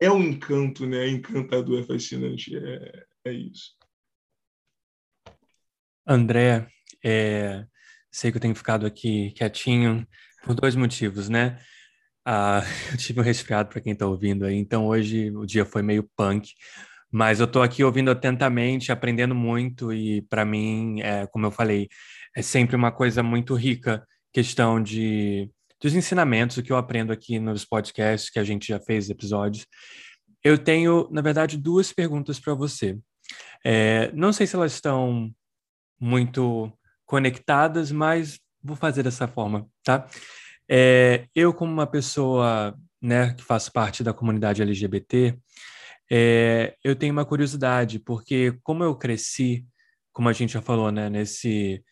é 0.00 0.10
um 0.10 0.22
encanto, 0.22 0.86
né? 0.86 1.06
É 1.06 1.08
encantador, 1.08 1.80
é 1.80 1.82
fascinante, 1.82 2.56
é, 2.56 3.04
é 3.24 3.32
isso. 3.32 3.76
André, 6.06 6.68
é, 7.04 7.66
sei 8.10 8.30
que 8.30 8.38
eu 8.38 8.40
tenho 8.40 8.54
ficado 8.54 8.86
aqui 8.86 9.32
quietinho 9.32 10.06
por 10.44 10.54
dois 10.54 10.74
motivos, 10.76 11.28
né? 11.28 11.60
Ah, 12.30 12.60
eu 12.92 12.98
tive 12.98 13.20
um 13.20 13.22
resfriado 13.22 13.70
para 13.70 13.80
quem 13.80 13.94
está 13.94 14.06
ouvindo 14.06 14.44
aí, 14.44 14.54
então 14.54 14.86
hoje 14.86 15.30
o 15.30 15.46
dia 15.46 15.64
foi 15.64 15.80
meio 15.80 16.06
punk, 16.14 16.52
mas 17.10 17.40
eu 17.40 17.46
estou 17.46 17.62
aqui 17.62 17.82
ouvindo 17.82 18.10
atentamente, 18.10 18.92
aprendendo 18.92 19.34
muito 19.34 19.90
e 19.94 20.20
para 20.20 20.44
mim, 20.44 21.00
é, 21.00 21.26
como 21.28 21.46
eu 21.46 21.50
falei, 21.50 21.88
é 22.36 22.42
sempre 22.42 22.76
uma 22.76 22.92
coisa 22.92 23.22
muito 23.22 23.54
rica 23.54 24.06
questão 24.30 24.82
de 24.82 25.50
dos 25.80 25.94
ensinamentos, 25.94 26.58
o 26.58 26.62
que 26.62 26.70
eu 26.70 26.76
aprendo 26.76 27.14
aqui 27.14 27.38
nos 27.38 27.64
podcasts 27.64 28.28
que 28.28 28.38
a 28.38 28.44
gente 28.44 28.68
já 28.68 28.80
fez 28.80 29.08
episódios. 29.08 29.64
Eu 30.44 30.58
tenho, 30.58 31.08
na 31.10 31.22
verdade, 31.22 31.56
duas 31.56 31.92
perguntas 31.94 32.38
para 32.38 32.52
você. 32.52 32.98
É, 33.64 34.12
não 34.12 34.34
sei 34.34 34.46
se 34.46 34.54
elas 34.54 34.72
estão 34.72 35.30
muito 35.98 36.70
conectadas, 37.06 37.90
mas 37.90 38.38
vou 38.62 38.76
fazer 38.76 39.02
dessa 39.02 39.26
forma, 39.26 39.66
tá? 39.82 40.06
É, 40.70 41.26
eu, 41.34 41.54
como 41.54 41.72
uma 41.72 41.86
pessoa 41.86 42.76
né, 43.00 43.34
que 43.34 43.42
faz 43.42 43.68
parte 43.68 44.02
da 44.02 44.12
comunidade 44.12 44.62
LGBT, 44.62 45.38
é, 46.10 46.76
eu 46.82 46.96
tenho 46.96 47.12
uma 47.12 47.24
curiosidade, 47.24 47.98
porque 47.98 48.58
como 48.62 48.84
eu 48.84 48.96
cresci, 48.96 49.66
como 50.12 50.28
a 50.28 50.32
gente 50.32 50.52
já 50.54 50.62
falou, 50.62 50.90
né, 50.90 51.08
nesse, 51.08 51.82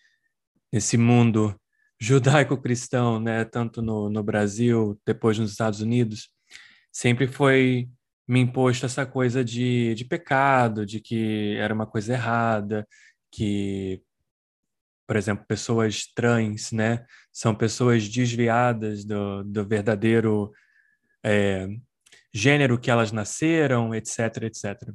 nesse 0.73 0.97
mundo 0.97 1.55
judaico-cristão, 2.01 3.21
né, 3.21 3.45
tanto 3.45 3.81
no, 3.83 4.11
no 4.11 4.23
Brasil, 4.23 5.01
depois 5.07 5.39
nos 5.39 5.53
Estados 5.53 5.81
Unidos, 5.81 6.31
sempre 6.93 7.27
foi 7.27 7.89
me 8.29 8.41
imposto 8.41 8.85
essa 8.87 9.07
coisa 9.07 9.45
de, 9.45 9.95
de 9.95 10.05
pecado, 10.05 10.85
de 10.85 11.01
que 11.01 11.57
era 11.59 11.73
uma 11.73 11.87
coisa 11.87 12.15
errada, 12.15 12.87
que, 13.31 14.03
por 15.07 15.17
exemplo, 15.17 15.47
pessoas 15.47 16.07
trans, 16.15 16.73
né, 16.73 17.05
são 17.33 17.55
pessoas 17.55 18.09
desviadas 18.09 19.05
do, 19.05 19.45
do 19.45 19.67
verdadeiro 19.67 20.53
é, 21.25 21.69
gênero 22.33 22.79
que 22.79 22.91
elas 22.91 23.13
nasceram, 23.13 23.95
etc, 23.95 24.43
etc. 24.43 24.93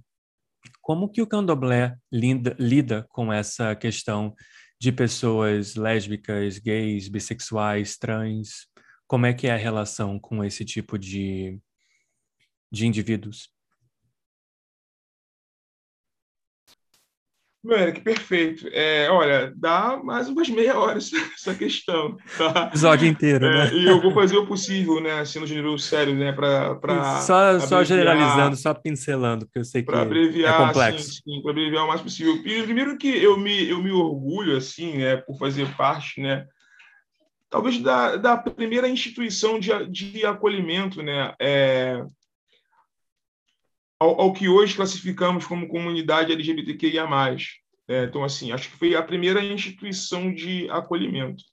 Como 0.82 1.10
que 1.10 1.22
o 1.22 1.28
candomblé 1.28 1.96
lida, 2.12 2.56
lida 2.60 3.06
com 3.10 3.32
essa 3.32 3.76
questão 3.76 4.36
de 4.80 4.92
pessoas 4.92 5.76
lésbicas, 5.76 6.58
gays, 6.58 7.08
bissexuais, 7.08 7.98
trans? 7.98 8.68
Como 9.08 9.26
é 9.26 9.34
que 9.34 9.48
é 9.48 9.52
a 9.52 9.58
relação 9.58 10.20
com 10.20 10.44
esse 10.44 10.66
tipo 10.66 10.98
de, 10.98 11.60
de 12.72 12.88
indivíduos? 12.88 13.50
Mano, 17.64 17.94
que 17.94 18.02
perfeito. 18.02 18.68
É, 18.74 19.08
olha, 19.12 19.54
dá 19.56 20.00
mais 20.04 20.28
umas 20.28 20.50
meia 20.50 20.78
hora 20.80 20.98
essa 21.36 21.54
questão, 21.54 22.18
tá? 22.36 22.68
Episódio 22.68 23.08
inteiro, 23.08 23.46
é, 23.46 23.50
né? 23.50 23.74
E 23.76 23.86
eu 23.86 24.02
vou 24.02 24.12
fazer 24.12 24.36
o 24.36 24.48
possível, 24.48 25.00
né? 25.00 25.20
No 25.20 25.46
gênero 25.46 25.78
sério, 25.78 26.16
né? 26.16 26.32
Pra, 26.32 26.76
pra 26.76 27.22
só, 27.22 27.60
só 27.60 27.84
generalizando, 27.84 28.56
só 28.56 28.74
pincelando, 28.74 29.46
porque 29.46 29.60
eu 29.60 29.66
sei 29.66 29.84
que 29.84 29.94
abreviar, 29.94 30.60
é 30.60 30.68
complexo. 30.68 31.12
Sim, 31.12 31.22
sim 31.24 31.42
para 31.44 31.52
abreviar 31.52 31.86
o 31.86 31.88
mais 31.88 32.02
possível. 32.02 32.42
Primeiro 32.42 32.98
que 32.98 33.10
eu 33.10 33.38
me, 33.38 33.70
eu 33.70 33.82
me 33.82 33.92
orgulho, 33.92 34.58
assim, 34.58 34.98
né? 34.98 35.18
Por 35.18 35.38
fazer 35.38 35.68
parte, 35.76 36.20
né? 36.20 36.48
Talvez 37.48 37.80
da, 37.80 38.16
da 38.16 38.38
primeira 38.38 38.90
instituição 38.90 39.60
de, 39.60 39.70
de 39.88 40.26
acolhimento, 40.26 41.04
né? 41.04 41.36
É, 41.40 42.04
ao, 44.02 44.20
ao 44.20 44.34
que 44.34 44.50
hoje 44.50 44.76
classificamos 44.76 45.46
como 45.46 45.68
comunidade 45.68 46.32
LGBTQIA+. 46.32 47.06
É, 47.88 48.06
então, 48.06 48.24
assim, 48.24 48.52
acho 48.52 48.72
que 48.72 48.78
foi 48.78 48.96
a 48.96 49.04
primeira 49.04 49.44
instituição 49.44 50.34
de 50.34 50.68
acolhimento. 50.72 51.44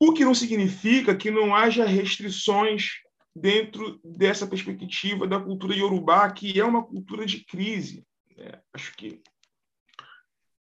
O 0.00 0.14
que 0.14 0.24
não 0.24 0.34
significa 0.34 1.14
que 1.14 1.30
não 1.30 1.54
haja 1.54 1.84
restrições 1.84 2.92
dentro 3.36 4.00
dessa 4.02 4.46
perspectiva 4.46 5.26
da 5.26 5.38
cultura 5.38 5.76
iorubá, 5.76 6.30
que 6.30 6.58
é 6.58 6.64
uma 6.64 6.82
cultura 6.82 7.26
de 7.26 7.44
crise. 7.44 8.02
É, 8.38 8.58
acho 8.72 8.96
que, 8.96 9.20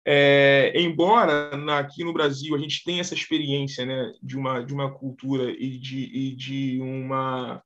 é, 0.03 0.73
embora 0.75 1.55
na, 1.55 1.77
aqui 1.77 2.03
no 2.03 2.13
Brasil 2.13 2.55
a 2.55 2.57
gente 2.57 2.83
tenha 2.83 3.01
essa 3.01 3.13
experiência 3.13 3.85
né, 3.85 4.11
de, 4.23 4.35
uma, 4.35 4.65
de 4.65 4.73
uma 4.73 4.91
cultura 4.91 5.51
e 5.51 5.77
de, 5.77 6.03
e 6.05 6.35
de 6.35 6.79
uma 6.81 7.61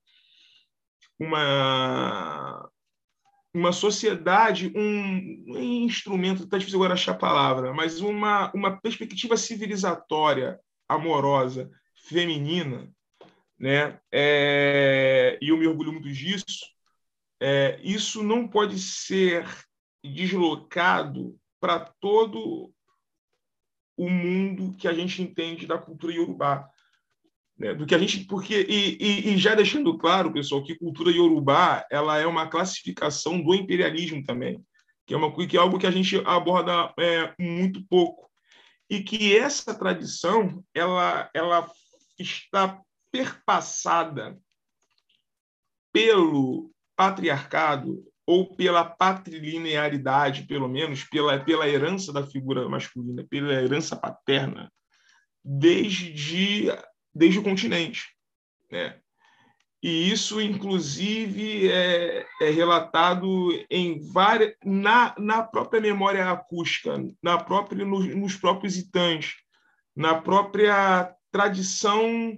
uma 1.20 2.70
uma 3.56 3.72
sociedade, 3.72 4.70
um, 4.76 5.46
um 5.48 5.58
instrumento, 5.86 6.44
está 6.44 6.58
difícil 6.58 6.78
agora 6.78 6.94
achar 6.94 7.14
a 7.14 7.18
palavra, 7.18 7.74
mas 7.74 8.02
uma, 8.02 8.52
uma 8.54 8.82
perspectiva 8.82 9.38
civilizatória, 9.38 10.60
amorosa, 10.90 11.72
feminina, 11.96 12.92
né? 13.58 13.98
É, 14.12 15.40
e 15.42 15.50
eu 15.50 15.58
me 15.58 15.66
orgulho 15.66 15.94
muito 15.94 16.12
disso. 16.12 16.66
É, 17.40 17.80
isso 17.82 18.22
não 18.22 18.46
pode 18.46 18.78
ser 18.78 19.48
deslocado 20.04 21.40
para 21.60 21.80
todo 21.80 22.74
o 23.98 24.10
mundo 24.10 24.76
que 24.78 24.88
a 24.88 24.94
gente 24.94 25.22
entende 25.22 25.66
da 25.66 25.78
cultura 25.78 26.14
iorubá. 26.14 26.70
Né? 27.58 27.74
Do 27.74 27.86
que 27.86 27.96
a 27.96 27.98
gente, 27.98 28.26
porque 28.26 28.66
e, 28.68 28.98
e, 29.00 29.34
e, 29.34 29.38
já 29.38 29.56
deixando 29.56 29.98
claro, 29.98 30.32
pessoal, 30.34 30.64
que 30.64 30.76
cultura 30.76 31.12
iorubá 31.12 31.86
ela 31.90 32.18
é 32.18 32.26
uma 32.26 32.48
classificação 32.48 33.42
do 33.42 33.56
imperialismo 33.56 34.24
também, 34.24 34.62
que 35.06 35.14
é 35.14 35.18
uma 35.18 35.34
que 35.48 35.56
é 35.56 35.60
algo 35.60 35.80
que 35.80 35.88
a 35.88 35.92
gente 35.92 36.18
aborda 36.26 36.94
é, 37.00 37.34
muito 37.40 37.86
pouco 37.88 38.30
e 38.90 39.02
que 39.02 39.36
essa 39.38 39.74
tradição 39.74 40.64
ela 40.74 41.30
ela 41.34 41.72
está 42.20 42.80
perpassada 43.12 44.38
pelo 45.94 46.70
patriarcado 46.96 48.04
ou 48.28 48.54
pela 48.56 48.84
patrilinearidade, 48.84 50.44
pelo 50.44 50.68
menos 50.68 51.04
pela, 51.04 51.40
pela 51.40 51.70
herança 51.70 52.12
da 52.12 52.26
figura 52.26 52.68
masculina, 52.68 53.26
pela 53.30 53.54
herança 53.54 53.96
paterna, 53.96 54.72
desde, 55.44 56.70
desde 57.16 57.40
o 57.40 57.44
continente. 57.44 58.04
Né? 58.70 59.00
E 59.82 60.12
isso, 60.12 60.42
inclusive, 60.42 61.70
é, 61.72 62.26
é 62.42 62.50
relatado 62.50 63.50
em 63.70 64.02
várias, 64.12 64.56
na, 64.66 65.16
na 65.18 65.44
própria 65.44 65.80
memória 65.80 66.30
acústica, 66.30 66.98
na 67.22 67.38
própria, 67.38 67.86
nos, 67.86 68.08
nos 68.16 68.36
próprios 68.36 68.78
itãs, 68.78 69.36
na 69.96 70.20
própria 70.20 71.16
tradição 71.32 72.38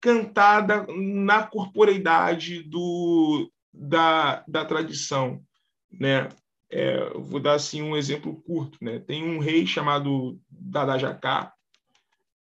cantada 0.00 0.84
na 0.88 1.44
corporeidade 1.46 2.64
do, 2.64 3.48
da, 3.72 4.44
da 4.48 4.64
tradição. 4.64 5.40
Né? 5.88 6.28
É, 6.68 7.10
vou 7.10 7.38
dar 7.38 7.54
assim 7.54 7.80
um 7.80 7.96
exemplo 7.96 8.42
curto. 8.42 8.76
Né? 8.82 8.98
Tem 8.98 9.22
um 9.22 9.38
rei 9.38 9.64
chamado 9.64 10.40
Dadajacá, 10.50 11.54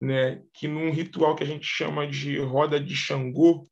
né? 0.00 0.42
que 0.54 0.66
num 0.66 0.90
ritual 0.90 1.36
que 1.36 1.44
a 1.44 1.46
gente 1.46 1.66
chama 1.66 2.06
de 2.06 2.38
roda 2.38 2.80
de 2.80 2.94
Xangô, 2.94 3.68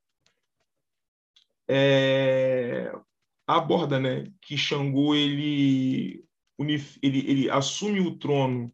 é, 1.69 2.93
aborda 3.47 3.99
né? 3.99 4.31
que 4.43 4.57
Xangô 4.57 5.15
ele, 5.15 6.25
ele, 6.59 7.31
ele 7.31 7.51
assume 7.51 8.01
o 8.01 8.17
trono 8.19 8.73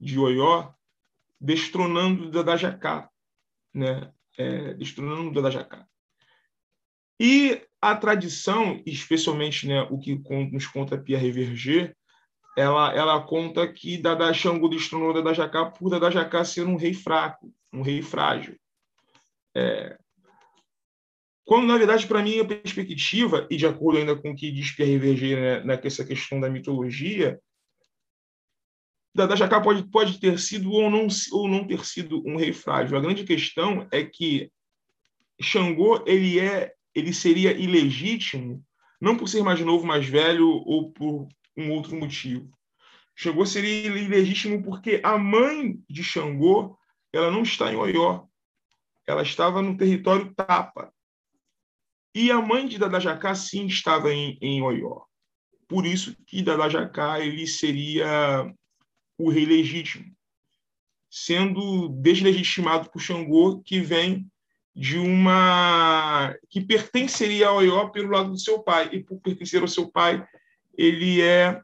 de 0.00 0.18
Oió, 0.18 0.72
destronando 1.40 2.30
Dadajacá, 2.30 3.10
né? 3.72 4.12
É, 4.36 4.74
destronando 4.74 5.32
Dadajacá. 5.32 5.86
E 7.20 7.62
a 7.80 7.94
tradição, 7.94 8.82
especialmente 8.86 9.68
né, 9.68 9.82
o 9.82 9.98
que 9.98 10.20
nos 10.50 10.66
conta 10.66 10.98
Pierre 10.98 11.30
Verger, 11.30 11.96
ela, 12.56 12.94
ela 12.94 13.22
conta 13.22 13.66
que 13.66 13.98
Dada 13.98 14.32
Xangô 14.32 14.68
destronou 14.68 15.12
Dada 15.12 15.34
Jacá 15.34 15.66
por 15.66 15.90
Dada 15.90 16.10
Jacá 16.10 16.44
ser 16.44 16.66
um 16.66 16.76
rei 16.76 16.94
fraco, 16.94 17.52
um 17.72 17.82
rei 17.82 18.02
frágil. 18.02 18.56
É, 19.56 19.98
quando, 21.44 21.66
na 21.66 21.76
verdade, 21.76 22.06
para 22.06 22.22
mim, 22.22 22.40
a 22.40 22.44
perspectiva, 22.44 23.46
e 23.50 23.56
de 23.56 23.66
acordo 23.66 23.98
ainda 23.98 24.16
com 24.16 24.30
o 24.30 24.36
que 24.36 24.50
diz 24.50 24.70
Pierre 24.70 24.98
Verger 24.98 25.64
né, 25.64 25.78
nessa 25.82 26.04
questão 26.04 26.40
da 26.40 26.48
mitologia, 26.48 27.38
Dada 29.14 29.36
Jacá 29.36 29.60
pode, 29.60 29.84
pode 29.90 30.18
ter 30.18 30.38
sido 30.40 30.72
ou 30.72 30.90
não, 30.90 31.06
ou 31.32 31.48
não 31.48 31.66
ter 31.66 31.84
sido 31.84 32.26
um 32.26 32.36
rei 32.36 32.52
frágil. 32.52 32.96
A 32.96 33.00
grande 33.00 33.24
questão 33.24 33.86
é 33.92 34.02
que 34.04 34.50
Xangô 35.40 36.02
ele 36.06 36.40
é 36.40 36.72
ele 36.94 37.12
seria 37.12 37.52
ilegítimo, 37.52 38.64
não 39.00 39.16
por 39.16 39.28
ser 39.28 39.42
mais 39.42 39.60
novo, 39.60 39.84
mais 39.84 40.06
velho 40.06 40.48
ou 40.48 40.92
por 40.92 41.28
um 41.56 41.70
outro 41.70 41.96
motivo. 41.96 42.50
Xangô 43.16 43.46
seria 43.46 43.88
ilegítimo 43.88 44.62
porque 44.62 45.00
a 45.04 45.16
mãe 45.16 45.78
de 45.88 46.02
Xangô 46.02 46.76
ela 47.12 47.30
não 47.30 47.42
está 47.42 47.72
em 47.72 47.76
Oió, 47.76 48.24
ela 49.06 49.22
estava 49.22 49.62
no 49.62 49.76
território 49.76 50.34
Tapa. 50.34 50.92
E 52.14 52.30
a 52.30 52.40
mãe 52.40 52.66
de 52.66 52.78
Dadajacá 52.78 53.34
sim 53.34 53.66
estava 53.66 54.12
em, 54.12 54.38
em 54.40 54.62
Oió. 54.62 55.02
Por 55.68 55.86
isso 55.86 56.16
que 56.26 56.42
Dadajacá 56.42 57.20
ele 57.20 57.46
seria 57.46 58.52
o 59.16 59.30
rei 59.30 59.46
legítimo, 59.46 60.12
sendo 61.08 61.88
deslegitimado 61.88 62.90
por 62.90 63.00
Xangô, 63.00 63.60
que 63.62 63.80
vem 63.80 64.28
de 64.74 64.98
uma 64.98 66.36
que 66.50 66.60
pertenceria 66.60 67.46
ao 67.46 67.58
Oió 67.58 67.88
pelo 67.90 68.10
lado 68.10 68.30
do 68.30 68.38
seu 68.38 68.60
pai 68.60 68.90
e 68.92 69.02
por 69.02 69.20
pertencer 69.20 69.62
ao 69.62 69.68
seu 69.68 69.88
pai 69.88 70.26
ele 70.76 71.20
é 71.22 71.60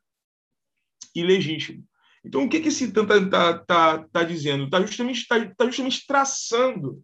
ilegítimo. 1.15 1.85
Então 2.25 2.45
o 2.45 2.49
que 2.49 2.61
que 2.61 2.69
esse 2.69 2.85
está 2.85 3.05
tá, 3.29 3.59
tá, 3.59 4.09
tá 4.13 4.23
dizendo? 4.25 4.65
Está 4.65 4.81
justamente 4.83 5.27
tá, 5.27 5.55
tá 5.57 5.65
justamente 5.67 6.07
traçando 6.07 7.03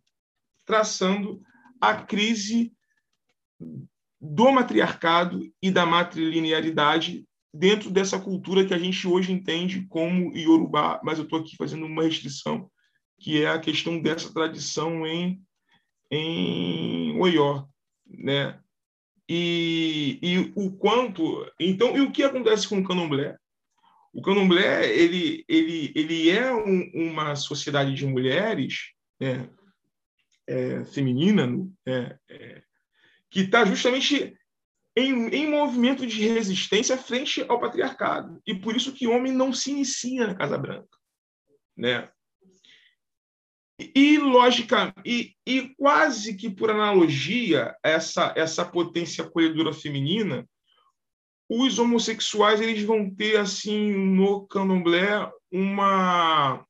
traçando 0.66 1.40
a 1.80 1.94
crise 1.94 2.72
do 4.20 4.50
matriarcado 4.50 5.40
e 5.62 5.70
da 5.70 5.86
matrilinearidade 5.86 7.24
dentro 7.54 7.90
dessa 7.90 8.18
cultura 8.18 8.66
que 8.66 8.74
a 8.74 8.78
gente 8.78 9.06
hoje 9.06 9.32
entende 9.32 9.86
como 9.86 10.36
Yorubá, 10.36 11.00
mas 11.02 11.18
eu 11.18 11.24
estou 11.24 11.38
aqui 11.38 11.56
fazendo 11.56 11.86
uma 11.86 12.02
restrição, 12.02 12.70
que 13.18 13.42
é 13.42 13.48
a 13.48 13.58
questão 13.58 14.00
dessa 14.02 14.32
tradição 14.34 15.06
em 15.06 15.40
em 16.08 17.18
Oió, 17.18 17.64
né? 18.06 18.60
E, 19.28 20.18
e 20.22 20.52
o 20.54 20.70
quanto, 20.70 21.50
então, 21.58 21.96
e 21.96 22.00
o 22.00 22.12
que 22.12 22.22
acontece 22.22 22.68
com 22.68 22.78
o 22.78 22.84
Candomblé? 22.84 23.36
O 24.12 24.22
Candomblé 24.22 24.88
ele 24.88 25.44
ele 25.48 25.92
ele 25.94 26.30
é 26.30 26.54
um, 26.54 26.90
uma 26.94 27.34
sociedade 27.34 27.92
de 27.92 28.06
mulheres, 28.06 28.92
né? 29.20 29.50
É, 30.48 30.84
feminina, 30.84 31.48
é, 31.84 32.16
é, 32.30 32.62
que 33.28 33.40
está 33.40 33.64
justamente 33.64 34.38
em, 34.96 35.28
em 35.28 35.50
movimento 35.50 36.06
de 36.06 36.26
resistência 36.26 36.96
frente 36.96 37.44
ao 37.48 37.58
patriarcado 37.58 38.40
e 38.46 38.54
por 38.54 38.76
isso 38.76 38.92
que 38.92 39.08
homem 39.08 39.32
não 39.32 39.52
se 39.52 39.72
inicia 39.72 40.24
na 40.26 40.36
Casa 40.36 40.56
Branca, 40.56 40.96
né? 41.76 42.08
E, 43.78 44.16
lógica, 44.16 44.94
e, 45.04 45.34
e 45.46 45.74
quase 45.76 46.34
que 46.34 46.48
por 46.48 46.70
analogia, 46.70 47.76
essa, 47.82 48.32
essa 48.34 48.64
potência 48.64 49.22
acolhedora 49.22 49.72
feminina, 49.72 50.48
os 51.48 51.78
homossexuais 51.78 52.60
eles 52.60 52.82
vão 52.82 53.14
ter, 53.14 53.36
assim, 53.38 53.92
no 53.92 54.46
candomblé, 54.46 55.30
uma, 55.52 56.64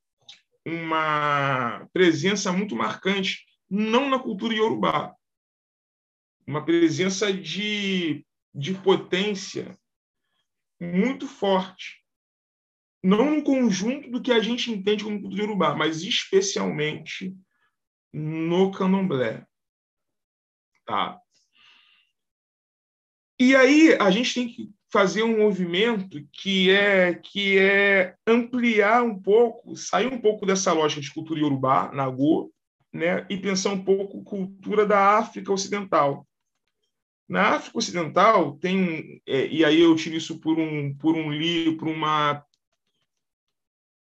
uma 0.65 1.89
presença 1.93 2.53
muito 2.53 2.75
marcante, 2.75 3.47
não 3.71 4.11
na 4.11 4.19
cultura 4.19 4.55
iorubá, 4.55 5.15
uma 6.47 6.65
presença 6.65 7.33
de, 7.33 8.27
de 8.55 8.75
potência 8.75 9.79
muito 10.81 11.27
forte 11.27 12.06
não 13.07 13.37
no 13.37 13.43
conjunto 13.45 14.11
do 14.11 14.21
que 14.21 14.33
a 14.33 14.41
gente 14.41 14.73
entende 14.73 15.05
como 15.05 15.23
cultura 15.23 15.45
urubá, 15.45 15.77
mas 15.77 16.03
especialmente 16.03 17.33
no 18.13 18.73
candomblé. 18.73 19.47
Tá? 20.85 21.21
E 23.39 23.55
aí 23.55 23.95
a 24.01 24.11
gente 24.11 24.35
tem 24.35 24.49
que 24.49 24.71
fazer 24.91 25.23
um 25.23 25.39
movimento 25.39 26.19
que 26.33 26.71
é 26.71 27.15
que 27.15 27.59
é 27.59 28.17
ampliar 28.27 29.05
um 29.05 29.21
pouco, 29.21 29.77
sair 29.77 30.13
um 30.13 30.21
pouco 30.21 30.45
dessa 30.45 30.73
lógica 30.73 31.01
de 31.01 31.13
cultura 31.15 31.39
iorubá, 31.39 31.93
nagô, 31.93 32.53
né, 32.93 33.25
e 33.31 33.37
pensar 33.37 33.71
um 33.71 33.85
pouco 33.85 34.25
cultura 34.25 34.85
da 34.85 35.19
África 35.19 35.53
Ocidental. 35.53 36.27
Na 37.29 37.57
África 37.57 37.79
Ocidental 37.79 38.57
tem, 38.59 39.21
é, 39.27 39.47
e 39.47 39.65
aí 39.65 39.81
eu 39.81 39.95
tiro 39.95 40.17
isso 40.17 40.41
por 40.41 40.59
um 40.59 40.93
por 40.97 41.15
um 41.15 41.31
livro, 41.31 41.77
por 41.77 41.89
uma 41.89 42.46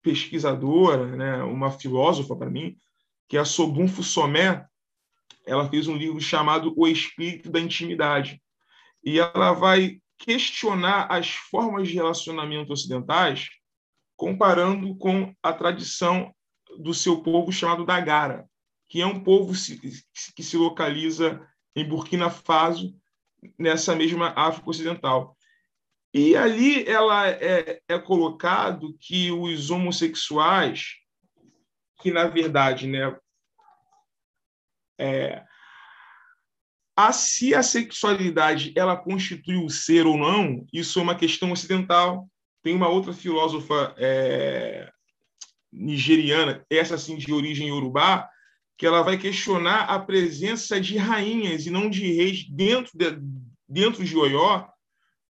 pesquisadora, 0.06 1.16
né, 1.16 1.42
uma 1.42 1.68
filósofa 1.68 2.36
para 2.36 2.48
mim, 2.48 2.76
que 3.28 3.36
é 3.36 3.40
a 3.40 3.44
Sobun 3.44 3.88
Fussomé. 3.88 4.64
Ela 5.44 5.68
fez 5.68 5.88
um 5.88 5.96
livro 5.96 6.20
chamado 6.20 6.72
O 6.76 6.86
Espírito 6.86 7.50
da 7.50 7.58
Intimidade. 7.58 8.40
E 9.02 9.18
ela 9.18 9.52
vai 9.52 10.00
questionar 10.16 11.08
as 11.10 11.30
formas 11.30 11.88
de 11.88 11.94
relacionamento 11.94 12.72
ocidentais 12.72 13.48
comparando 14.16 14.94
com 14.96 15.34
a 15.42 15.52
tradição 15.52 16.32
do 16.78 16.94
seu 16.94 17.20
povo 17.20 17.50
chamado 17.50 17.84
Dagara, 17.84 18.48
que 18.88 19.00
é 19.00 19.06
um 19.06 19.18
povo 19.18 19.52
que 20.36 20.42
se 20.42 20.56
localiza 20.56 21.44
em 21.74 21.86
Burkina 21.86 22.30
Faso, 22.30 22.94
nessa 23.58 23.94
mesma 23.94 24.32
África 24.36 24.70
Ocidental. 24.70 25.35
E 26.16 26.34
ali 26.34 26.82
ela 26.88 27.28
é, 27.28 27.78
é 27.86 27.98
colocado 27.98 28.96
que 28.98 29.30
os 29.30 29.70
homossexuais, 29.70 30.94
que 32.00 32.10
na 32.10 32.26
verdade, 32.26 32.86
né, 32.86 33.14
é, 34.98 35.44
a 36.96 37.12
se 37.12 37.54
a 37.54 37.62
sexualidade 37.62 38.72
ela 38.74 38.96
constitui 38.96 39.56
o 39.56 39.68
ser 39.68 40.06
ou 40.06 40.16
não, 40.16 40.66
isso 40.72 40.98
é 40.98 41.02
uma 41.02 41.14
questão 41.14 41.52
ocidental. 41.52 42.26
Tem 42.62 42.74
uma 42.74 42.88
outra 42.88 43.12
filósofa 43.12 43.94
é, 43.98 44.90
nigeriana, 45.70 46.64
essa 46.70 46.94
assim 46.94 47.18
de 47.18 47.30
origem 47.30 47.70
urubá, 47.70 48.26
que 48.78 48.86
ela 48.86 49.02
vai 49.02 49.18
questionar 49.18 49.82
a 49.82 49.98
presença 49.98 50.80
de 50.80 50.96
rainhas 50.96 51.66
e 51.66 51.70
não 51.70 51.90
de 51.90 52.10
reis 52.10 52.48
dentro 52.48 52.96
de, 52.96 53.18
dentro 53.68 54.02
de 54.02 54.16
Oió, 54.16 54.66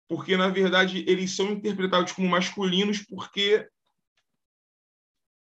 porque 0.07 0.37
na 0.37 0.49
verdade 0.49 1.03
eles 1.07 1.35
são 1.35 1.51
interpretados 1.51 2.11
como 2.11 2.29
masculinos 2.29 2.99
porque 2.99 3.67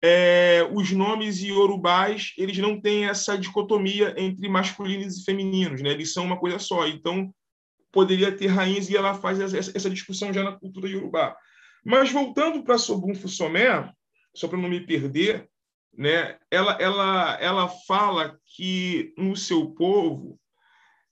é, 0.07 0.69
os 0.71 0.93
nomes 0.93 1.40
iorubais 1.43 2.35
eles 2.37 2.59
não 2.59 2.79
têm 2.79 3.07
essa 3.07 3.38
dicotomia 3.38 4.14
entre 4.19 4.49
masculinos 4.49 5.17
e 5.17 5.25
femininos, 5.25 5.81
né? 5.81 5.90
Eles 5.90 6.12
são 6.12 6.27
uma 6.27 6.38
coisa 6.38 6.59
só. 6.59 6.87
Então 6.87 7.35
poderia 7.90 8.37
ter 8.37 8.49
rainhas 8.49 8.90
e 8.90 8.97
ela 8.97 9.14
faz 9.14 9.40
essa, 9.40 9.57
essa 9.57 9.88
discussão 9.88 10.31
já 10.31 10.43
na 10.43 10.53
cultura 10.53 10.88
iorubá. 10.88 11.35
Mas 11.83 12.12
voltando 12.12 12.62
para 12.62 12.77
Sobun 12.77 13.14
Fusomé, 13.14 13.90
só 14.35 14.47
para 14.47 14.59
não 14.59 14.69
me 14.69 14.85
perder, 14.85 15.49
né? 15.97 16.38
Ela 16.51 16.77
ela 16.79 17.38
ela 17.40 17.69
fala 17.87 18.38
que 18.45 19.14
no 19.17 19.35
seu 19.35 19.71
povo 19.71 20.38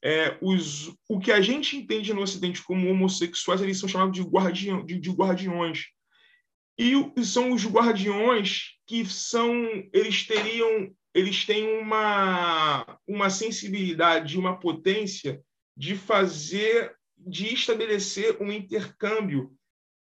é, 0.03 0.37
os, 0.41 0.93
o 1.07 1.17
que 1.17 1.31
a 1.31 1.39
gente 1.39 1.77
entende 1.77 2.13
no 2.13 2.21
Ocidente 2.21 2.61
como 2.61 2.89
homossexuais, 2.89 3.61
eles 3.61 3.79
são 3.79 3.87
chamados 3.87 4.13
de, 4.13 4.21
guardião, 4.21 4.85
de, 4.85 4.99
de 4.99 5.09
guardiões. 5.09 5.85
E 6.77 6.93
são 7.23 7.53
os 7.53 7.65
guardiões 7.65 8.73
que 8.85 9.05
são, 9.05 9.49
eles 9.93 10.27
teriam, 10.27 10.93
eles 11.13 11.45
têm 11.45 11.79
uma, 11.79 12.99
uma 13.07 13.29
sensibilidade, 13.29 14.37
uma 14.37 14.59
potência 14.59 15.41
de 15.77 15.95
fazer, 15.95 16.93
de 17.17 17.53
estabelecer 17.53 18.41
um 18.41 18.51
intercâmbio 18.51 19.55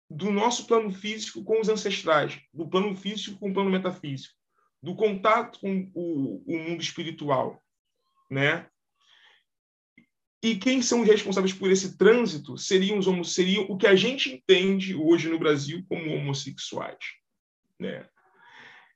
do 0.09 0.31
nosso 0.31 0.67
plano 0.67 0.93
físico 0.93 1.43
com 1.43 1.61
os 1.61 1.69
ancestrais, 1.69 2.39
do 2.55 2.69
plano 2.69 2.95
físico 2.95 3.41
com 3.41 3.51
o 3.51 3.53
plano 3.53 3.71
metafísico, 3.71 4.35
do 4.81 4.95
contato 4.95 5.59
com 5.59 5.91
o, 5.93 6.45
o 6.47 6.57
mundo 6.57 6.81
espiritual, 6.81 7.61
né? 8.31 8.69
E 10.43 10.57
quem 10.57 10.81
são 10.81 11.03
os 11.03 11.09
responsáveis 11.09 11.53
por 11.53 11.71
esse 11.71 11.97
trânsito 11.97 12.57
seriam, 12.57 12.99
os, 12.99 13.35
seriam 13.35 13.65
o 13.69 13.77
que 13.77 13.87
a 13.87 13.97
gente 13.97 14.33
entende 14.33 14.95
hoje 14.95 15.29
no 15.29 15.39
Brasil 15.39 15.85
como 15.89 16.15
homossexuais. 16.15 16.99
Né? 17.79 18.07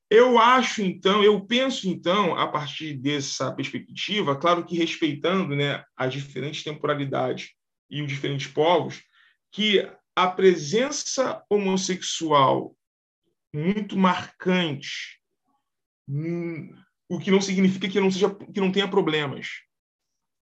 Eu 0.09 0.39
acho, 0.39 0.83
então, 0.83 1.25
eu 1.25 1.41
penso, 1.45 1.89
então, 1.89 2.37
a 2.37 2.47
partir 2.47 2.95
dessa 2.95 3.51
perspectiva, 3.51 4.37
claro 4.37 4.65
que 4.65 4.77
respeitando 4.77 5.57
né, 5.57 5.85
as 5.97 6.13
diferentes 6.13 6.63
temporalidades 6.63 7.51
e 7.91 8.03
os 8.03 8.09
diferentes 8.09 8.47
povos, 8.47 9.03
que 9.51 9.91
a 10.15 10.29
presença 10.29 11.43
homossexual 11.49 12.77
muito 13.55 13.97
marcante, 13.97 15.19
hum, 16.09 16.75
o 17.09 17.19
que 17.19 17.31
não 17.31 17.41
significa 17.41 17.89
que 17.89 18.01
não, 18.01 18.11
seja, 18.11 18.35
que 18.35 18.61
não 18.61 18.71
tenha 18.71 18.89
problemas, 18.89 19.49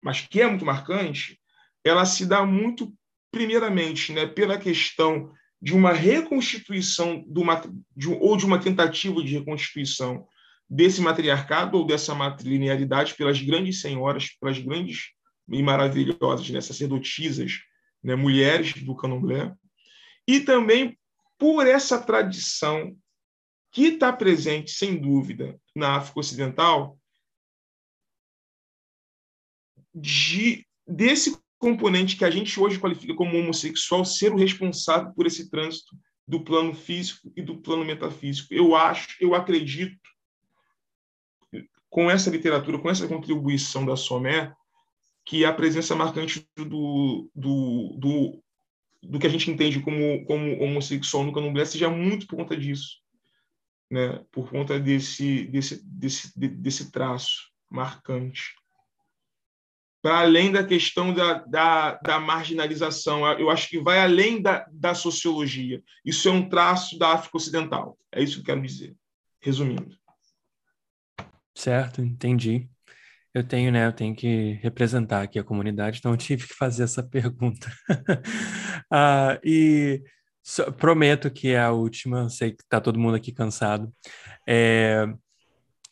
mas 0.07 0.21
que 0.21 0.41
é 0.41 0.47
muito 0.47 0.65
marcante, 0.65 1.37
ela 1.83 2.05
se 2.05 2.25
dá 2.25 2.45
muito, 2.45 2.93
primeiramente, 3.29 4.13
né, 4.13 4.25
pela 4.25 4.57
questão 4.57 5.33
de 5.61 5.73
uma 5.73 5.91
reconstituição 5.91 7.25
de 7.27 7.37
uma, 7.37 7.61
de, 7.93 8.07
ou 8.07 8.37
de 8.37 8.45
uma 8.45 8.57
tentativa 8.57 9.21
de 9.21 9.37
reconstituição 9.37 10.25
desse 10.69 11.01
matriarcado 11.01 11.77
ou 11.77 11.85
dessa 11.85 12.15
matrilinearidade 12.15 13.15
pelas 13.15 13.41
grandes 13.41 13.81
senhoras, 13.81 14.29
pelas 14.39 14.57
grandes 14.59 15.09
e 15.49 15.61
maravilhosas 15.61 16.49
né, 16.51 16.61
sacerdotisas, 16.61 17.59
né, 18.01 18.15
mulheres 18.15 18.81
do 18.81 18.95
candomblé, 18.95 19.53
e 20.25 20.39
também 20.39 20.97
por 21.37 21.67
essa 21.67 21.99
tradição 21.99 22.95
que 23.73 23.87
está 23.87 24.13
presente, 24.13 24.71
sem 24.71 24.95
dúvida, 24.95 25.59
na 25.75 25.97
África 25.97 26.21
Ocidental, 26.21 26.97
de, 29.99 30.65
desse 30.87 31.37
componente 31.57 32.15
que 32.15 32.25
a 32.25 32.29
gente 32.29 32.59
hoje 32.59 32.79
qualifica 32.79 33.15
como 33.15 33.37
homossexual 33.37 34.05
ser 34.05 34.31
o 34.31 34.37
responsável 34.37 35.11
por 35.13 35.25
esse 35.25 35.49
trânsito 35.49 35.97
do 36.27 36.43
plano 36.43 36.73
físico 36.73 37.31
e 37.35 37.41
do 37.41 37.57
plano 37.57 37.83
metafísico. 37.83 38.53
Eu 38.53 38.75
acho, 38.75 39.17
eu 39.19 39.33
acredito, 39.33 39.97
com 41.89 42.11
essa 42.11 42.29
literatura, 42.29 42.77
com 42.77 42.89
essa 42.89 43.07
contribuição 43.07 43.85
da 43.85 43.95
Somé, 43.95 44.53
que 45.25 45.43
a 45.43 45.53
presença 45.53 45.95
marcante 45.95 46.47
do, 46.55 47.29
do, 47.33 47.95
do, 47.97 48.43
do 49.01 49.19
que 49.19 49.27
a 49.27 49.29
gente 49.29 49.49
entende 49.49 49.79
como, 49.79 50.23
como 50.25 50.61
homossexual 50.61 51.23
no 51.23 51.33
candomblé 51.33 51.65
seja 51.65 51.89
muito 51.89 52.27
por 52.27 52.37
conta 52.37 52.55
disso, 52.55 52.99
né? 53.89 54.23
por 54.31 54.49
conta 54.49 54.79
desse, 54.79 55.45
desse, 55.45 55.83
desse, 55.83 56.37
desse 56.37 56.91
traço 56.91 57.51
marcante 57.69 58.53
para 60.07 60.19
além 60.21 60.53
da 60.53 60.63
questão 60.63 61.13
da, 61.13 61.33
da, 61.39 61.95
da, 61.95 62.17
marginalização. 62.17 63.27
Eu 63.37 63.49
acho 63.49 63.67
que 63.67 63.77
vai 63.77 63.99
além 63.99 64.41
da, 64.41 64.65
da 64.71 64.95
sociologia. 64.95 65.83
Isso 66.05 66.29
é 66.29 66.31
um 66.31 66.47
traço 66.47 66.97
da 66.97 67.09
África 67.09 67.35
Ocidental. 67.35 67.97
É 68.09 68.23
isso 68.23 68.35
que 68.35 68.39
eu 68.39 68.45
quero 68.45 68.65
dizer, 68.65 68.95
resumindo. 69.41 69.97
Certo, 71.53 72.01
entendi. 72.01 72.69
Eu 73.33 73.45
tenho, 73.45 73.69
né? 73.69 73.85
Eu 73.85 73.91
tenho 73.91 74.15
que 74.15 74.53
representar 74.63 75.23
aqui 75.23 75.37
a 75.37 75.43
comunidade, 75.43 75.99
então 75.99 76.13
eu 76.13 76.17
tive 76.17 76.47
que 76.47 76.53
fazer 76.53 76.83
essa 76.83 77.03
pergunta. 77.11 77.69
ah, 78.89 79.37
e 79.43 80.01
so, 80.41 80.71
prometo 80.71 81.29
que 81.29 81.49
é 81.49 81.59
a 81.59 81.73
última. 81.73 82.29
Sei 82.29 82.51
que 82.51 82.63
está 82.63 82.79
todo 82.79 82.97
mundo 82.97 83.15
aqui 83.15 83.33
cansado. 83.33 83.93
É, 84.47 85.05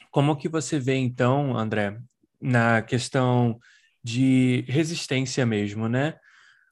como 0.09 0.37
que 0.37 0.47
você 0.47 0.79
vê 0.79 0.95
então, 0.95 1.57
André, 1.57 1.99
na 2.39 2.81
questão 2.81 3.59
de 4.05 4.63
resistência 4.67 5.43
mesmo, 5.47 5.89
né? 5.89 6.15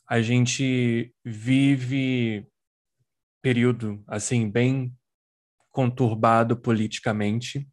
A 0.08 0.22
gente 0.22 1.12
vive 1.26 2.46
período 3.42 4.04
assim 4.08 4.48
bem 4.48 4.96
conturbado 5.72 6.56
politicamente 6.56 7.68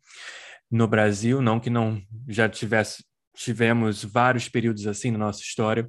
no 0.71 0.89
Brasil, 0.89 1.43
não 1.43 1.61
que 1.61 1.69
não 1.69 2.03
já 2.27 2.49
tivesse 2.49 3.05
tivemos 3.37 4.03
vários 4.03 4.49
períodos 4.49 4.87
assim 4.87 5.11
na 5.11 5.19
nossa 5.19 5.43
história. 5.43 5.87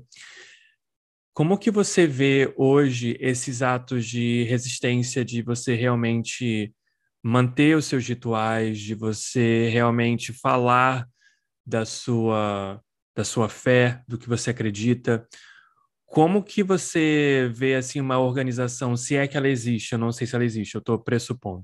Como 1.33 1.57
que 1.57 1.71
você 1.71 2.05
vê 2.05 2.53
hoje 2.57 3.15
esses 3.21 3.61
atos 3.61 4.05
de 4.05 4.43
resistência, 4.43 5.23
de 5.23 5.41
você 5.41 5.75
realmente 5.75 6.73
manter 7.23 7.77
os 7.77 7.85
seus 7.85 8.05
rituais, 8.05 8.79
de 8.79 8.95
você 8.95 9.69
realmente 9.69 10.33
falar 10.33 11.07
da 11.65 11.85
sua 11.85 12.81
da 13.15 13.23
sua 13.23 13.49
fé, 13.49 14.01
do 14.07 14.17
que 14.17 14.29
você 14.29 14.51
acredita. 14.51 15.27
Como 16.05 16.43
que 16.43 16.63
você 16.63 17.49
vê 17.53 17.75
assim 17.75 17.99
uma 18.01 18.19
organização, 18.19 18.97
se 18.97 19.15
é 19.15 19.27
que 19.27 19.37
ela 19.37 19.47
existe, 19.47 19.93
eu 19.93 19.99
não 19.99 20.11
sei 20.11 20.27
se 20.27 20.35
ela 20.35 20.45
existe, 20.45 20.75
eu 20.75 20.79
estou 20.79 20.99
pressupondo, 20.99 21.63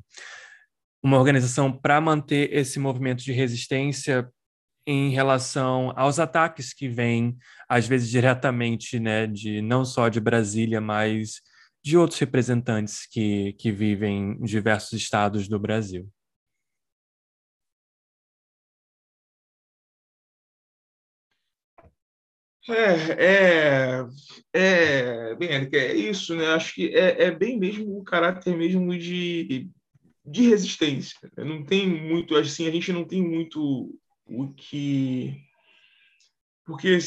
uma 1.04 1.18
organização 1.18 1.72
para 1.72 2.00
manter 2.00 2.54
esse 2.54 2.80
movimento 2.80 3.24
de 3.24 3.32
resistência 3.32 4.30
em 4.86 5.10
relação 5.10 5.92
aos 5.98 6.18
ataques 6.18 6.74
que 6.74 6.88
vêm, 6.88 7.38
às 7.68 7.86
vezes 7.86 8.10
diretamente, 8.10 9.00
né, 9.00 9.28
de 9.28 9.62
não 9.62 9.84
só 9.84 10.08
de 10.08 10.22
Brasília, 10.22 10.80
mas 10.80 11.42
de 11.84 11.98
outros 11.98 12.20
representantes 12.20 13.06
que, 13.06 13.54
que 13.54 13.72
vivem 13.72 14.38
em 14.40 14.46
diversos 14.46 14.94
estados 14.94 15.48
do 15.48 15.60
Brasil. 15.60 16.10
É, 22.70 23.26
é, 23.26 24.08
é, 24.54 25.36
bem, 25.36 25.50
é 25.50 25.96
isso, 25.96 26.36
né? 26.36 26.48
Acho 26.48 26.74
que 26.76 26.90
é, 26.96 27.26
é 27.26 27.32
bem 27.32 27.58
mesmo 27.58 27.98
o 27.98 28.04
caráter 28.04 28.56
mesmo 28.58 28.98
de, 28.98 29.70
de 30.26 30.50
resistência. 30.50 31.18
Não 31.38 31.63
tem 31.63 31.88
muito, 31.88 32.36
assim, 32.36 32.68
a 32.68 32.72
gente 32.72 32.92
não 32.92 33.06
tem 33.06 33.22
muito 33.22 33.98
o 34.26 34.54
que 34.54 35.42
porque 36.65 36.98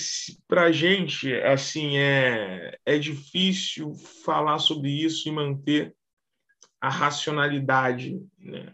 para 0.49 0.65
a 0.65 0.73
gente 0.73 1.35
assim 1.43 1.99
é, 1.99 2.79
é 2.87 2.99
difícil 2.99 3.93
falar 4.25 4.59
sobre 4.59 4.89
isso 4.89 5.29
e 5.29 5.33
manter 5.33 5.95
a 6.81 6.89
racionalidade 6.89 8.19
né? 8.39 8.73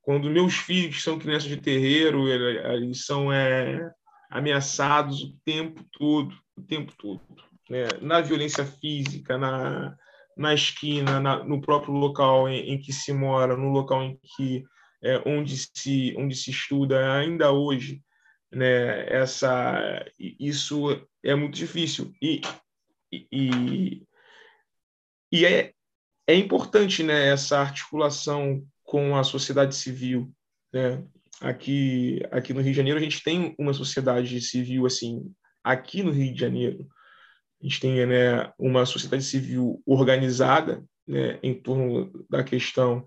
quando 0.00 0.30
meus 0.30 0.54
filhos 0.54 1.02
são 1.02 1.18
crianças 1.18 1.50
de 1.50 1.58
terreiro 1.58 2.28
eles 2.28 3.04
são 3.04 3.30
é, 3.30 3.92
ameaçados 4.30 5.22
o 5.22 5.36
tempo 5.44 5.84
todo, 5.92 6.34
o 6.56 6.62
tempo 6.62 6.92
todo, 6.96 7.20
né? 7.68 7.88
na 8.00 8.20
violência 8.20 8.64
física, 8.64 9.36
na, 9.36 9.96
na 10.36 10.54
esquina, 10.54 11.20
na, 11.20 11.44
no 11.44 11.60
próprio 11.60 11.92
local 11.92 12.48
em, 12.48 12.72
em, 12.72 12.80
que 12.80 12.92
se 12.92 13.12
mora, 13.12 13.56
no 13.56 13.70
local 13.70 14.02
em 14.02 14.18
que 14.36 14.64
é, 15.02 15.20
onde 15.26 15.56
se 15.56 16.14
onde 16.16 16.34
se 16.34 16.50
estuda 16.50 17.14
ainda 17.14 17.50
hoje 17.50 18.02
né? 18.52 19.06
Essa, 19.08 20.04
isso 20.18 20.88
é 21.22 21.34
muito 21.34 21.54
difícil 21.54 22.12
e, 22.20 22.40
e, 23.12 24.02
e 25.32 25.46
é, 25.46 25.72
é 26.26 26.34
importante, 26.34 27.02
né? 27.02 27.28
Essa 27.28 27.60
articulação 27.60 28.66
com 28.82 29.16
a 29.16 29.22
sociedade 29.22 29.74
civil, 29.74 30.32
né? 30.72 31.04
Aqui, 31.40 32.20
aqui 32.30 32.52
no 32.52 32.60
Rio 32.60 32.72
de 32.72 32.76
Janeiro 32.76 32.98
a 32.98 33.02
gente 33.02 33.22
tem 33.22 33.54
uma 33.58 33.72
sociedade 33.72 34.40
civil 34.40 34.84
assim, 34.84 35.32
aqui 35.64 36.02
no 36.02 36.10
Rio 36.10 36.34
de 36.34 36.40
Janeiro 36.40 36.86
a 37.60 37.66
gente 37.66 37.80
tem 37.80 38.06
né, 38.06 38.50
uma 38.58 38.86
sociedade 38.86 39.22
civil 39.22 39.82
organizada 39.84 40.82
né, 41.06 41.38
em 41.42 41.54
torno 41.54 42.10
da 42.28 42.42
questão 42.42 43.06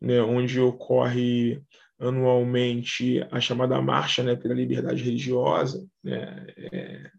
né, 0.00 0.20
onde 0.20 0.60
ocorre 0.60 1.62
anualmente 2.00 3.24
a 3.30 3.40
chamada 3.40 3.80
marcha 3.80 4.22
né, 4.22 4.34
pela 4.34 4.54
liberdade 4.54 5.02
religiosa, 5.02 5.86
né, 6.02 6.46
é, 6.56 7.10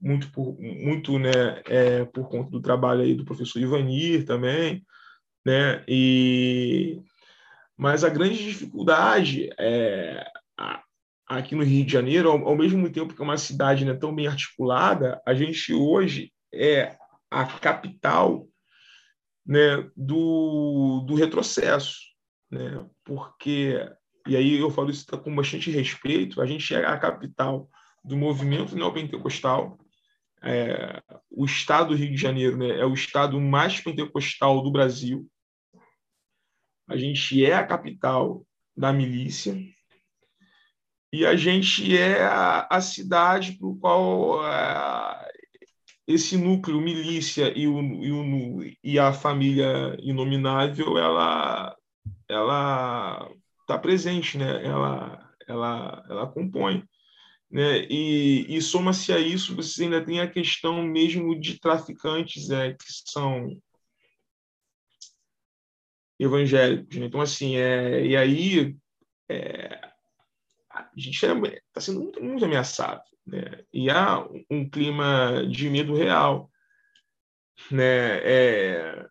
muito 0.00 0.30
por 0.30 0.56
muito 0.60 1.18
né, 1.18 1.60
é, 1.64 2.04
por 2.04 2.28
conta 2.28 2.50
do 2.50 2.60
trabalho 2.60 3.02
aí 3.02 3.14
do 3.14 3.24
professor 3.24 3.58
Ivanir 3.60 4.24
também, 4.24 4.84
né, 5.44 5.82
e 5.88 7.00
mas 7.76 8.04
a 8.04 8.08
grande 8.08 8.42
dificuldade 8.42 9.50
é 9.58 10.24
aqui 11.26 11.54
no 11.54 11.64
Rio 11.64 11.84
de 11.84 11.92
Janeiro, 11.92 12.30
ao, 12.30 12.48
ao 12.48 12.56
mesmo 12.56 12.88
tempo 12.90 13.14
que 13.14 13.20
é 13.20 13.24
uma 13.24 13.36
cidade 13.36 13.84
né, 13.84 13.94
tão 13.94 14.14
bem 14.14 14.28
articulada, 14.28 15.20
a 15.26 15.34
gente 15.34 15.74
hoje 15.74 16.32
é 16.54 16.96
a 17.30 17.44
capital 17.44 18.46
né, 19.44 19.88
do, 19.96 21.04
do 21.06 21.14
retrocesso, 21.14 21.98
né? 22.50 22.86
porque, 23.04 23.78
e 24.26 24.36
aí 24.36 24.58
eu 24.58 24.70
falo 24.70 24.90
isso 24.90 25.04
com 25.18 25.34
bastante 25.34 25.70
respeito, 25.70 26.40
a 26.40 26.46
gente 26.46 26.74
é 26.74 26.84
a 26.86 26.96
capital 26.96 27.68
do 28.04 28.16
movimento 28.16 28.76
neopentecostal, 28.76 29.76
é, 30.42 31.02
o 31.28 31.44
estado 31.44 31.88
do 31.88 31.96
Rio 31.96 32.10
de 32.10 32.16
Janeiro 32.16 32.56
né, 32.56 32.78
é 32.78 32.86
o 32.86 32.94
estado 32.94 33.40
mais 33.40 33.80
pentecostal 33.80 34.62
do 34.62 34.70
Brasil, 34.70 35.28
a 36.88 36.96
gente 36.96 37.44
é 37.44 37.54
a 37.54 37.66
capital 37.66 38.46
da 38.76 38.92
milícia, 38.92 39.56
e 41.12 41.24
a 41.24 41.34
gente 41.36 41.96
é 41.96 42.22
a, 42.22 42.66
a 42.70 42.80
cidade 42.80 43.52
para 43.52 43.66
o 43.66 43.76
qual 43.76 44.46
é, 44.46 45.30
esse 46.06 46.36
núcleo 46.36 46.80
milícia 46.80 47.52
e, 47.56 47.66
o, 47.66 47.80
e, 47.80 48.12
o, 48.12 48.76
e 48.82 48.98
a 48.98 49.12
família 49.12 49.96
inominável 50.00 50.98
ela 50.98 51.76
ela 52.28 53.30
está 53.60 53.78
presente 53.78 54.36
né? 54.36 54.64
Ela 54.64 55.30
ela 55.48 56.04
ela 56.08 56.26
compõe 56.26 56.84
né? 57.50 57.86
E, 57.88 58.46
e 58.56 58.60
soma-se 58.60 59.12
a 59.12 59.18
isso 59.18 59.56
você 59.56 59.84
ainda 59.84 60.04
tem 60.04 60.20
a 60.20 60.30
questão 60.30 60.82
mesmo 60.82 61.38
de 61.38 61.58
traficantes 61.58 62.50
é, 62.50 62.72
que 62.74 62.84
são 63.06 63.56
evangélicos 66.18 66.96
né? 66.96 67.06
então 67.06 67.20
assim 67.20 67.56
é 67.56 68.04
e 68.04 68.16
aí 68.16 68.76
é, 69.28 69.80
a 70.70 70.88
gente 70.96 71.24
está 71.24 71.80
sendo 71.80 72.00
muito, 72.00 72.22
muito 72.22 72.44
ameaçado 72.44 73.02
né? 73.26 73.64
E 73.72 73.90
há 73.90 74.24
um 74.48 74.68
clima 74.68 75.44
de 75.50 75.68
medo 75.68 75.94
real. 75.94 76.50
Né? 77.70 78.18
É... 78.22 79.08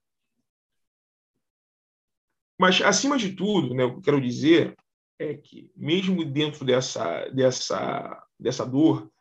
Mas, 2.58 2.82
acima 2.82 3.18
de 3.18 3.34
tudo, 3.34 3.74
né, 3.74 3.84
o 3.84 3.92
que 3.92 3.98
eu 3.98 4.02
quero 4.02 4.22
dizer 4.22 4.76
é 5.20 5.34
que, 5.34 5.70
mesmo 5.76 6.24
dentro 6.24 6.64
dessa, 6.64 7.28
dessa, 7.30 8.26
dessa 8.40 8.66
dor, 8.66 9.12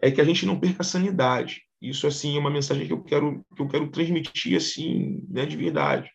é 0.00 0.10
que 0.10 0.20
a 0.20 0.24
gente 0.24 0.44
não 0.44 0.60
perca 0.60 0.82
a 0.82 0.84
sanidade. 0.84 1.62
Isso, 1.80 2.06
assim, 2.06 2.36
é 2.36 2.38
uma 2.38 2.50
mensagem 2.50 2.86
que 2.86 2.92
eu 2.92 3.02
quero, 3.02 3.44
que 3.56 3.62
eu 3.62 3.68
quero 3.68 3.90
transmitir, 3.90 4.56
assim, 4.56 5.24
né, 5.28 5.46
de 5.46 5.56
verdade. 5.56 6.10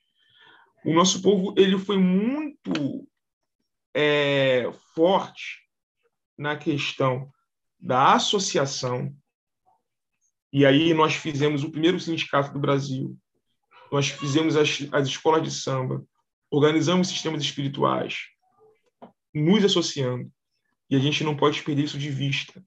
O 0.86 0.94
nosso 0.94 1.22
povo, 1.22 1.54
ele 1.58 1.78
foi 1.78 1.98
muito 1.98 3.08
é, 3.94 4.72
forte 4.94 5.62
na 6.38 6.58
questão 6.58 7.32
da 7.80 8.14
associação. 8.14 9.16
E 10.52 10.66
aí 10.66 10.94
nós 10.94 11.16
fizemos 11.16 11.64
o 11.64 11.72
primeiro 11.72 12.00
sindicato 12.00 12.54
do 12.54 12.60
Brasil. 12.60 13.18
Nós 13.92 14.10
fizemos 14.10 14.56
as, 14.56 14.88
as 14.92 15.08
escolas 15.08 15.44
de 15.44 15.52
samba, 15.52 16.04
organizamos 16.50 17.08
sistemas 17.08 17.42
espirituais, 17.44 18.28
nos 19.34 19.64
associando. 19.64 20.32
E 20.90 20.96
a 20.96 21.00
gente 21.00 21.24
não 21.24 21.36
pode 21.36 21.62
perder 21.64 21.84
isso 21.84 21.98
de 21.98 22.10
vista, 22.10 22.64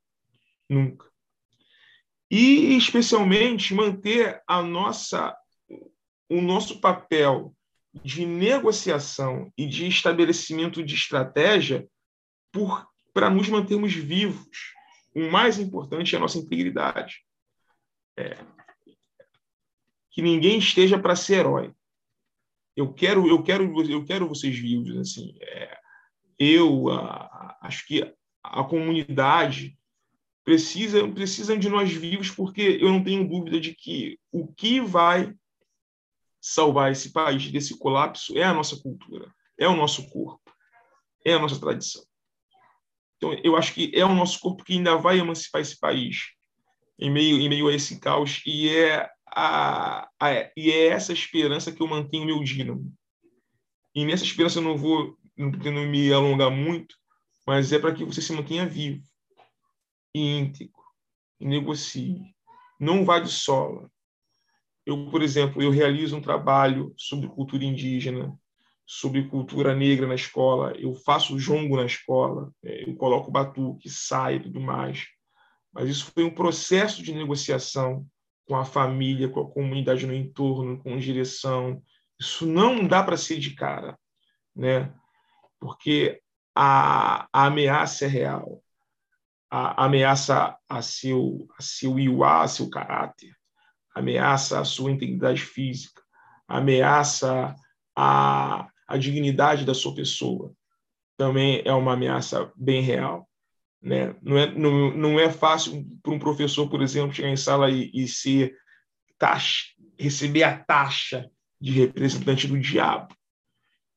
nunca. 0.69 1.07
E 2.31 2.77
especialmente 2.77 3.75
manter 3.75 4.43
a 4.47 4.63
nossa 4.63 5.37
o 6.29 6.41
nosso 6.41 6.81
papel 6.81 7.56
de 8.05 8.25
negociação 8.25 9.53
e 9.57 9.67
de 9.67 9.87
estabelecimento 9.87 10.83
de 10.83 10.95
estratégia 10.95 11.87
para 13.13 13.31
nos 13.31 13.49
mantermos 13.49 13.93
vivos 13.93 14.77
o 15.17 15.31
mais 15.31 15.59
importante 15.59 16.15
é 16.15 16.19
a 16.19 16.21
nossa 16.21 16.37
integridade. 16.37 17.25
É, 18.19 18.37
que 20.11 20.21
ninguém 20.21 20.59
esteja 20.59 20.99
para 20.99 21.17
ser 21.17 21.39
herói. 21.39 21.73
Eu 22.77 22.93
quero, 22.93 23.27
eu 23.27 23.43
quero, 23.43 23.91
eu 23.91 24.05
quero 24.05 24.29
vocês 24.29 24.59
vivos. 24.59 24.95
Assim, 24.99 25.35
é, 25.41 25.79
eu 26.39 26.91
a, 26.91 27.57
acho 27.63 27.87
que 27.87 28.15
a 28.43 28.63
comunidade 28.65 29.79
precisa 30.45 31.09
precisa 31.09 31.57
de 31.57 31.71
nós 31.71 31.91
vivos, 31.91 32.31
porque 32.31 32.79
eu 32.79 32.91
não 32.91 33.03
tenho 33.03 33.27
dúvida 33.27 33.59
de 33.59 33.75
que 33.75 34.19
o 34.31 34.47
que 34.47 34.81
vai 34.81 35.35
salvar 36.49 36.93
esse 36.93 37.13
país 37.13 37.51
desse 37.51 37.77
colapso 37.77 38.39
é 38.39 38.45
a 38.45 38.55
nossa 38.55 38.81
cultura, 38.81 39.35
é 39.59 39.67
o 39.67 39.75
nosso 39.75 40.09
corpo, 40.09 40.53
é 41.25 41.35
a 41.35 41.41
nossa 41.41 41.59
tradição. 41.59 42.05
Então, 43.17 43.33
eu 43.43 43.57
acho 43.57 43.75
que 43.75 43.91
é 43.93 44.05
o 44.05 44.15
nosso 44.15 44.39
corpo 44.39 44.63
que 44.63 44.75
ainda 44.75 44.97
vai 44.97 45.19
emancipar 45.19 45.61
esse 45.61 45.77
país 45.77 46.29
em 46.99 47.11
meio, 47.11 47.41
em 47.41 47.49
meio 47.49 47.67
a 47.67 47.75
esse 47.75 47.99
caos, 47.99 48.43
e 48.47 48.69
é, 48.69 49.11
a, 49.27 50.09
a, 50.21 50.51
e 50.57 50.71
é 50.71 50.87
essa 50.87 51.13
esperança 51.13 51.73
que 51.73 51.83
eu 51.83 51.89
mantenho 51.89 52.27
meu 52.27 52.41
dínamo. 52.45 52.95
E 53.93 54.05
nessa 54.05 54.23
esperança 54.23 54.61
eu 54.61 54.63
não 54.63 54.77
vou, 54.77 55.19
não 55.37 55.87
me 55.87 56.13
alongar 56.13 56.51
muito, 56.51 56.95
mas 57.45 57.73
é 57.73 57.79
para 57.79 57.93
que 57.93 58.05
você 58.05 58.23
se 58.23 58.33
mantenha 58.33 58.67
vivo, 58.67 59.03
e 60.15 60.39
íntegro, 60.39 60.81
e 61.41 61.47
negocie. 61.47 62.21
Não 62.79 63.05
vá 63.05 63.19
de 63.19 63.33
sola. 63.33 63.91
Eu, 64.87 65.11
por 65.11 65.21
exemplo, 65.21 65.61
eu 65.61 65.71
realizo 65.71 66.17
um 66.17 66.23
trabalho 66.23 66.95
sobre 66.97 67.29
cultura 67.29 67.65
indígena, 67.65 68.33
sobre 68.87 69.29
cultura 69.29 69.75
negra 69.75 70.07
na 70.07 70.15
escola, 70.15 70.73
eu 70.79 70.95
faço 70.95 71.41
jongo 71.41 71.77
na 71.77 71.85
escola, 71.85 72.53
é, 72.65 72.89
eu 72.89 72.95
coloco 72.95 73.33
batuque, 73.33 73.91
saio 73.91 74.37
e 74.37 74.43
tudo 74.45 74.61
mais. 74.61 75.07
Mas 75.73 75.89
isso 75.89 76.13
foi 76.15 76.23
um 76.23 76.35
processo 76.35 77.03
de 77.03 77.13
negociação 77.13 78.07
com 78.47 78.55
a 78.55 78.65
família, 78.65 79.29
com 79.29 79.41
a 79.41 79.51
comunidade 79.51 80.07
no 80.07 80.15
entorno, 80.15 80.81
com 80.81 80.97
direção. 80.97 81.83
Isso 82.19 82.47
não 82.47 82.87
dá 82.87 83.03
para 83.03 83.17
ser 83.17 83.39
de 83.41 83.55
cara, 83.57 83.99
né? 84.55 84.95
Porque 85.59 86.23
a, 86.55 87.27
a 87.33 87.47
ameaça 87.47 88.05
é 88.05 88.09
real. 88.09 88.63
A, 89.51 89.83
a 89.83 89.87
ameaça 89.87 90.57
a 90.69 90.81
seu, 90.81 91.49
a 91.59 91.63
seu 91.63 91.99
iuá, 91.99 92.43
a 92.43 92.49
seu 92.49 92.71
caráter, 92.71 93.36
ameaça 93.97 94.61
a 94.61 94.65
sua 94.65 94.91
integridade 94.91 95.41
física, 95.41 96.03
ameaça 96.47 97.55
a, 97.97 98.69
a 98.87 98.97
dignidade 98.99 99.65
da 99.65 99.73
sua 99.73 99.95
pessoa 99.95 100.55
também 101.17 101.63
é 101.65 101.73
uma 101.73 101.95
ameaça 101.95 102.53
bem 102.55 102.83
real. 102.83 103.27
Né? 103.81 104.15
Não, 104.23 104.37
é, 104.37 104.55
não, 104.55 104.95
não 104.95 105.19
é 105.19 105.31
fácil 105.31 105.83
para 106.03 106.13
um 106.13 106.19
professor, 106.19 106.69
por 106.69 106.83
exemplo, 106.83 107.15
chegar 107.15 107.31
em 107.31 107.37
sala 107.37 107.71
e, 107.71 107.91
e 107.95 108.07
ser 108.07 108.55
taxa, 109.19 109.65
receber 109.99 110.43
a 110.43 110.59
taxa 110.59 111.31
de 111.59 111.73
representante 111.73 112.47
do 112.47 112.61
diabo. 112.61 113.17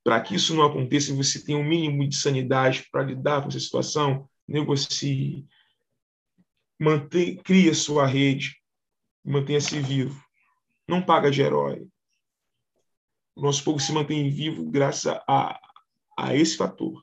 Para 0.02 0.22
que 0.22 0.36
isso 0.36 0.56
não 0.56 0.64
aconteça, 0.64 1.14
você 1.14 1.44
tem 1.44 1.56
um 1.56 1.64
mínimo 1.64 2.08
de 2.08 2.16
sanidade 2.16 2.88
para 2.90 3.04
lidar 3.04 3.42
com 3.42 3.50
essa 3.50 3.60
situação, 3.60 4.30
negocie, 4.48 5.46
mantenha, 6.80 7.36
cria 7.44 7.74
sua 7.74 8.06
rede, 8.06 8.59
mantenha-se 9.30 9.80
vivo. 9.80 10.20
Não 10.88 11.02
paga 11.02 11.30
de 11.30 11.42
herói, 11.42 11.88
o 13.36 13.42
nosso 13.42 13.64
povo 13.64 13.80
se 13.80 13.94
mantém 13.94 14.30
vivo 14.30 14.70
graças 14.70 15.06
a, 15.28 15.60
a 16.18 16.36
esse 16.36 16.58
fator, 16.58 17.02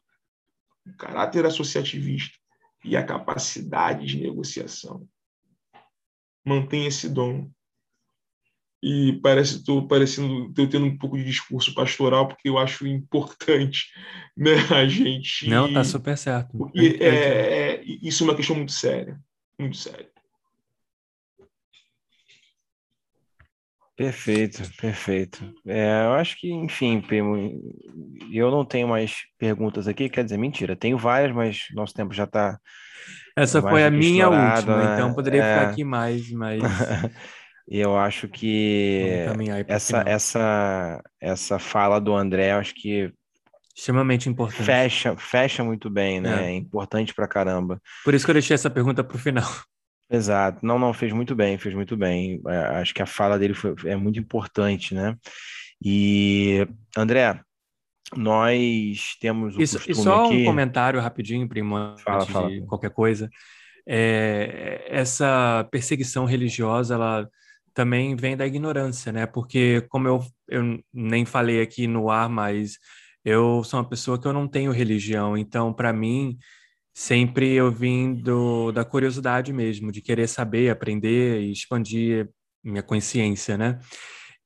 o 0.86 0.96
caráter 0.96 1.46
associativista 1.46 2.36
e 2.84 2.96
a 2.96 3.04
capacidade 3.04 4.06
de 4.06 4.20
negociação. 4.20 5.08
Mantém 6.44 6.86
esse 6.86 7.08
dom. 7.08 7.50
e 8.82 9.18
parece 9.22 9.56
estou 9.56 9.88
parecendo 9.88 10.52
tô 10.52 10.68
tendo 10.68 10.84
um 10.84 10.98
pouco 10.98 11.16
de 11.16 11.24
discurso 11.24 11.72
pastoral 11.74 12.28
porque 12.28 12.48
eu 12.48 12.58
acho 12.58 12.86
importante 12.86 13.90
né 14.36 14.52
a 14.70 14.86
gente 14.86 15.48
não 15.48 15.72
tá 15.72 15.82
super 15.82 16.16
certo 16.16 16.56
porque 16.58 16.98
é, 17.00 17.08
é, 17.08 17.84
isso 17.84 18.22
é 18.22 18.26
uma 18.26 18.36
questão 18.36 18.54
muito 18.54 18.72
séria 18.72 19.18
muito 19.58 19.78
séria 19.78 20.12
Perfeito, 23.96 24.62
perfeito. 24.78 25.54
É, 25.66 26.04
eu 26.04 26.12
acho 26.12 26.38
que, 26.38 26.52
enfim, 26.52 27.00
Primo, 27.00 27.36
eu 28.30 28.50
não 28.50 28.62
tenho 28.62 28.86
mais 28.86 29.22
perguntas 29.38 29.88
aqui, 29.88 30.10
quer 30.10 30.22
dizer, 30.22 30.36
mentira, 30.36 30.76
tenho 30.76 30.98
várias, 30.98 31.34
mas 31.34 31.64
nosso 31.74 31.94
tempo 31.94 32.12
já 32.12 32.24
está. 32.24 32.58
Essa 33.34 33.62
foi 33.62 33.84
a 33.84 33.90
minha 33.90 34.28
última, 34.28 34.76
né? 34.76 34.94
então 34.94 35.14
poderia 35.14 35.42
é... 35.42 35.54
ficar 35.54 35.70
aqui 35.70 35.82
mais, 35.82 36.30
mas. 36.30 36.62
eu 37.66 37.96
acho 37.96 38.28
que 38.28 39.24
essa, 39.66 40.04
essa, 40.06 41.02
essa 41.18 41.58
fala 41.58 41.98
do 41.98 42.14
André, 42.14 42.52
eu 42.52 42.58
acho 42.58 42.74
que 42.74 43.10
extremamente 43.74 44.28
importante. 44.28 44.64
Fecha, 44.64 45.16
fecha 45.16 45.64
muito 45.64 45.90
bem, 45.90 46.20
né? 46.20 46.44
É, 46.44 46.46
é 46.48 46.54
importante 46.54 47.14
pra 47.14 47.28
caramba. 47.28 47.80
Por 48.04 48.14
isso 48.14 48.24
que 48.24 48.30
eu 48.30 48.34
deixei 48.34 48.54
essa 48.54 48.70
pergunta 48.70 49.04
para 49.04 49.16
o 49.16 49.18
final. 49.18 49.50
Exato. 50.10 50.64
Não, 50.64 50.78
não, 50.78 50.92
fez 50.92 51.12
muito 51.12 51.34
bem, 51.34 51.58
fez 51.58 51.74
muito 51.74 51.96
bem. 51.96 52.40
É, 52.46 52.56
acho 52.78 52.94
que 52.94 53.02
a 53.02 53.06
fala 53.06 53.38
dele 53.38 53.54
foi, 53.54 53.74
é 53.86 53.96
muito 53.96 54.18
importante, 54.18 54.94
né? 54.94 55.16
E, 55.84 56.66
André, 56.96 57.40
nós 58.14 59.16
temos 59.20 59.56
o 59.56 59.60
Isso, 59.62 59.76
costume 59.78 59.98
E 59.98 60.02
só 60.02 60.26
aqui... 60.26 60.42
um 60.42 60.44
comentário 60.44 61.00
rapidinho, 61.00 61.48
primo, 61.48 61.96
fala, 61.98 62.22
antes 62.22 62.32
fala. 62.32 62.50
de 62.50 62.60
qualquer 62.62 62.90
coisa. 62.90 63.28
É, 63.86 64.86
essa 64.88 65.66
perseguição 65.70 66.24
religiosa, 66.24 66.94
ela 66.94 67.28
também 67.74 68.16
vem 68.16 68.36
da 68.36 68.46
ignorância, 68.46 69.12
né? 69.12 69.26
Porque, 69.26 69.82
como 69.88 70.08
eu, 70.08 70.24
eu 70.48 70.80
nem 70.92 71.24
falei 71.24 71.60
aqui 71.60 71.86
no 71.86 72.10
ar, 72.10 72.28
mas 72.28 72.78
eu 73.24 73.62
sou 73.64 73.80
uma 73.80 73.88
pessoa 73.88 74.20
que 74.20 74.26
eu 74.26 74.32
não 74.32 74.46
tenho 74.46 74.70
religião, 74.70 75.36
então, 75.36 75.72
para 75.72 75.92
mim 75.92 76.38
sempre 76.96 77.52
eu 77.52 77.70
vim 77.70 78.14
do, 78.14 78.72
da 78.72 78.82
curiosidade 78.82 79.52
mesmo, 79.52 79.92
de 79.92 80.00
querer 80.00 80.26
saber, 80.26 80.70
aprender 80.70 81.42
e 81.42 81.52
expandir 81.52 82.30
minha 82.64 82.82
consciência, 82.82 83.58
né? 83.58 83.78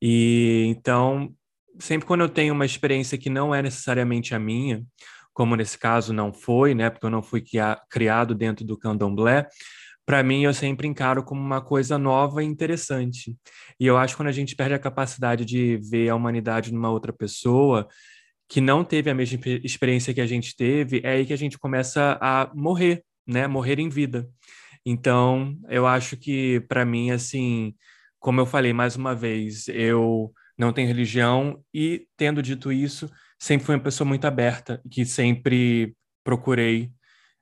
E 0.03 0.65
então, 0.67 1.33
sempre 1.79 2.09
quando 2.09 2.23
eu 2.23 2.29
tenho 2.29 2.53
uma 2.53 2.67
experiência 2.67 3.17
que 3.17 3.31
não 3.31 3.55
é 3.55 3.63
necessariamente 3.63 4.35
a 4.35 4.39
minha, 4.41 4.85
como 5.33 5.55
nesse 5.55 5.79
caso 5.79 6.13
não 6.13 6.33
foi, 6.33 6.75
né? 6.75 6.91
Porque 6.91 7.07
eu 7.07 7.11
não 7.11 7.23
fui 7.23 7.41
criado 7.89 8.35
dentro 8.35 8.65
do 8.65 8.77
candomblé, 8.77 9.47
para 10.05 10.21
mim 10.21 10.43
eu 10.43 10.53
sempre 10.53 10.89
encaro 10.89 11.23
como 11.23 11.41
uma 11.41 11.61
coisa 11.61 11.97
nova 11.99 12.43
e 12.43 12.47
interessante. 12.47 13.37
E 13.79 13.87
eu 13.87 13.97
acho 13.97 14.15
que 14.15 14.17
quando 14.17 14.29
a 14.29 14.33
gente 14.33 14.57
perde 14.57 14.75
a 14.75 14.79
capacidade 14.79 15.45
de 15.45 15.77
ver 15.89 16.09
a 16.09 16.17
humanidade 16.17 16.73
numa 16.73 16.91
outra 16.91 17.13
pessoa, 17.13 17.87
que 18.51 18.61
não 18.61 18.85
teve 18.85 19.09
a 19.09 19.15
mesma 19.15 19.39
experiência 19.63 20.13
que 20.13 20.21
a 20.21 20.27
gente 20.27 20.57
teve, 20.57 21.01
é 21.05 21.13
aí 21.13 21.25
que 21.25 21.33
a 21.33 21.37
gente 21.37 21.57
começa 21.57 22.19
a 22.21 22.51
morrer, 22.53 23.05
né? 23.25 23.47
Morrer 23.47 23.79
em 23.79 23.89
vida. 23.89 24.29
Então, 24.85 25.57
eu 25.69 25.87
acho 25.87 26.17
que 26.17 26.59
para 26.69 26.85
mim 26.85 27.13
assim, 27.13 27.73
como 28.19 28.41
eu 28.41 28.47
falei 28.47 28.73
mais 28.73 28.97
uma 28.97 29.15
vez, 29.15 29.69
eu 29.69 30.33
não 30.59 30.73
tenho 30.73 30.89
religião 30.89 31.63
e 31.73 32.09
tendo 32.17 32.43
dito 32.43 32.73
isso, 32.73 33.09
sempre 33.39 33.65
fui 33.67 33.77
uma 33.77 33.85
pessoa 33.85 34.07
muito 34.07 34.27
aberta, 34.27 34.83
que 34.91 35.05
sempre 35.07 35.95
procurei 36.25 36.91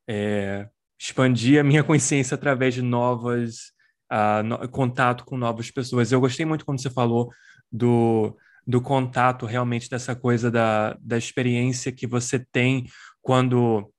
é, 0.06 0.68
expandir 1.00 1.58
a 1.58 1.64
minha 1.64 1.82
consciência 1.84 2.34
através 2.34 2.74
de 2.74 2.82
novas 2.82 3.72
uh, 4.12 4.42
no, 4.44 4.68
contato 4.68 5.24
com 5.24 5.38
novas 5.38 5.70
pessoas. 5.70 6.12
Eu 6.12 6.20
gostei 6.20 6.44
muito 6.44 6.66
quando 6.66 6.82
você 6.82 6.90
falou 6.90 7.30
do 7.72 8.36
do 8.68 8.82
contato 8.82 9.46
realmente 9.46 9.88
dessa 9.88 10.14
coisa 10.14 10.50
da, 10.50 10.94
da 11.00 11.16
experiência 11.16 11.90
que 11.90 12.06
você 12.06 12.38
tem 12.52 12.84
quando 13.22 13.90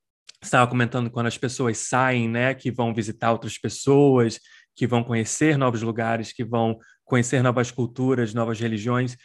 estava 0.43 0.69
comentando 0.69 1.09
quando 1.09 1.25
as 1.25 1.39
pessoas 1.39 1.79
saem, 1.79 2.29
né, 2.29 2.53
que 2.53 2.71
vão 2.71 2.93
visitar 2.93 3.31
outras 3.31 3.57
pessoas, 3.57 4.39
que 4.75 4.85
vão 4.85 5.03
conhecer 5.03 5.57
novos 5.57 5.81
lugares, 5.81 6.31
que 6.31 6.45
vão 6.45 6.77
conhecer 7.03 7.41
novas 7.41 7.71
culturas, 7.71 8.35
novas 8.35 8.59
religiões. 8.59 9.17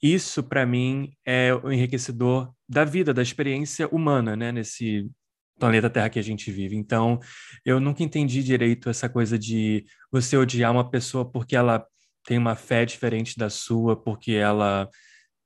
Isso 0.00 0.44
para 0.44 0.64
mim 0.64 1.12
é 1.26 1.52
o 1.52 1.72
enriquecedor 1.72 2.52
da 2.68 2.84
vida, 2.84 3.12
da 3.12 3.20
experiência 3.20 3.88
humana, 3.88 4.36
né, 4.36 4.52
nesse 4.52 5.10
planeta 5.58 5.90
Terra 5.90 6.08
que 6.08 6.20
a 6.20 6.22
gente 6.22 6.52
vive. 6.52 6.76
Então, 6.76 7.18
eu 7.64 7.80
nunca 7.80 8.04
entendi 8.04 8.44
direito 8.44 8.88
essa 8.88 9.08
coisa 9.08 9.36
de 9.36 9.84
você 10.10 10.36
odiar 10.36 10.70
uma 10.70 10.88
pessoa 10.88 11.28
porque 11.28 11.56
ela 11.56 11.84
tem 12.24 12.38
uma 12.38 12.56
fé 12.56 12.84
diferente 12.84 13.38
da 13.38 13.50
sua, 13.50 13.96
porque 13.96 14.32
ela, 14.32 14.88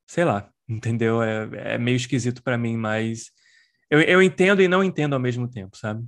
sei 0.07 0.25
lá, 0.25 0.51
entendeu? 0.69 1.23
É, 1.23 1.75
é 1.75 1.79
meio 1.79 1.97
esquisito 1.97 2.43
para 2.43 2.59
mim, 2.59 2.77
mas 2.77 3.31
eu, 3.91 4.01
eu 4.03 4.23
entendo 4.23 4.63
e 4.63 4.69
não 4.69 4.85
entendo 4.85 5.15
ao 5.15 5.21
mesmo 5.21 5.49
tempo, 5.51 5.77
sabe? 5.77 6.05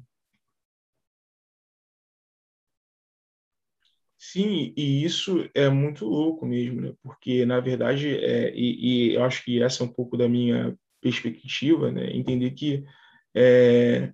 Sim, 4.19 4.75
e 4.77 5.03
isso 5.03 5.49
é 5.55 5.69
muito 5.71 6.05
louco 6.05 6.45
mesmo, 6.47 6.81
né? 6.83 6.93
Porque, 7.03 7.47
na 7.47 7.59
verdade, 7.59 8.07
é, 8.17 8.55
e, 8.55 9.13
e, 9.13 9.15
eu 9.15 9.25
acho 9.25 9.43
que 9.43 9.63
essa 9.63 9.83
é 9.83 9.87
um 9.87 9.93
pouco 9.93 10.15
da 10.17 10.29
minha 10.29 10.77
perspectiva, 11.01 11.91
né? 11.91 12.15
Entender 12.15 12.51
que 12.51 12.85
é, 13.35 14.13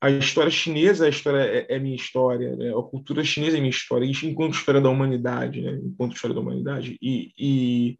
a 0.00 0.10
história 0.10 0.50
chinesa 0.50 1.06
a 1.06 1.08
história 1.08 1.38
é, 1.38 1.76
é 1.76 1.78
minha 1.78 1.96
história, 1.96 2.54
né? 2.56 2.70
a 2.70 2.82
cultura 2.82 3.24
chinesa 3.24 3.56
é 3.56 3.60
minha 3.60 3.70
história, 3.70 4.04
enquanto 4.04 4.54
história 4.54 4.80
da 4.80 4.90
humanidade, 4.90 5.60
né? 5.60 5.80
enquanto 5.82 6.14
história 6.14 6.34
da 6.34 6.40
humanidade. 6.40 6.98
E, 7.00 7.32
e, 7.38 7.98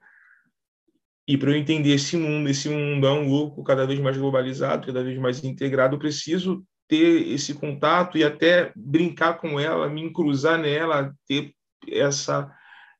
e 1.26 1.38
para 1.38 1.51
eu 1.51 1.57
entender 1.57 1.90
esse 1.90 2.16
mundo, 2.16 2.49
esse 2.49 2.68
mundo 2.68 3.07
é 3.07 3.12
um 3.12 3.28
louco 3.28 3.64
cada 3.64 3.86
vez 3.86 3.99
mais 3.99 4.16
globalizado, 4.16 4.86
cada 4.86 5.03
vez 5.03 5.18
mais 5.18 5.42
integrado, 5.42 5.97
eu 5.97 6.01
preciso 6.01 6.64
ter 6.88 7.28
esse 7.28 7.55
contato 7.55 8.16
e 8.16 8.24
até 8.24 8.72
brincar 8.76 9.38
com 9.38 9.59
ela, 9.59 9.88
me 9.88 10.12
cruzar 10.12 10.59
nela, 10.59 11.12
ter 11.26 11.53
essa 11.88 12.53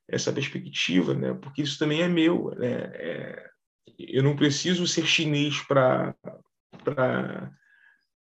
essa 0.09 0.32
perspectiva, 0.32 1.14
né? 1.14 1.34
Porque 1.34 1.62
isso 1.62 1.78
também 1.78 2.01
é 2.01 2.09
meu, 2.09 2.55
né? 2.57 2.90
É, 2.94 3.47
eu 3.99 4.22
não 4.22 4.36
preciso 4.36 4.86
ser 4.86 5.05
chinês 5.05 5.61
para 5.62 6.14
para 6.84 7.51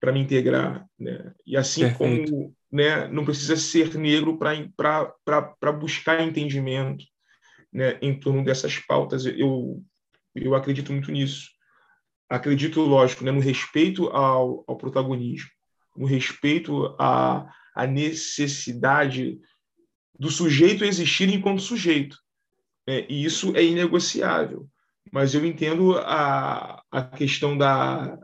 para 0.03 0.11
me 0.11 0.18
integrar, 0.18 0.84
né? 0.98 1.32
E 1.46 1.57
assim 1.57 1.82
Perfeito. 1.82 2.32
como, 2.32 2.57
né, 2.72 3.07
não 3.07 3.24
precisa 3.24 3.55
ser 3.55 3.94
negro 3.94 4.36
para 4.36 5.72
buscar 5.72 6.20
entendimento, 6.20 7.05
né, 7.72 8.00
em 8.03 8.18
torno 8.18 8.44
dessas 8.44 8.80
pautas. 8.80 9.24
Eu 9.24 9.80
eu 10.34 10.55
acredito 10.57 10.92
muito 10.92 11.12
nisso. 11.12 11.50
Acredito, 12.28 12.80
lógico, 12.80 13.22
né, 13.22 13.30
no 13.30 13.38
respeito 13.38 14.09
ao, 14.09 14.64
ao 14.66 14.76
protagonismo, 14.76 15.50
no 15.96 16.07
respeito 16.07 16.96
à, 16.98 17.46
à 17.72 17.86
necessidade 17.86 19.38
do 20.18 20.30
sujeito 20.30 20.84
existir 20.84 21.28
enquanto 21.28 21.62
sujeito. 21.62 22.16
É, 22.88 23.07
e 23.09 23.24
isso 23.24 23.55
é 23.55 23.62
inegociável. 23.62 24.66
Mas 25.12 25.34
eu 25.34 25.44
entendo 25.44 25.96
a, 25.98 26.82
a 26.90 27.03
questão 27.05 27.57
da, 27.57 28.18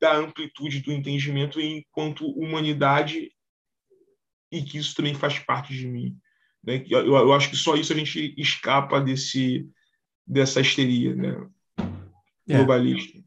da 0.00 0.16
amplitude 0.16 0.80
do 0.80 0.92
entendimento 0.92 1.60
enquanto 1.60 2.26
humanidade 2.26 3.30
e 4.50 4.62
que 4.62 4.78
isso 4.78 4.94
também 4.94 5.14
faz 5.14 5.38
parte 5.38 5.74
de 5.74 5.86
mim. 5.86 6.16
Né? 6.62 6.84
Eu, 6.88 7.06
eu 7.06 7.32
acho 7.32 7.50
que 7.50 7.56
só 7.56 7.74
isso 7.74 7.92
a 7.92 7.96
gente 7.96 8.34
escapa 8.38 9.00
desse 9.00 9.68
dessa 10.26 10.60
histeria 10.60 11.14
né? 11.14 11.46
É. 12.48 12.56
globalista. 12.56 13.18
É, 13.18 13.22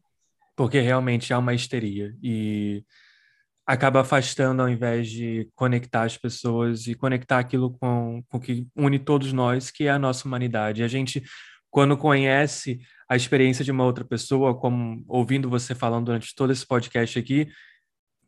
porque 0.56 0.80
realmente 0.80 1.32
há 1.32 1.38
uma 1.38 1.54
histeria 1.54 2.16
e 2.22 2.84
acaba 3.66 4.02
afastando 4.02 4.62
ao 4.62 4.70
invés 4.70 5.10
de 5.10 5.50
conectar 5.54 6.04
as 6.04 6.18
pessoas 6.18 6.88
e 6.88 6.96
conectar 6.96 7.38
aquilo 7.38 7.78
com 7.78 8.24
o 8.32 8.40
que 8.40 8.66
une 8.76 8.98
todos 8.98 9.34
nós, 9.34 9.70
que 9.70 9.84
é 9.84 9.90
a 9.90 10.00
nossa 10.00 10.28
humanidade. 10.28 10.82
A 10.82 10.88
gente, 10.88 11.22
quando 11.78 11.96
conhece 11.96 12.80
a 13.08 13.16
experiência 13.16 13.64
de 13.64 13.72
uma 13.72 13.84
outra 13.86 14.04
pessoa, 14.04 14.58
como 14.58 15.06
ouvindo 15.08 15.48
você 15.48 15.76
falando 15.76 16.06
durante 16.06 16.34
todo 16.34 16.52
esse 16.52 16.66
podcast 16.66 17.20
aqui, 17.20 17.50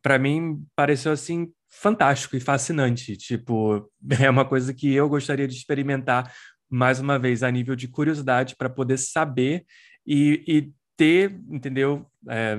para 0.04 0.20
mim 0.20 0.64
pareceu 0.76 1.12
assim 1.12 1.52
fantástico 1.68 2.36
e 2.36 2.40
fascinante. 2.40 3.18
Tipo, 3.18 3.90
é 4.22 4.30
uma 4.30 4.46
coisa 4.46 4.72
que 4.72 4.94
eu 4.94 5.10
gostaria 5.10 5.48
de 5.48 5.56
experimentar 5.56 6.32
mais 6.70 7.00
uma 7.00 7.18
vez 7.18 7.42
a 7.42 7.50
nível 7.50 7.76
de 7.76 7.88
curiosidade 7.88 8.56
para 8.56 8.70
poder 8.70 9.00
saber 9.00 9.66
e, 10.06 10.44
e 10.48 10.72
ter, 10.96 11.42
entendeu? 11.50 12.06
É, 12.30 12.56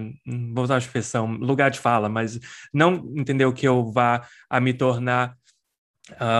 vou 0.52 0.64
usar 0.64 0.74
uma 0.74 0.80
expressão, 0.80 1.30
lugar 1.30 1.70
de 1.70 1.78
fala, 1.78 2.08
mas 2.08 2.40
não 2.74 3.14
entendeu 3.16 3.52
que 3.52 3.68
eu 3.68 3.92
vá 3.92 4.26
a 4.48 4.58
me 4.58 4.74
tornar 4.74 5.36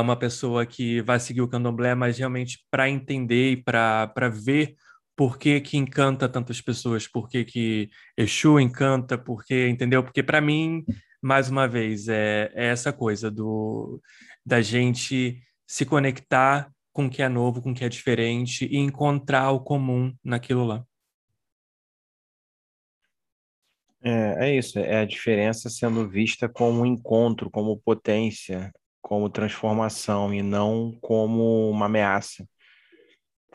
uma 0.02 0.16
pessoa 0.16 0.66
que 0.66 1.00
vai 1.02 1.20
seguir 1.20 1.42
o 1.42 1.48
candomblé, 1.48 1.94
mas 1.94 2.18
realmente 2.18 2.64
para 2.70 2.88
entender 2.88 3.52
e 3.52 3.56
para 3.56 4.28
ver 4.28 4.74
por 5.16 5.38
que, 5.38 5.60
que 5.60 5.76
encanta 5.76 6.28
tantas 6.28 6.60
pessoas, 6.60 7.06
por 7.06 7.28
que, 7.28 7.44
que 7.44 7.90
Exu 8.16 8.58
encanta, 8.58 9.18
porque, 9.18 9.68
entendeu? 9.68 10.02
Porque 10.02 10.22
para 10.22 10.40
mim, 10.40 10.84
mais 11.20 11.50
uma 11.50 11.68
vez, 11.68 12.08
é, 12.08 12.50
é 12.54 12.66
essa 12.66 12.92
coisa 12.92 13.30
do 13.30 14.00
da 14.44 14.62
gente 14.62 15.42
se 15.66 15.84
conectar 15.84 16.72
com 16.92 17.06
o 17.06 17.10
que 17.10 17.22
é 17.22 17.28
novo, 17.28 17.62
com 17.62 17.72
o 17.72 17.74
que 17.74 17.84
é 17.84 17.88
diferente 17.88 18.66
e 18.66 18.78
encontrar 18.78 19.50
o 19.50 19.60
comum 19.60 20.14
naquilo 20.24 20.64
lá. 20.64 20.84
É, 24.02 24.48
é 24.48 24.56
isso, 24.56 24.78
é 24.78 25.00
a 25.00 25.04
diferença 25.04 25.68
sendo 25.68 26.08
vista 26.08 26.48
como 26.48 26.80
um 26.80 26.86
encontro, 26.86 27.50
como 27.50 27.78
potência, 27.78 28.72
como 29.00 29.30
transformação 29.30 30.32
e 30.32 30.42
não 30.42 30.96
como 31.00 31.70
uma 31.70 31.86
ameaça, 31.86 32.46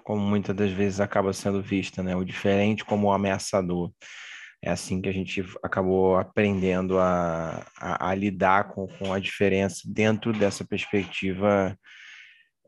como 0.04 0.22
muitas 0.22 0.56
das 0.56 0.72
vezes 0.72 1.00
acaba 1.00 1.34
sendo 1.34 1.62
vista, 1.62 2.04
né? 2.04 2.16
O 2.16 2.24
diferente 2.24 2.86
como 2.86 3.08
um 3.08 3.12
ameaçador. 3.12 3.92
É 4.62 4.72
assim 4.72 5.02
que 5.02 5.10
a 5.10 5.14
gente 5.14 5.46
acabou 5.62 6.18
aprendendo 6.18 6.98
a, 6.98 7.66
a, 7.78 8.10
a 8.10 8.16
lidar 8.16 8.70
com, 8.70 8.88
com 8.88 9.14
a 9.14 9.20
diferença 9.20 9.84
dentro 9.86 10.34
dessa 10.34 10.66
perspectiva 10.66 11.78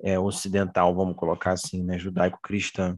é, 0.04 0.20
ocidental, 0.20 0.96
vamos 0.96 1.16
colocar 1.16 1.54
assim, 1.54 1.84
né? 1.84 1.98
Judaico-cristã. 1.98 2.98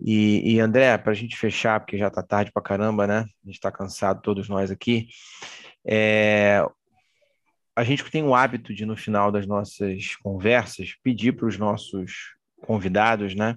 E, 0.00 0.54
e 0.54 0.60
André, 0.60 0.98
para 0.98 1.12
a 1.12 1.14
gente 1.14 1.36
fechar, 1.36 1.78
porque 1.78 1.96
já 1.96 2.08
está 2.08 2.22
tarde 2.22 2.50
para 2.52 2.62
caramba, 2.62 3.06
né? 3.06 3.18
A 3.18 3.46
gente 3.46 3.54
está 3.54 3.70
cansado, 3.70 4.20
todos 4.20 4.48
nós 4.48 4.70
aqui. 4.70 5.06
É, 5.86 6.64
a 7.76 7.84
gente 7.84 8.04
tem 8.10 8.22
o 8.22 8.34
hábito 8.34 8.74
de, 8.74 8.84
no 8.84 8.96
final 8.96 9.32
das 9.32 9.46
nossas 9.46 10.16
conversas, 10.16 10.94
pedir 11.02 11.32
para 11.32 11.46
os 11.46 11.58
nossos 11.58 12.34
convidados, 12.60 13.34
né? 13.34 13.56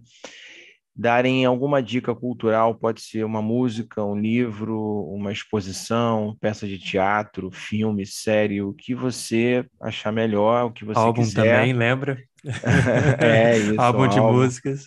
darem 0.96 1.44
alguma 1.44 1.84
dica 1.84 2.16
cultural, 2.16 2.74
pode 2.74 3.02
ser 3.02 3.26
uma 3.26 3.42
música, 3.42 4.04
um 4.04 4.18
livro, 4.18 4.80
uma 5.14 5.32
exposição, 5.32 6.38
peça 6.40 6.66
de 6.66 6.80
teatro, 6.80 7.52
filme, 7.52 8.06
série, 8.06 8.62
o 8.62 8.72
que 8.72 8.96
você 8.96 9.66
achar 9.82 10.14
melhor, 10.14 10.66
o 10.66 10.72
que 10.72 10.86
você 10.86 10.98
álbum 10.98 11.22
quiser. 11.22 11.58
também, 11.58 11.74
lembra? 11.74 12.18
é 13.20 13.58
isso. 13.60 13.82
álbum 13.82 14.08
de 14.08 14.20
álbum. 14.20 14.38
músicas. 14.38 14.86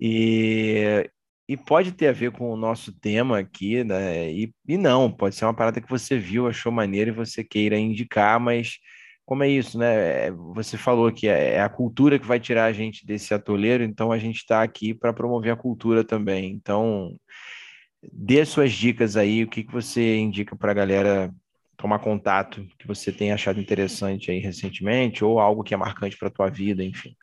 E, 0.00 1.10
e 1.48 1.56
pode 1.56 1.92
ter 1.92 2.08
a 2.08 2.12
ver 2.12 2.32
com 2.32 2.50
o 2.50 2.56
nosso 2.56 2.92
tema 2.92 3.38
aqui, 3.38 3.84
né? 3.84 4.30
E, 4.32 4.52
e 4.66 4.78
não, 4.78 5.10
pode 5.10 5.34
ser 5.34 5.44
uma 5.44 5.54
parada 5.54 5.80
que 5.80 5.90
você 5.90 6.18
viu, 6.18 6.48
achou 6.48 6.72
maneiro 6.72 7.10
e 7.10 7.14
você 7.14 7.44
queira 7.44 7.78
indicar, 7.78 8.40
mas 8.40 8.78
como 9.24 9.42
é 9.42 9.48
isso, 9.48 9.78
né? 9.78 10.26
É, 10.26 10.30
você 10.30 10.76
falou 10.76 11.12
que 11.12 11.28
é, 11.28 11.54
é 11.54 11.60
a 11.60 11.68
cultura 11.68 12.18
que 12.18 12.26
vai 12.26 12.40
tirar 12.40 12.66
a 12.66 12.72
gente 12.72 13.06
desse 13.06 13.34
atoleiro, 13.34 13.82
então 13.84 14.12
a 14.12 14.18
gente 14.18 14.36
está 14.36 14.62
aqui 14.62 14.94
para 14.94 15.12
promover 15.12 15.52
a 15.52 15.56
cultura 15.56 16.04
também. 16.04 16.52
Então, 16.52 17.16
dê 18.12 18.44
suas 18.44 18.72
dicas 18.72 19.16
aí, 19.16 19.44
o 19.44 19.48
que, 19.48 19.64
que 19.64 19.72
você 19.72 20.16
indica 20.16 20.56
para 20.56 20.72
a 20.72 20.74
galera 20.74 21.34
tomar 21.76 21.98
contato, 21.98 22.66
que 22.78 22.86
você 22.86 23.12
tenha 23.12 23.34
achado 23.34 23.60
interessante 23.60 24.30
aí 24.30 24.38
recentemente, 24.38 25.24
ou 25.24 25.38
algo 25.40 25.62
que 25.64 25.74
é 25.74 25.76
marcante 25.76 26.16
para 26.16 26.28
a 26.28 26.30
tua 26.30 26.48
vida, 26.48 26.82
enfim. 26.84 27.16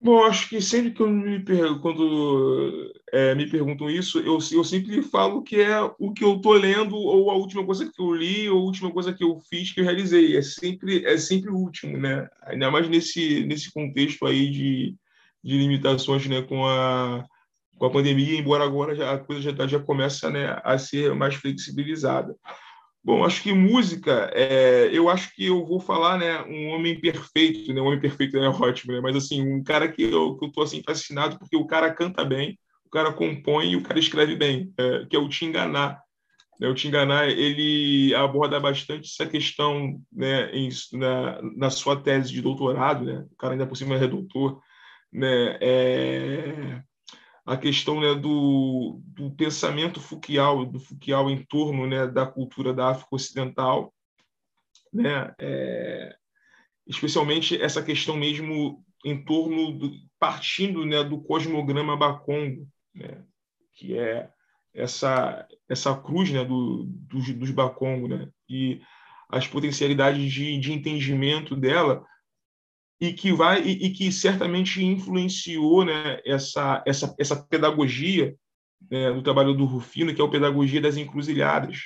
Bom, 0.00 0.22
acho 0.22 0.48
que 0.48 0.60
sempre 0.60 0.92
que 0.92 1.02
eu 1.02 1.10
me 1.10 1.44
quando 1.82 2.92
é, 3.12 3.34
me 3.34 3.50
perguntam 3.50 3.90
isso, 3.90 4.20
eu, 4.20 4.38
eu 4.52 4.62
sempre 4.62 5.02
falo 5.02 5.42
que 5.42 5.60
é 5.60 5.80
o 5.98 6.12
que 6.12 6.22
eu 6.22 6.36
estou 6.36 6.52
lendo 6.52 6.96
ou 6.96 7.30
a 7.30 7.34
última 7.34 7.66
coisa 7.66 7.90
que 7.90 8.00
eu 8.00 8.14
li 8.14 8.48
ou 8.48 8.60
a 8.60 8.62
última 8.62 8.92
coisa 8.92 9.12
que 9.12 9.24
eu 9.24 9.36
fiz 9.50 9.72
que 9.72 9.80
eu 9.80 9.84
realizei. 9.84 10.36
É 10.36 10.42
sempre 10.42 11.04
é 11.04 11.16
sempre 11.18 11.50
o 11.50 11.56
último, 11.56 11.96
né? 11.98 12.28
Ainda 12.42 12.70
mais 12.70 12.88
nesse 12.88 13.44
nesse 13.46 13.72
contexto 13.72 14.24
aí 14.24 14.48
de, 14.50 14.96
de 15.42 15.58
limitações, 15.58 16.26
né, 16.28 16.42
com 16.42 16.64
a 16.66 17.24
com 17.76 17.86
a 17.86 17.90
pandemia, 17.90 18.38
embora 18.38 18.64
agora 18.64 18.94
já, 18.94 19.14
a 19.14 19.18
coisa 19.18 19.40
já, 19.42 19.66
já 19.66 19.80
começa 19.80 20.28
né, 20.30 20.60
a 20.64 20.78
ser 20.78 21.14
mais 21.14 21.34
flexibilizada. 21.36 22.34
Bom, 23.08 23.24
acho 23.24 23.42
que 23.42 23.54
música, 23.54 24.30
é, 24.34 24.90
eu 24.92 25.08
acho 25.08 25.34
que 25.34 25.46
eu 25.46 25.64
vou 25.64 25.80
falar, 25.80 26.18
né, 26.18 26.42
um 26.42 26.68
homem 26.68 27.00
perfeito, 27.00 27.72
né, 27.72 27.80
um 27.80 27.86
homem 27.86 27.98
perfeito 27.98 28.36
é 28.36 28.46
ótimo, 28.46 28.92
né, 28.92 29.00
mas 29.00 29.16
assim, 29.16 29.40
um 29.40 29.64
cara 29.64 29.90
que 29.90 30.02
eu, 30.02 30.36
que 30.36 30.44
eu 30.44 30.52
tô 30.52 30.60
assim 30.60 30.82
fascinado 30.82 31.38
porque 31.38 31.56
o 31.56 31.66
cara 31.66 31.90
canta 31.90 32.22
bem, 32.22 32.58
o 32.84 32.90
cara 32.90 33.10
compõe 33.10 33.70
e 33.70 33.76
o 33.76 33.82
cara 33.82 33.98
escreve 33.98 34.36
bem, 34.36 34.74
é, 34.76 35.06
que 35.06 35.16
é 35.16 35.18
o 35.18 35.26
Tinganá. 35.26 35.98
Né, 36.60 36.68
o 36.68 36.74
Tinganá, 36.74 37.26
ele 37.26 38.14
aborda 38.14 38.60
bastante 38.60 39.08
essa 39.10 39.24
questão, 39.24 39.98
né, 40.12 40.50
em, 40.52 40.68
na, 40.92 41.40
na 41.56 41.70
sua 41.70 41.96
tese 41.96 42.30
de 42.30 42.42
doutorado, 42.42 43.06
né, 43.06 43.24
o 43.32 43.36
cara 43.36 43.54
ainda 43.54 43.66
por 43.66 43.74
cima 43.74 43.94
é 43.94 44.06
doutor, 44.06 44.60
né, 45.10 45.56
é, 45.62 46.82
a 47.48 47.56
questão 47.56 47.98
né, 47.98 48.14
do, 48.14 49.00
do 49.06 49.30
pensamento 49.30 50.02
Foucault, 50.02 50.70
do 50.70 50.78
Foucault 50.78 51.32
em 51.32 51.42
torno 51.46 51.86
né, 51.86 52.06
da 52.06 52.26
cultura 52.26 52.74
da 52.74 52.90
África 52.90 53.16
Ocidental, 53.16 53.94
né, 54.92 55.34
é, 55.38 56.14
especialmente 56.86 57.60
essa 57.60 57.82
questão 57.82 58.18
mesmo 58.18 58.84
em 59.02 59.24
torno 59.24 59.72
do, 59.72 59.90
partindo 60.18 60.84
né, 60.84 61.02
do 61.02 61.22
cosmograma 61.22 61.96
Bakongo, 61.96 62.68
né, 62.94 63.24
que 63.72 63.98
é 63.98 64.28
essa 64.74 65.48
essa 65.66 65.96
cruz 65.96 66.30
né, 66.30 66.44
do, 66.44 66.84
dos, 66.84 67.30
dos 67.30 67.50
Bakongo, 67.50 68.08
né, 68.08 68.28
e 68.46 68.82
as 69.26 69.48
potencialidades 69.48 70.30
de, 70.30 70.58
de 70.58 70.70
entendimento 70.74 71.56
dela 71.56 72.04
e 73.00 73.12
que 73.12 73.32
vai 73.32 73.62
e, 73.62 73.86
e, 73.86 73.90
que 73.90 74.10
certamente 74.10 74.84
influenciou 74.84 75.84
né, 75.84 76.20
essa, 76.24 76.82
essa, 76.86 77.14
essa 77.18 77.36
pedagogia 77.36 78.34
né, 78.90 79.12
do 79.12 79.22
trabalho 79.22 79.54
do 79.54 79.64
Rufino, 79.64 80.14
que 80.14 80.20
é 80.20 80.24
a 80.24 80.28
pedagogia 80.28 80.80
das 80.80 80.96
encruzilhadas. 80.96 81.82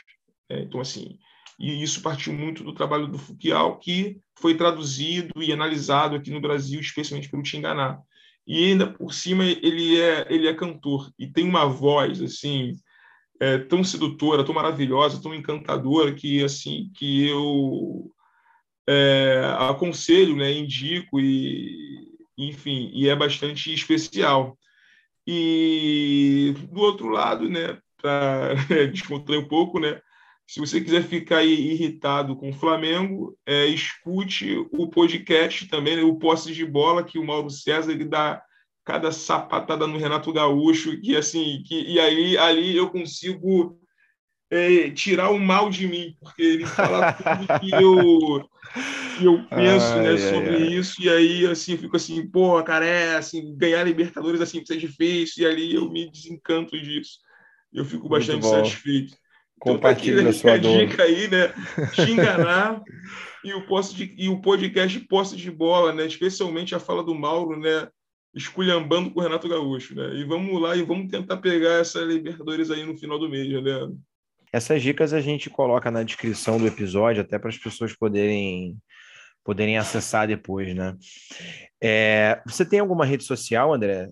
É, 0.49 0.61
então, 0.61 0.81
assim, 0.81 1.19
e 1.59 1.83
isso 1.83 2.03
partiu 2.03 2.33
muito 2.33 2.65
do 2.65 2.75
trabalho 2.75 3.07
do 3.07 3.19
Foucault, 3.19 3.79
que 3.83 4.19
foi 4.39 4.57
traduzido 4.57 5.43
e 5.43 5.53
analisado 5.53 6.17
aqui 6.17 6.31
no 6.31 6.41
Brasil, 6.41 6.81
especialmente 6.81 7.31
pelo 7.31 7.43
Tinganá. 7.43 8.01
E 8.47 8.65
ainda 8.65 8.93
por 8.93 9.15
cima 9.15 9.45
ele 9.45 10.01
é 10.01 10.27
ele 10.29 10.49
é 10.49 10.55
cantor 10.55 11.13
e 11.17 11.29
tem 11.29 11.49
uma 11.49 11.65
voz 11.67 12.21
assim 12.21 12.73
é, 13.41 13.59
tão 13.59 13.85
sedutora, 13.85 14.45
tão 14.45 14.55
maravilhosa, 14.55 15.23
tão 15.23 15.33
encantadora 15.33 16.13
que 16.13 16.43
assim 16.43 16.91
que 16.97 17.29
eu 17.29 18.11
é, 18.89 19.43
aconselho, 19.59 20.37
né, 20.37 20.53
indico 20.53 21.21
e 21.21 22.11
enfim, 22.37 22.91
e 22.95 23.09
é 23.09 23.15
bastante 23.15 23.73
especial. 23.73 24.59
E 25.27 26.55
do 26.71 26.81
outro 26.81 27.09
lado, 27.09 27.49
né, 27.49 27.79
para 27.97 28.55
descontrair 28.93 29.41
um 29.41 29.49
pouco, 29.49 29.79
né, 29.79 30.01
se 30.47 30.61
você 30.61 30.81
quiser 30.81 31.05
ficar 31.05 31.45
irritado 31.45 32.37
com 32.37 32.51
o 32.51 32.55
Flamengo, 32.55 33.37
é, 33.47 33.67
escute 33.67 34.57
o 34.73 34.89
podcast 34.89 35.67
também, 35.69 35.97
né, 35.97 36.03
o 36.03 36.17
Posse 36.17 36.53
de 36.53 36.65
Bola, 36.65 37.05
que 37.05 37.19
o 37.19 37.25
Mauro 37.25 37.51
César 37.51 37.93
ele 37.93 38.05
dá 38.05 38.43
cada 38.85 39.13
sapatada 39.13 39.87
no 39.87 39.97
Renato 39.97 40.33
Gaúcho, 40.33 41.01
que 41.01 41.17
assim, 41.17 41.63
que, 41.65 41.81
e 41.83 42.01
aí 42.01 42.37
ali 42.37 42.77
eu 42.77 42.91
consigo 42.91 43.79
é, 44.53 44.91
tirar 44.91 45.31
o 45.31 45.39
mal 45.41 45.71
de 45.71 45.89
mim, 45.89 46.15
porque 46.21 46.43
ele 46.43 46.67
fala 46.67 47.15
tudo 47.15 47.61
que 47.61 47.73
eu, 47.73 48.51
que 49.19 49.25
eu 49.25 49.43
penso 49.49 49.87
ai, 49.95 50.03
né, 50.03 50.17
sobre 50.19 50.57
ai, 50.57 50.75
isso, 50.75 51.03
e 51.03 51.09
aí 51.09 51.47
assim, 51.47 51.73
eu 51.73 51.79
fico 51.79 51.97
assim, 51.97 52.27
pô, 52.29 52.63
cara, 52.63 52.85
é 52.85 53.17
assim, 53.17 53.57
ganhar 53.57 53.83
Libertadores 53.83 54.43
assim 54.43 54.59
precisa 54.59 54.79
de 54.79 54.87
difícil, 54.87 55.43
e 55.43 55.47
ali 55.51 55.75
eu 55.75 55.91
me 55.91 56.11
desencanto 56.11 56.79
disso. 56.79 57.19
Eu 57.73 57.87
fico 57.87 58.07
bastante 58.07 58.45
satisfeito. 58.45 59.17
Compartilha 59.59 60.21
então, 60.21 60.33
tá 60.33 60.55
aqui, 60.55 60.69
né, 60.69 60.73
a 60.75 60.87
dica 60.87 61.03
aí, 61.05 61.29
né? 61.29 61.49
Te 61.95 62.11
enganar 62.11 62.83
e 63.43 63.55
o, 63.55 63.67
posse 63.67 63.95
de, 63.95 64.15
e 64.19 64.29
o 64.29 64.41
podcast 64.43 65.01
Posse 65.01 65.35
de 65.35 65.51
Bola, 65.51 65.95
né? 65.95 66.05
Especialmente 66.05 66.75
a 66.75 66.81
fala 66.81 67.03
do 67.03 67.15
Mauro, 67.15 67.59
né? 67.59 67.89
Esculhambando 68.35 69.11
com 69.11 69.21
o 69.21 69.23
Renato 69.23 69.49
Gaúcho, 69.49 69.95
né? 69.95 70.15
E 70.17 70.25
vamos 70.25 70.61
lá 70.61 70.77
e 70.77 70.83
vamos 70.83 71.11
tentar 71.11 71.39
pegar 71.39 71.81
essa 71.81 72.01
Libertadores 72.01 72.71
aí 72.71 72.85
no 72.85 72.99
final 72.99 73.19
do 73.19 73.31
mês, 73.31 73.49
né? 73.63 73.89
Essas 74.53 74.83
dicas 74.83 75.13
a 75.13 75.21
gente 75.21 75.49
coloca 75.49 75.91
na 75.91 76.03
descrição 76.03 76.59
do 76.59 76.67
episódio, 76.67 77.23
até 77.23 77.39
para 77.39 77.49
as 77.49 77.57
pessoas 77.57 77.95
poderem 77.95 78.77
poderem 79.45 79.77
acessar 79.77 80.29
depois, 80.29 80.73
né? 80.75 80.97
É, 81.83 82.41
você 82.47 82.65
tem 82.65 82.79
alguma 82.79 83.05
rede 83.05 83.25
social, 83.25 83.75
André? 83.75 84.09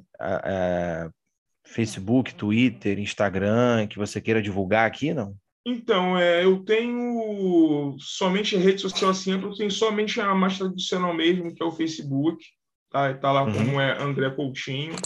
Facebook, 1.65 2.35
Twitter, 2.35 2.99
Instagram, 2.99 3.87
que 3.87 3.97
você 3.97 4.21
queira 4.21 4.43
divulgar 4.43 4.87
aqui, 4.87 5.15
não? 5.15 5.37
Então, 5.65 6.19
é, 6.19 6.45
eu 6.45 6.65
tenho 6.65 7.95
somente 7.99 8.57
rede 8.57 8.81
social 8.81 9.11
assim, 9.11 9.33
eu 9.33 9.55
tenho 9.55 9.71
somente 9.71 10.21
a 10.21 10.35
mais 10.35 10.59
tradicional 10.59 11.15
mesmo, 11.15 11.55
que 11.55 11.63
é 11.63 11.67
o 11.67 11.71
Facebook. 11.71 12.45
Tá, 12.91 13.15
tá 13.15 13.31
lá 13.31 13.45
uhum. 13.45 13.53
como 13.53 13.81
é 13.81 14.03
André 14.03 14.31
Coutinho, 14.31 14.97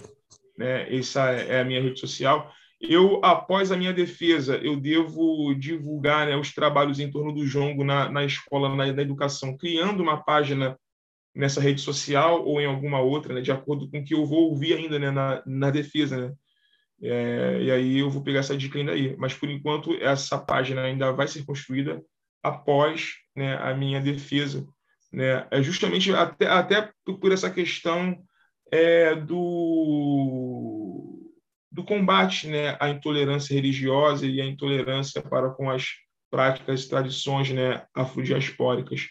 né? 0.57 0.95
Essa 0.95 1.32
é 1.32 1.61
a 1.61 1.64
minha 1.64 1.82
rede 1.82 2.01
social. 2.01 2.51
Eu, 2.89 3.20
após 3.24 3.72
a 3.72 3.76
minha 3.76 3.93
defesa, 3.93 4.57
eu 4.57 4.76
devo 4.76 5.55
divulgar 5.55 6.26
né, 6.26 6.37
os 6.37 6.53
trabalhos 6.53 7.01
em 7.01 7.11
torno 7.11 7.32
do 7.32 7.47
jongo 7.47 7.85
na, 7.85 8.09
na 8.11 8.24
escola, 8.24 8.68
na, 8.68 8.93
na, 8.93 9.03
educação, 9.03 9.57
criando 9.57 10.03
uma 10.03 10.22
página 10.22 10.78
nessa 11.35 11.61
rede 11.61 11.80
social 11.80 12.45
ou 12.45 12.61
em 12.61 12.66
alguma 12.66 13.01
outra, 13.01 13.35
né, 13.35 13.41
de 13.41 13.51
acordo 13.51 13.91
com 13.91 13.99
o 13.99 14.05
que 14.05 14.14
eu 14.14 14.24
vou 14.24 14.51
ouvir 14.51 14.74
ainda 14.74 14.99
né, 14.99 15.11
na, 15.11 15.43
na 15.47 15.70
defesa. 15.70 16.16
Né? 16.16 16.35
É, 17.03 17.59
e 17.62 17.70
aí 17.70 17.99
eu 17.99 18.11
vou 18.11 18.22
pegar 18.22 18.41
essa 18.41 18.57
dica 18.57 18.78
ainda 18.78 18.93
aí. 18.93 19.16
Mas, 19.16 19.35
por 19.35 19.51
enquanto, 19.51 19.95
essa 19.95 20.39
página 20.39 20.82
ainda 20.82 21.12
vai 21.12 21.26
ser 21.26 21.45
construída 21.45 22.03
após 22.43 23.14
né, 23.35 23.57
a 23.57 23.74
minha 23.74 24.01
defesa 24.01 24.66
né? 25.14 25.47
É 25.51 25.62
justamente 25.62 26.12
até, 26.12 26.47
até 26.47 26.91
por 27.20 27.32
essa 27.32 27.51
questão 27.51 28.18
é, 28.70 29.14
do, 29.14 30.84
do 31.75 31.83
combate 31.83 32.47
né, 32.47 32.77
à 32.79 32.89
intolerância 32.89 33.53
religiosa 33.53 34.25
e 34.25 34.41
à 34.41 34.47
intolerância 34.47 35.20
para 35.20 35.51
com 35.51 35.68
as 35.68 35.89
práticas 36.31 36.85
e 36.85 36.89
tradições 36.89 37.51
né, 37.51 37.85
afrodiaspóricas. 37.93 39.09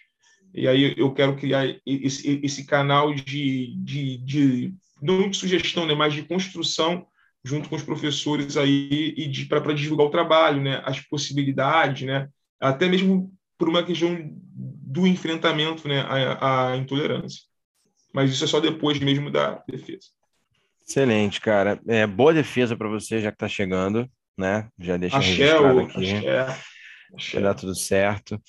E 0.53 0.65
aí 0.65 0.95
eu 0.97 1.13
quero 1.13 1.35
criar 1.35 1.65
esse, 1.85 2.39
esse 2.41 2.65
canal 2.65 3.13
de, 3.13 3.75
de, 3.83 4.17
de, 4.19 4.73
não 5.01 5.29
de 5.29 5.35
sugestão, 5.35 5.85
né, 5.85 5.93
mas 5.93 6.13
de 6.13 6.23
construção 6.23 7.05
junto 7.43 7.67
com 7.67 7.75
os 7.75 7.83
professores 7.83 8.55
aí 8.55 9.13
e 9.17 9.45
para 9.45 9.73
divulgar 9.73 10.07
o 10.07 10.11
trabalho, 10.11 10.61
né, 10.61 10.81
as 10.85 11.01
possibilidades, 11.01 12.07
né, 12.07 12.29
até 12.61 12.87
mesmo 12.87 13.29
por 13.57 13.67
uma 13.67 13.83
questão 13.83 14.17
do 14.25 15.05
enfrentamento 15.05 15.85
né, 15.85 15.99
à, 15.99 16.71
à 16.71 16.77
intolerância. 16.77 17.41
Mas 18.13 18.31
isso 18.31 18.45
é 18.45 18.47
só 18.47 18.61
depois 18.61 18.99
mesmo 18.99 19.29
da 19.29 19.61
defesa. 19.67 20.07
Excelente, 20.85 21.39
cara. 21.39 21.79
É, 21.87 22.05
boa 22.05 22.33
defesa 22.33 22.75
para 22.75 22.89
você, 22.89 23.19
já 23.19 23.31
que 23.31 23.35
está 23.35 23.47
chegando, 23.47 24.09
né? 24.37 24.67
Já 24.77 24.97
deixa 24.97 25.17
axé, 25.17 25.29
registrado 25.29 25.79
aqui. 25.79 26.13
Axé, 26.13 26.39
axé. 26.39 27.33
Vai 27.33 27.43
dar 27.43 27.53
tudo 27.53 27.75
certo. 27.75 28.41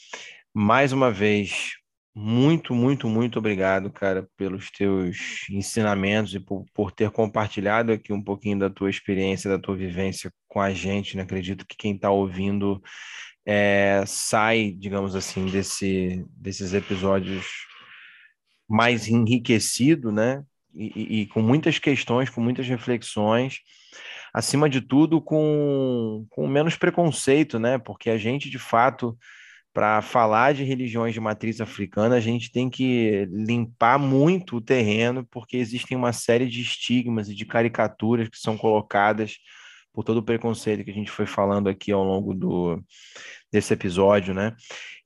Mais 0.52 0.92
uma 0.92 1.10
vez, 1.10 1.72
muito, 2.14 2.74
muito, 2.74 3.08
muito 3.08 3.40
obrigado, 3.40 3.90
cara, 3.90 4.28
pelos 4.36 4.70
teus 4.70 5.48
ensinamentos 5.50 6.34
e 6.34 6.40
por, 6.40 6.64
por 6.72 6.92
ter 6.92 7.10
compartilhado 7.10 7.92
aqui 7.92 8.12
um 8.12 8.22
pouquinho 8.22 8.58
da 8.58 8.70
tua 8.70 8.88
experiência, 8.88 9.50
da 9.50 9.58
tua 9.58 9.74
vivência 9.74 10.32
com 10.46 10.60
a 10.60 10.72
gente. 10.72 11.16
Né? 11.16 11.24
Acredito 11.24 11.66
que 11.66 11.76
quem 11.76 11.96
está 11.96 12.10
ouvindo 12.10 12.80
é, 13.44 14.04
sai, 14.06 14.72
digamos 14.78 15.16
assim, 15.16 15.46
desse, 15.46 16.24
desses 16.30 16.72
episódios 16.72 17.46
mais 18.68 19.08
enriquecido, 19.08 20.12
né? 20.12 20.42
E, 20.74 21.20
e, 21.20 21.26
com 21.26 21.40
muitas 21.40 21.78
questões, 21.78 22.28
com 22.28 22.40
muitas 22.40 22.66
reflexões, 22.66 23.60
acima 24.32 24.68
de 24.68 24.80
tudo 24.80 25.20
com, 25.20 26.26
com 26.30 26.48
menos 26.48 26.76
preconceito, 26.76 27.58
né? 27.58 27.78
Porque 27.78 28.10
a 28.10 28.18
gente, 28.18 28.50
de 28.50 28.58
fato, 28.58 29.16
para 29.72 30.00
falar 30.02 30.54
de 30.54 30.64
religiões 30.64 31.12
de 31.12 31.20
matriz 31.20 31.60
africana, 31.60 32.16
a 32.16 32.20
gente 32.20 32.50
tem 32.50 32.70
que 32.70 33.26
limpar 33.30 33.98
muito 33.98 34.56
o 34.56 34.60
terreno, 34.60 35.26
porque 35.30 35.56
existem 35.56 35.96
uma 35.96 36.12
série 36.12 36.48
de 36.48 36.60
estigmas 36.60 37.28
e 37.28 37.34
de 37.34 37.44
caricaturas 37.44 38.28
que 38.28 38.38
são 38.38 38.56
colocadas 38.56 39.36
por 39.92 40.02
todo 40.02 40.18
o 40.18 40.22
preconceito 40.24 40.84
que 40.84 40.90
a 40.90 40.94
gente 40.94 41.10
foi 41.10 41.26
falando 41.26 41.68
aqui 41.68 41.92
ao 41.92 42.02
longo 42.02 42.34
do, 42.34 42.82
desse 43.54 43.72
episódio, 43.72 44.34
né? 44.34 44.56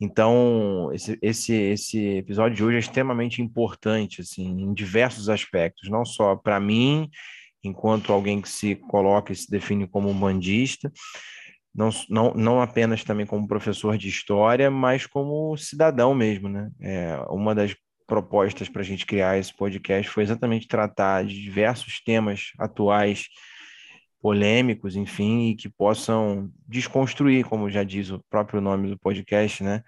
Então, 0.01 0.91
esse, 0.95 1.19
esse, 1.21 1.53
esse 1.53 1.99
episódio 2.17 2.57
de 2.57 2.65
hoje 2.65 2.77
é 2.77 2.81
extremamente 2.81 3.43
importante, 3.43 4.23
assim, 4.23 4.63
em 4.63 4.73
diversos 4.73 5.29
aspectos, 5.29 5.91
não 5.91 6.03
só 6.03 6.35
para 6.35 6.59
mim, 6.59 7.11
enquanto 7.63 8.11
alguém 8.11 8.41
que 8.41 8.49
se 8.49 8.75
coloca 8.75 9.35
e 9.35 9.37
se 9.37 9.51
define 9.51 9.87
como 9.87 10.09
um 10.09 10.19
bandista, 10.19 10.91
não, 11.75 11.91
não, 12.09 12.33
não 12.33 12.63
apenas 12.63 13.05
também 13.05 13.27
como 13.27 13.47
professor 13.47 13.99
de 13.99 14.09
história, 14.09 14.71
mas 14.71 15.05
como 15.05 15.55
cidadão 15.59 16.15
mesmo, 16.15 16.49
né? 16.49 16.71
É, 16.81 17.19
uma 17.29 17.55
das 17.55 17.77
propostas 18.07 18.71
para 18.71 18.81
a 18.81 18.85
gente 18.85 19.05
criar 19.05 19.37
esse 19.37 19.55
podcast 19.55 20.11
foi 20.11 20.23
exatamente 20.23 20.67
tratar 20.67 21.27
de 21.27 21.35
diversos 21.35 22.03
temas 22.03 22.53
atuais 22.59 23.27
polêmicos, 24.21 24.97
enfim, 24.97 25.51
e 25.51 25.55
que 25.55 25.69
possam 25.69 26.51
desconstruir, 26.67 27.45
como 27.45 27.71
já 27.71 27.85
diz 27.85 28.11
o 28.11 28.23
próprio 28.29 28.61
nome 28.61 28.89
do 28.89 28.99
podcast, 28.99 29.63
né? 29.63 29.83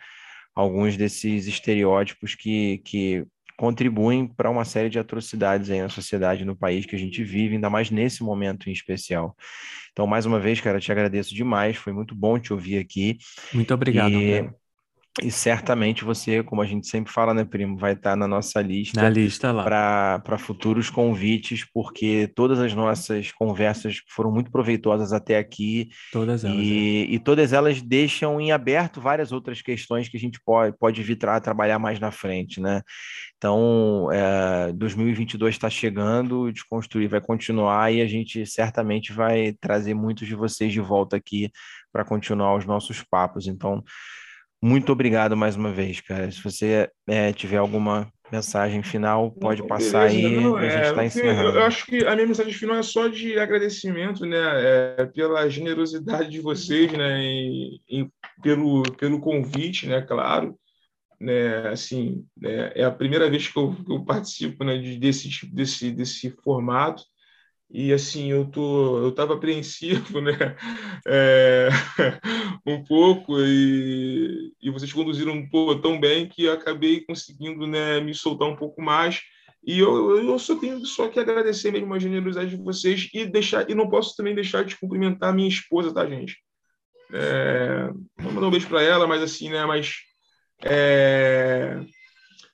Alguns 0.54 0.96
desses 0.96 1.46
estereótipos 1.46 2.34
que, 2.34 2.78
que 2.78 3.24
contribuem 3.56 4.26
para 4.26 4.50
uma 4.50 4.64
série 4.64 4.88
de 4.88 4.98
atrocidades 4.98 5.68
aí 5.70 5.82
na 5.82 5.88
sociedade, 5.88 6.44
no 6.44 6.56
país 6.56 6.86
que 6.86 6.96
a 6.96 6.98
gente 6.98 7.22
vive, 7.22 7.54
ainda 7.54 7.68
mais 7.68 7.90
nesse 7.90 8.22
momento 8.22 8.70
em 8.70 8.72
especial. 8.72 9.36
Então, 9.92 10.06
mais 10.06 10.24
uma 10.24 10.40
vez, 10.40 10.60
cara, 10.60 10.80
te 10.80 10.90
agradeço 10.90 11.34
demais, 11.34 11.76
foi 11.76 11.92
muito 11.92 12.14
bom 12.14 12.38
te 12.38 12.52
ouvir 12.52 12.78
aqui. 12.78 13.18
Muito 13.52 13.74
obrigado, 13.74 14.12
e... 14.12 14.50
E 15.20 15.30
certamente 15.30 16.04
você, 16.04 16.40
como 16.42 16.62
a 16.62 16.66
gente 16.66 16.86
sempre 16.86 17.12
fala, 17.12 17.34
né, 17.34 17.44
primo, 17.44 17.76
vai 17.76 17.94
estar 17.94 18.14
na 18.14 18.28
nossa 18.28 18.62
lista. 18.62 19.02
Na 19.02 19.08
lista 19.08 19.50
lá. 19.50 19.64
Para 19.64 20.38
futuros 20.38 20.88
convites, 20.88 21.66
porque 21.74 22.30
todas 22.34 22.60
as 22.60 22.72
nossas 22.74 23.32
conversas 23.32 24.00
foram 24.08 24.30
muito 24.30 24.52
proveitosas 24.52 25.12
até 25.12 25.36
aqui. 25.36 25.88
Todas 26.12 26.44
elas. 26.44 26.56
E, 26.56 27.06
é. 27.08 27.14
e 27.14 27.18
todas 27.18 27.52
elas 27.52 27.82
deixam 27.82 28.40
em 28.40 28.52
aberto 28.52 29.00
várias 29.00 29.32
outras 29.32 29.60
questões 29.60 30.08
que 30.08 30.16
a 30.16 30.20
gente 30.20 30.40
pode, 30.44 30.78
pode 30.78 31.02
vir 31.02 31.16
tra 31.16 31.40
trabalhar 31.40 31.80
mais 31.80 31.98
na 31.98 32.12
frente, 32.12 32.60
né? 32.60 32.80
Então, 33.36 34.08
é, 34.12 34.72
2022 34.74 35.56
está 35.56 35.68
chegando, 35.68 36.52
Desconstruir 36.52 37.08
vai 37.08 37.20
continuar 37.20 37.92
e 37.92 38.00
a 38.00 38.06
gente 38.06 38.46
certamente 38.46 39.12
vai 39.12 39.54
trazer 39.60 39.92
muitos 39.92 40.28
de 40.28 40.36
vocês 40.36 40.72
de 40.72 40.80
volta 40.80 41.16
aqui 41.16 41.50
para 41.92 42.04
continuar 42.04 42.56
os 42.56 42.64
nossos 42.64 43.02
papos. 43.02 43.48
Então, 43.48 43.82
muito 44.62 44.92
obrigado 44.92 45.36
mais 45.36 45.56
uma 45.56 45.72
vez, 45.72 46.00
cara. 46.00 46.30
Se 46.30 46.42
você 46.42 46.90
é, 47.08 47.32
tiver 47.32 47.56
alguma 47.56 48.12
mensagem 48.30 48.82
final, 48.82 49.30
pode 49.32 49.66
passar 49.66 50.08
Beleza, 50.08 50.28
aí. 50.28 50.40
Não, 50.40 50.56
a 50.56 50.68
gente 50.68 50.86
está 50.86 51.02
é, 51.02 51.06
encerrando. 51.06 51.58
Eu 51.58 51.64
acho 51.64 51.86
que 51.86 52.04
a 52.04 52.14
minha 52.14 52.26
mensagem 52.26 52.52
final 52.52 52.76
é 52.76 52.82
só 52.82 53.08
de 53.08 53.38
agradecimento, 53.38 54.24
né, 54.24 54.38
é, 54.38 55.06
pela 55.06 55.48
generosidade 55.48 56.30
de 56.30 56.40
vocês, 56.40 56.92
né, 56.92 57.20
e, 57.22 57.80
e, 57.88 58.08
pelo 58.42 58.82
pelo 58.92 59.20
convite, 59.20 59.86
né, 59.86 60.00
claro, 60.02 60.56
né, 61.20 61.68
assim, 61.68 62.24
né, 62.36 62.72
é 62.74 62.84
a 62.84 62.90
primeira 62.90 63.28
vez 63.28 63.48
que 63.48 63.58
eu, 63.58 63.74
que 63.74 63.92
eu 63.92 64.04
participo, 64.04 64.62
né, 64.64 64.78
de, 64.78 64.98
desse 64.98 65.46
desse 65.52 65.90
desse 65.90 66.30
formato. 66.44 67.02
E 67.72 67.92
assim, 67.92 68.30
eu 68.32 68.46
tô, 68.46 68.98
eu 68.98 69.10
estava 69.10 69.34
apreensivo, 69.34 70.20
né? 70.20 70.56
É, 71.06 71.68
um 72.66 72.82
pouco, 72.84 73.38
e, 73.38 74.52
e 74.60 74.70
vocês 74.70 74.92
conduziram 74.92 75.48
pô, 75.48 75.76
tão 75.76 76.00
bem 76.00 76.28
que 76.28 76.48
acabei 76.48 77.02
conseguindo 77.02 77.66
né, 77.66 78.00
me 78.00 78.12
soltar 78.12 78.48
um 78.48 78.56
pouco 78.56 78.82
mais. 78.82 79.20
E 79.64 79.78
eu, 79.78 80.16
eu 80.16 80.38
só 80.38 80.56
tenho 80.56 80.84
só 80.84 81.08
que 81.08 81.20
agradecer 81.20 81.70
mesmo 81.70 81.92
a 81.94 81.98
generosidade 81.98 82.50
de 82.50 82.62
vocês 82.62 83.08
e 83.12 83.26
deixar 83.26 83.68
e 83.70 83.74
não 83.74 83.88
posso 83.88 84.16
também 84.16 84.34
deixar 84.34 84.64
de 84.64 84.76
cumprimentar 84.76 85.34
minha 85.34 85.48
esposa, 85.48 85.92
tá, 85.92 86.08
gente? 86.08 86.38
É, 87.12 87.90
vou 88.18 88.32
mandar 88.32 88.48
um 88.48 88.50
beijo 88.50 88.68
para 88.68 88.82
ela, 88.82 89.06
mas 89.06 89.22
assim, 89.22 89.50
né? 89.50 89.64
Mas 89.66 89.96
é, 90.64 91.78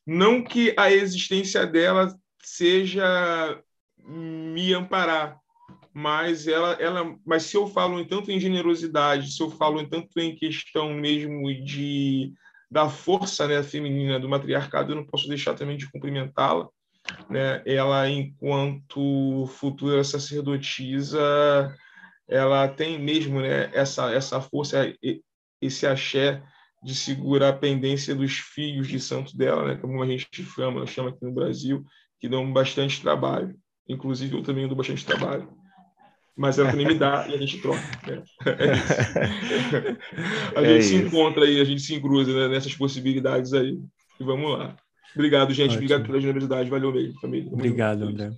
não 0.07 0.43
que 0.43 0.75
a 0.77 0.93
existência 0.93 1.67
dela 1.67 2.15
seja 2.43 3.63
me 4.07 4.73
amparar. 4.73 5.39
Mas 5.93 6.47
ela, 6.47 6.73
ela, 6.75 7.17
mas 7.25 7.45
se 7.45 7.57
eu 7.57 7.67
falo 7.67 8.05
tanto 8.05 8.31
em 8.31 8.39
generosidade, 8.39 9.33
se 9.33 9.43
eu 9.43 9.51
falo 9.51 9.87
tanto 9.89 10.21
em 10.21 10.35
questão 10.37 10.93
mesmo 10.93 11.53
de 11.65 12.33
da 12.71 12.89
força 12.89 13.47
né, 13.47 13.63
feminina 13.63 14.19
do 14.19 14.29
matriarcado, 14.29 14.93
eu 14.93 14.97
não 14.97 15.07
posso 15.07 15.29
deixar 15.29 15.55
também 15.55 15.77
de 15.77 15.91
cumprimentá-la. 15.91 16.69
Né? 17.31 17.63
Ela, 17.65 18.11
enquanto 18.11 19.47
futura 19.47 20.03
sacerdotisa, 20.03 21.75
ela 22.29 22.69
tem 22.69 22.99
mesmo 22.99 23.41
né, 23.41 23.71
essa, 23.73 24.13
essa 24.13 24.41
força, 24.41 24.93
esse 25.63 25.87
axé 25.87 26.43
de 26.83 26.95
segurar 26.95 27.51
a 27.51 27.57
pendência 27.57 28.15
dos 28.15 28.33
filhos 28.39 28.89
de 28.89 29.01
santo 29.01 29.37
dela, 29.37 29.67
né, 29.67 29.77
como 29.77 30.03
a 30.03 30.07
gente 30.07 30.29
chama, 30.45 30.87
chama 30.87 31.11
aqui 31.11 31.25
no 31.25 31.33
Brasil, 31.33 31.85
que 32.21 32.29
dão 32.29 32.53
bastante 32.53 33.01
trabalho. 33.01 33.57
Inclusive, 33.89 34.37
eu 34.37 34.43
também 34.43 34.67
dou 34.67 34.77
bastante 34.77 35.05
trabalho. 35.05 35.49
Mas 36.37 36.59
ela 36.59 36.71
também 36.71 36.87
me 36.87 36.95
dá 36.95 37.27
e 37.29 37.35
a 37.35 37.39
gente 37.39 37.63
troca. 37.63 37.81
Né? 38.07 38.23
É 40.55 40.59
a 40.59 40.63
é 40.63 40.81
gente 40.81 40.85
se 40.85 40.97
encontra 40.97 41.45
aí, 41.45 41.61
a 41.61 41.65
gente 41.65 41.81
se 41.81 42.01
cruza 42.01 42.33
né, 42.33 42.49
nessas 42.49 42.75
possibilidades 42.75 43.55
aí. 43.55 43.79
E 44.21 44.25
vamos 44.25 44.59
lá. 44.59 44.77
Obrigado, 45.15 45.55
gente. 45.55 45.71
Ótimo. 45.71 45.79
Obrigado 45.79 46.07
pela 46.07 46.21
generosidade. 46.21 46.69
Valeu 46.69 46.93
mesmo, 46.93 47.19
família. 47.21 47.51
Obrigado, 47.51 48.03
André. 48.03 48.33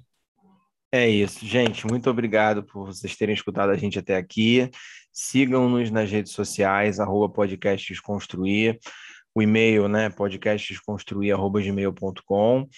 É 0.93 1.09
isso, 1.09 1.45
gente. 1.45 1.85
Muito 1.87 2.09
obrigado 2.09 2.63
por 2.63 2.87
vocês 2.87 3.17
terem 3.17 3.35
escutado 3.35 3.71
a 3.71 3.77
gente 3.77 3.99
até 3.99 4.17
aqui. 4.17 4.71
Sigam-nos 5.13 5.91
nas 5.91 6.09
redes 6.11 6.33
sociais, 6.33 6.99
arroba 7.01 7.29
podcast 7.29 7.93
Desconstruir. 7.93 8.79
O 9.35 9.43
e-mail, 9.43 9.89
né, 9.89 10.09
podcastdesconstruir.gmail.com. 10.09 12.69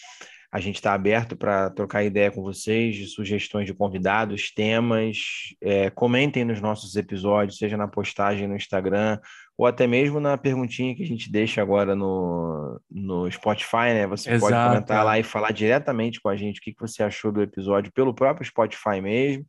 A 0.53 0.59
gente 0.59 0.77
está 0.77 0.93
aberto 0.93 1.37
para 1.37 1.71
trocar 1.71 2.03
ideia 2.03 2.31
com 2.31 2.43
vocês, 2.43 2.97
de 2.97 3.07
sugestões 3.07 3.67
de 3.67 3.75
convidados, 3.75 4.53
temas. 4.53 5.55
É, 5.61 5.91
comentem 5.91 6.45
nos 6.45 6.61
nossos 6.61 6.97
episódios, 6.97 7.57
seja 7.57 7.77
na 7.77 7.87
postagem 7.87 8.49
no 8.49 8.57
Instagram, 8.57 9.21
ou 9.57 9.65
até 9.65 9.87
mesmo 9.87 10.19
na 10.19 10.37
perguntinha 10.37 10.95
que 10.97 11.05
a 11.05 11.07
gente 11.07 11.31
deixa 11.31 11.63
agora 11.63 11.95
no, 11.95 12.81
no 12.91 13.31
Spotify, 13.31 13.95
né? 13.95 14.07
Você 14.09 14.31
Exato, 14.31 14.53
pode 14.53 14.69
comentar 14.69 15.01
é. 15.01 15.03
lá 15.05 15.19
e 15.21 15.23
falar 15.23 15.53
diretamente 15.53 16.21
com 16.21 16.29
a 16.29 16.37
gente 16.37 16.59
o 16.59 16.63
que, 16.63 16.73
que 16.73 16.81
você 16.81 17.05
achou 17.05 17.31
do 17.31 17.43
episódio 17.43 17.93
pelo 17.93 18.13
próprio 18.13 18.45
Spotify 18.45 19.01
mesmo. 19.01 19.47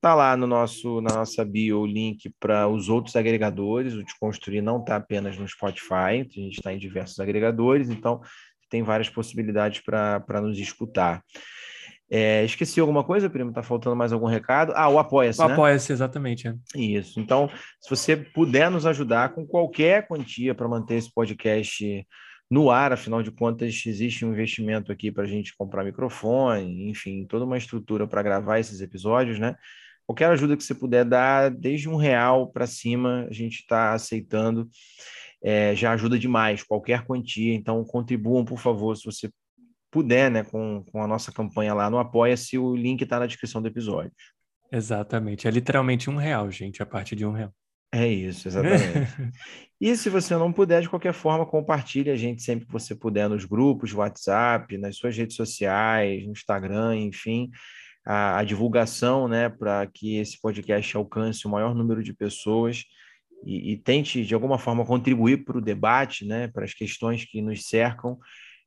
Tá 0.00 0.14
lá 0.14 0.36
no 0.36 0.46
nosso, 0.46 1.00
na 1.00 1.12
nossa 1.12 1.44
bio 1.44 1.80
o 1.80 1.86
link 1.86 2.32
para 2.38 2.68
os 2.68 2.88
outros 2.88 3.16
agregadores. 3.16 3.94
O 3.94 4.04
Desconstruir 4.04 4.62
não 4.62 4.78
está 4.78 4.94
apenas 4.94 5.36
no 5.36 5.48
Spotify, 5.48 6.20
a 6.20 6.22
gente 6.22 6.58
está 6.58 6.72
em 6.72 6.78
diversos 6.78 7.18
agregadores, 7.18 7.90
então 7.90 8.20
tem 8.68 8.82
várias 8.82 9.08
possibilidades 9.08 9.80
para 9.80 10.40
nos 10.40 10.58
escutar. 10.58 11.22
É, 12.10 12.42
esqueci 12.44 12.80
alguma 12.80 13.04
coisa, 13.04 13.28
primo? 13.28 13.52
Tá 13.52 13.62
faltando 13.62 13.94
mais 13.94 14.12
algum 14.12 14.26
recado? 14.26 14.72
Ah, 14.74 14.88
o 14.88 14.98
Apoia-se, 14.98 15.44
né? 15.46 15.52
Apoia-se, 15.52 15.92
exatamente. 15.92 16.48
É. 16.48 16.54
Isso. 16.74 17.20
Então, 17.20 17.50
se 17.80 17.90
você 17.90 18.16
puder 18.16 18.70
nos 18.70 18.86
ajudar 18.86 19.34
com 19.34 19.46
qualquer 19.46 20.06
quantia 20.08 20.54
para 20.54 20.66
manter 20.66 20.94
esse 20.94 21.12
podcast 21.12 22.06
no 22.50 22.70
ar, 22.70 22.94
afinal 22.94 23.22
de 23.22 23.30
contas, 23.30 23.82
existe 23.86 24.24
um 24.24 24.32
investimento 24.32 24.90
aqui 24.90 25.12
para 25.12 25.24
a 25.24 25.26
gente 25.26 25.54
comprar 25.54 25.84
microfone, 25.84 26.88
enfim, 26.88 27.26
toda 27.26 27.44
uma 27.44 27.58
estrutura 27.58 28.06
para 28.06 28.22
gravar 28.22 28.58
esses 28.58 28.80
episódios, 28.80 29.38
né? 29.38 29.54
Qualquer 30.06 30.30
ajuda 30.30 30.56
que 30.56 30.64
você 30.64 30.74
puder 30.74 31.04
dar, 31.04 31.50
desde 31.50 31.90
um 31.90 31.96
real 31.96 32.50
para 32.50 32.66
cima, 32.66 33.26
a 33.28 33.32
gente 33.34 33.60
está 33.60 33.92
aceitando. 33.92 34.66
É, 35.42 35.74
já 35.74 35.92
ajuda 35.92 36.18
demais, 36.18 36.62
qualquer 36.62 37.04
quantia. 37.04 37.54
Então, 37.54 37.84
contribuam, 37.84 38.44
por 38.44 38.58
favor, 38.58 38.96
se 38.96 39.04
você 39.04 39.30
puder, 39.90 40.30
né, 40.30 40.44
com, 40.44 40.84
com 40.90 41.02
a 41.02 41.06
nossa 41.06 41.32
campanha 41.32 41.74
lá 41.74 41.88
no 41.88 41.98
Apoia-se, 41.98 42.58
o 42.58 42.74
link 42.74 43.02
está 43.02 43.18
na 43.18 43.26
descrição 43.26 43.62
do 43.62 43.68
episódio. 43.68 44.12
Exatamente, 44.70 45.48
é 45.48 45.50
literalmente 45.50 46.10
um 46.10 46.16
real, 46.16 46.50
gente, 46.50 46.82
a 46.82 46.86
partir 46.86 47.16
de 47.16 47.24
um 47.24 47.32
real. 47.32 47.52
É 47.90 48.06
isso, 48.06 48.46
exatamente. 48.46 48.78
e 49.80 49.96
se 49.96 50.10
você 50.10 50.36
não 50.36 50.52
puder, 50.52 50.82
de 50.82 50.90
qualquer 50.90 51.14
forma, 51.14 51.46
compartilhe 51.46 52.10
a 52.10 52.16
gente 52.16 52.42
sempre 52.42 52.66
que 52.66 52.72
você 52.72 52.94
puder 52.94 53.30
nos 53.30 53.46
grupos, 53.46 53.94
WhatsApp, 53.94 54.76
nas 54.76 54.96
suas 54.96 55.16
redes 55.16 55.36
sociais, 55.36 56.26
no 56.26 56.32
Instagram, 56.32 56.96
enfim, 56.96 57.50
a, 58.06 58.38
a 58.38 58.44
divulgação, 58.44 59.26
né, 59.26 59.48
para 59.48 59.86
que 59.86 60.16
esse 60.16 60.38
podcast 60.38 60.94
alcance 60.98 61.46
o 61.46 61.50
maior 61.50 61.74
número 61.74 62.02
de 62.02 62.12
pessoas 62.12 62.84
e, 63.44 63.72
e 63.72 63.76
tente, 63.76 64.24
de 64.24 64.34
alguma 64.34 64.58
forma, 64.58 64.84
contribuir 64.84 65.44
para 65.44 65.58
o 65.58 65.62
debate, 65.62 66.24
né, 66.24 66.48
para 66.48 66.64
as 66.64 66.74
questões 66.74 67.24
que 67.24 67.40
nos 67.40 67.66
cercam. 67.66 68.18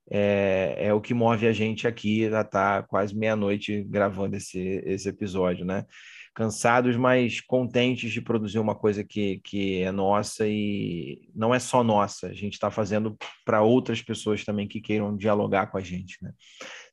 É, 0.10 0.76
é, 0.78 0.94
o 0.94 1.00
que 1.00 1.14
move 1.14 1.48
a 1.48 1.54
gente 1.54 1.88
aqui, 1.88 2.30
já 2.30 2.42
está 2.42 2.84
quase 2.84 3.16
meia-noite 3.16 3.84
gravando 3.84 4.36
esse, 4.36 4.60
esse 4.86 5.08
episódio, 5.08 5.64
né? 5.64 5.86
cansados, 6.34 6.96
mas 6.96 7.42
contentes 7.42 8.12
de 8.12 8.22
produzir 8.22 8.60
uma 8.60 8.76
coisa 8.76 9.04
que, 9.04 9.40
que 9.44 9.82
é 9.82 9.92
nossa 9.92 10.48
e 10.48 11.30
não 11.36 11.54
é 11.54 11.60
só 11.60 11.84
nossa, 11.84 12.28
a 12.28 12.34
gente 12.34 12.54
está 12.54 12.72
fazendo 12.72 13.18
para 13.44 13.62
outras 13.62 14.02
pessoas 14.02 14.44
também 14.44 14.68
que 14.68 14.80
queiram 14.80 15.16
dialogar 15.16 15.68
com 15.68 15.78
a 15.78 15.82
gente. 15.82 16.24
Né? 16.24 16.32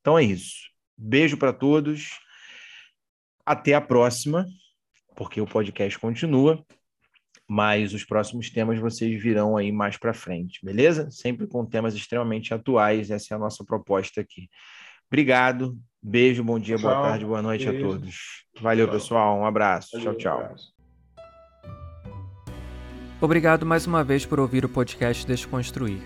Então 0.00 0.18
é 0.18 0.24
isso. 0.24 0.68
Beijo 0.96 1.36
para 1.36 1.52
todos. 1.52 2.10
Até 3.46 3.74
a 3.74 3.80
próxima, 3.80 4.46
porque 5.16 5.40
o 5.40 5.46
podcast 5.46 5.98
continua, 5.98 6.62
mas 7.48 7.94
os 7.94 8.04
próximos 8.04 8.50
temas 8.50 8.78
vocês 8.78 9.20
virão 9.20 9.56
aí 9.56 9.72
mais 9.72 9.96
para 9.96 10.12
frente, 10.12 10.60
beleza? 10.62 11.10
Sempre 11.10 11.46
com 11.46 11.64
temas 11.64 11.94
extremamente 11.94 12.52
atuais, 12.52 13.10
essa 13.10 13.32
é 13.32 13.36
a 13.36 13.40
nossa 13.40 13.64
proposta 13.64 14.20
aqui. 14.20 14.48
Obrigado, 15.08 15.78
Beijo, 16.00 16.44
bom 16.44 16.58
dia, 16.58 16.78
boa 16.78 17.02
tarde, 17.02 17.24
boa 17.24 17.42
noite 17.42 17.68
Beijo. 17.68 17.86
a 17.86 17.90
todos. 17.90 18.44
Valeu, 18.60 18.86
tchau. 18.86 18.94
pessoal. 18.94 19.38
Um 19.38 19.44
abraço. 19.44 19.98
Valeu, 19.98 20.14
tchau, 20.16 20.40
tchau. 20.40 20.54
Obrigado 23.20 23.66
mais 23.66 23.84
uma 23.84 24.04
vez 24.04 24.24
por 24.24 24.38
ouvir 24.38 24.64
o 24.64 24.68
podcast 24.68 25.26
Desconstruir. 25.26 26.00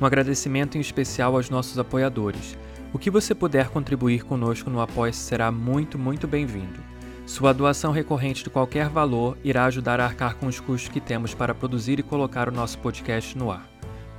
Um 0.00 0.04
agradecimento 0.04 0.76
em 0.76 0.80
especial 0.80 1.36
aos 1.36 1.48
nossos 1.48 1.78
apoiadores. 1.78 2.58
O 2.92 2.98
que 2.98 3.08
você 3.08 3.34
puder 3.34 3.68
contribuir 3.68 4.24
conosco 4.24 4.68
no 4.68 4.80
apoia 4.80 5.12
será 5.12 5.52
muito, 5.52 5.96
muito 5.96 6.26
bem-vindo. 6.26 6.95
Sua 7.26 7.52
doação 7.52 7.90
recorrente 7.90 8.44
de 8.44 8.50
qualquer 8.50 8.88
valor 8.88 9.36
irá 9.42 9.64
ajudar 9.64 9.98
a 9.98 10.04
arcar 10.04 10.36
com 10.36 10.46
os 10.46 10.60
custos 10.60 10.88
que 10.88 11.00
temos 11.00 11.34
para 11.34 11.52
produzir 11.52 11.98
e 11.98 12.02
colocar 12.02 12.48
o 12.48 12.52
nosso 12.52 12.78
podcast 12.78 13.36
no 13.36 13.50
ar. 13.50 13.68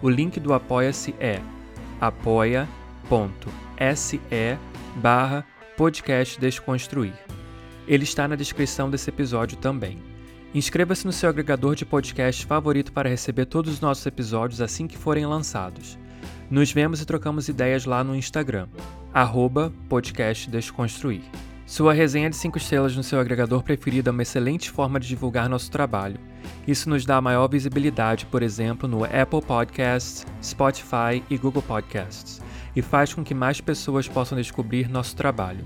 O 0.02 0.10
link 0.10 0.42
do 0.42 0.54
Apoia-se 0.54 1.16
é 1.18 1.42
apoia.se 2.02 2.68
barra 4.98 5.46
podcast 5.78 6.38
Desconstruir. 6.38 7.14
Ele 7.88 8.04
está 8.04 8.28
na 8.28 8.36
descrição 8.36 8.90
desse 8.90 9.10
episódio 9.10 9.58
também. 9.58 10.00
Inscreva-se 10.54 11.06
no 11.06 11.14
seu 11.14 11.30
agregador 11.30 11.76
de 11.76 11.86
podcast 11.86 12.46
favorito 12.46 12.92
para 12.92 13.10
receber 13.10 13.46
todos 13.46 13.72
os 13.76 13.80
nossos 13.80 14.06
episódios 14.06 14.60
assim 14.60 14.86
que 14.86 14.98
forem 14.98 15.26
lançados. 15.26 15.98
Nos 16.50 16.74
vemos 16.74 17.02
e 17.02 17.06
trocamos 17.06 17.48
ideias 17.48 17.86
lá 17.86 18.04
no 18.04 18.16
Instagram, 18.16 18.68
arroba 19.14 19.72
podcast 19.88 20.50
Desconstruir. 20.50 21.22
Sua 21.68 21.92
resenha 21.92 22.30
de 22.30 22.36
5 22.38 22.58
estrelas 22.58 22.96
no 22.96 23.04
seu 23.04 23.20
agregador 23.20 23.62
preferido 23.62 24.10
é 24.10 24.12
uma 24.12 24.22
excelente 24.22 24.72
forma 24.72 25.02
de 25.02 25.08
divulgar 25.10 25.50
nosso 25.50 25.70
trabalho. 25.70 26.18
Isso 26.66 26.90
nos 26.90 27.06
dá 27.06 27.20
maior 27.20 27.46
visibilidade, 27.50 28.26
por 28.26 28.42
exemplo, 28.42 28.88
no 28.88 29.04
Apple 29.04 29.42
Podcasts, 29.46 30.26
Spotify 30.42 31.22
e 31.30 31.38
Google 31.38 31.62
Podcasts 31.62 32.42
e 32.74 32.82
faz 32.82 33.14
com 33.14 33.22
que 33.22 33.34
mais 33.34 33.60
pessoas 33.60 34.08
possam 34.08 34.38
descobrir 34.38 34.88
nosso 34.88 35.14
trabalho. 35.14 35.66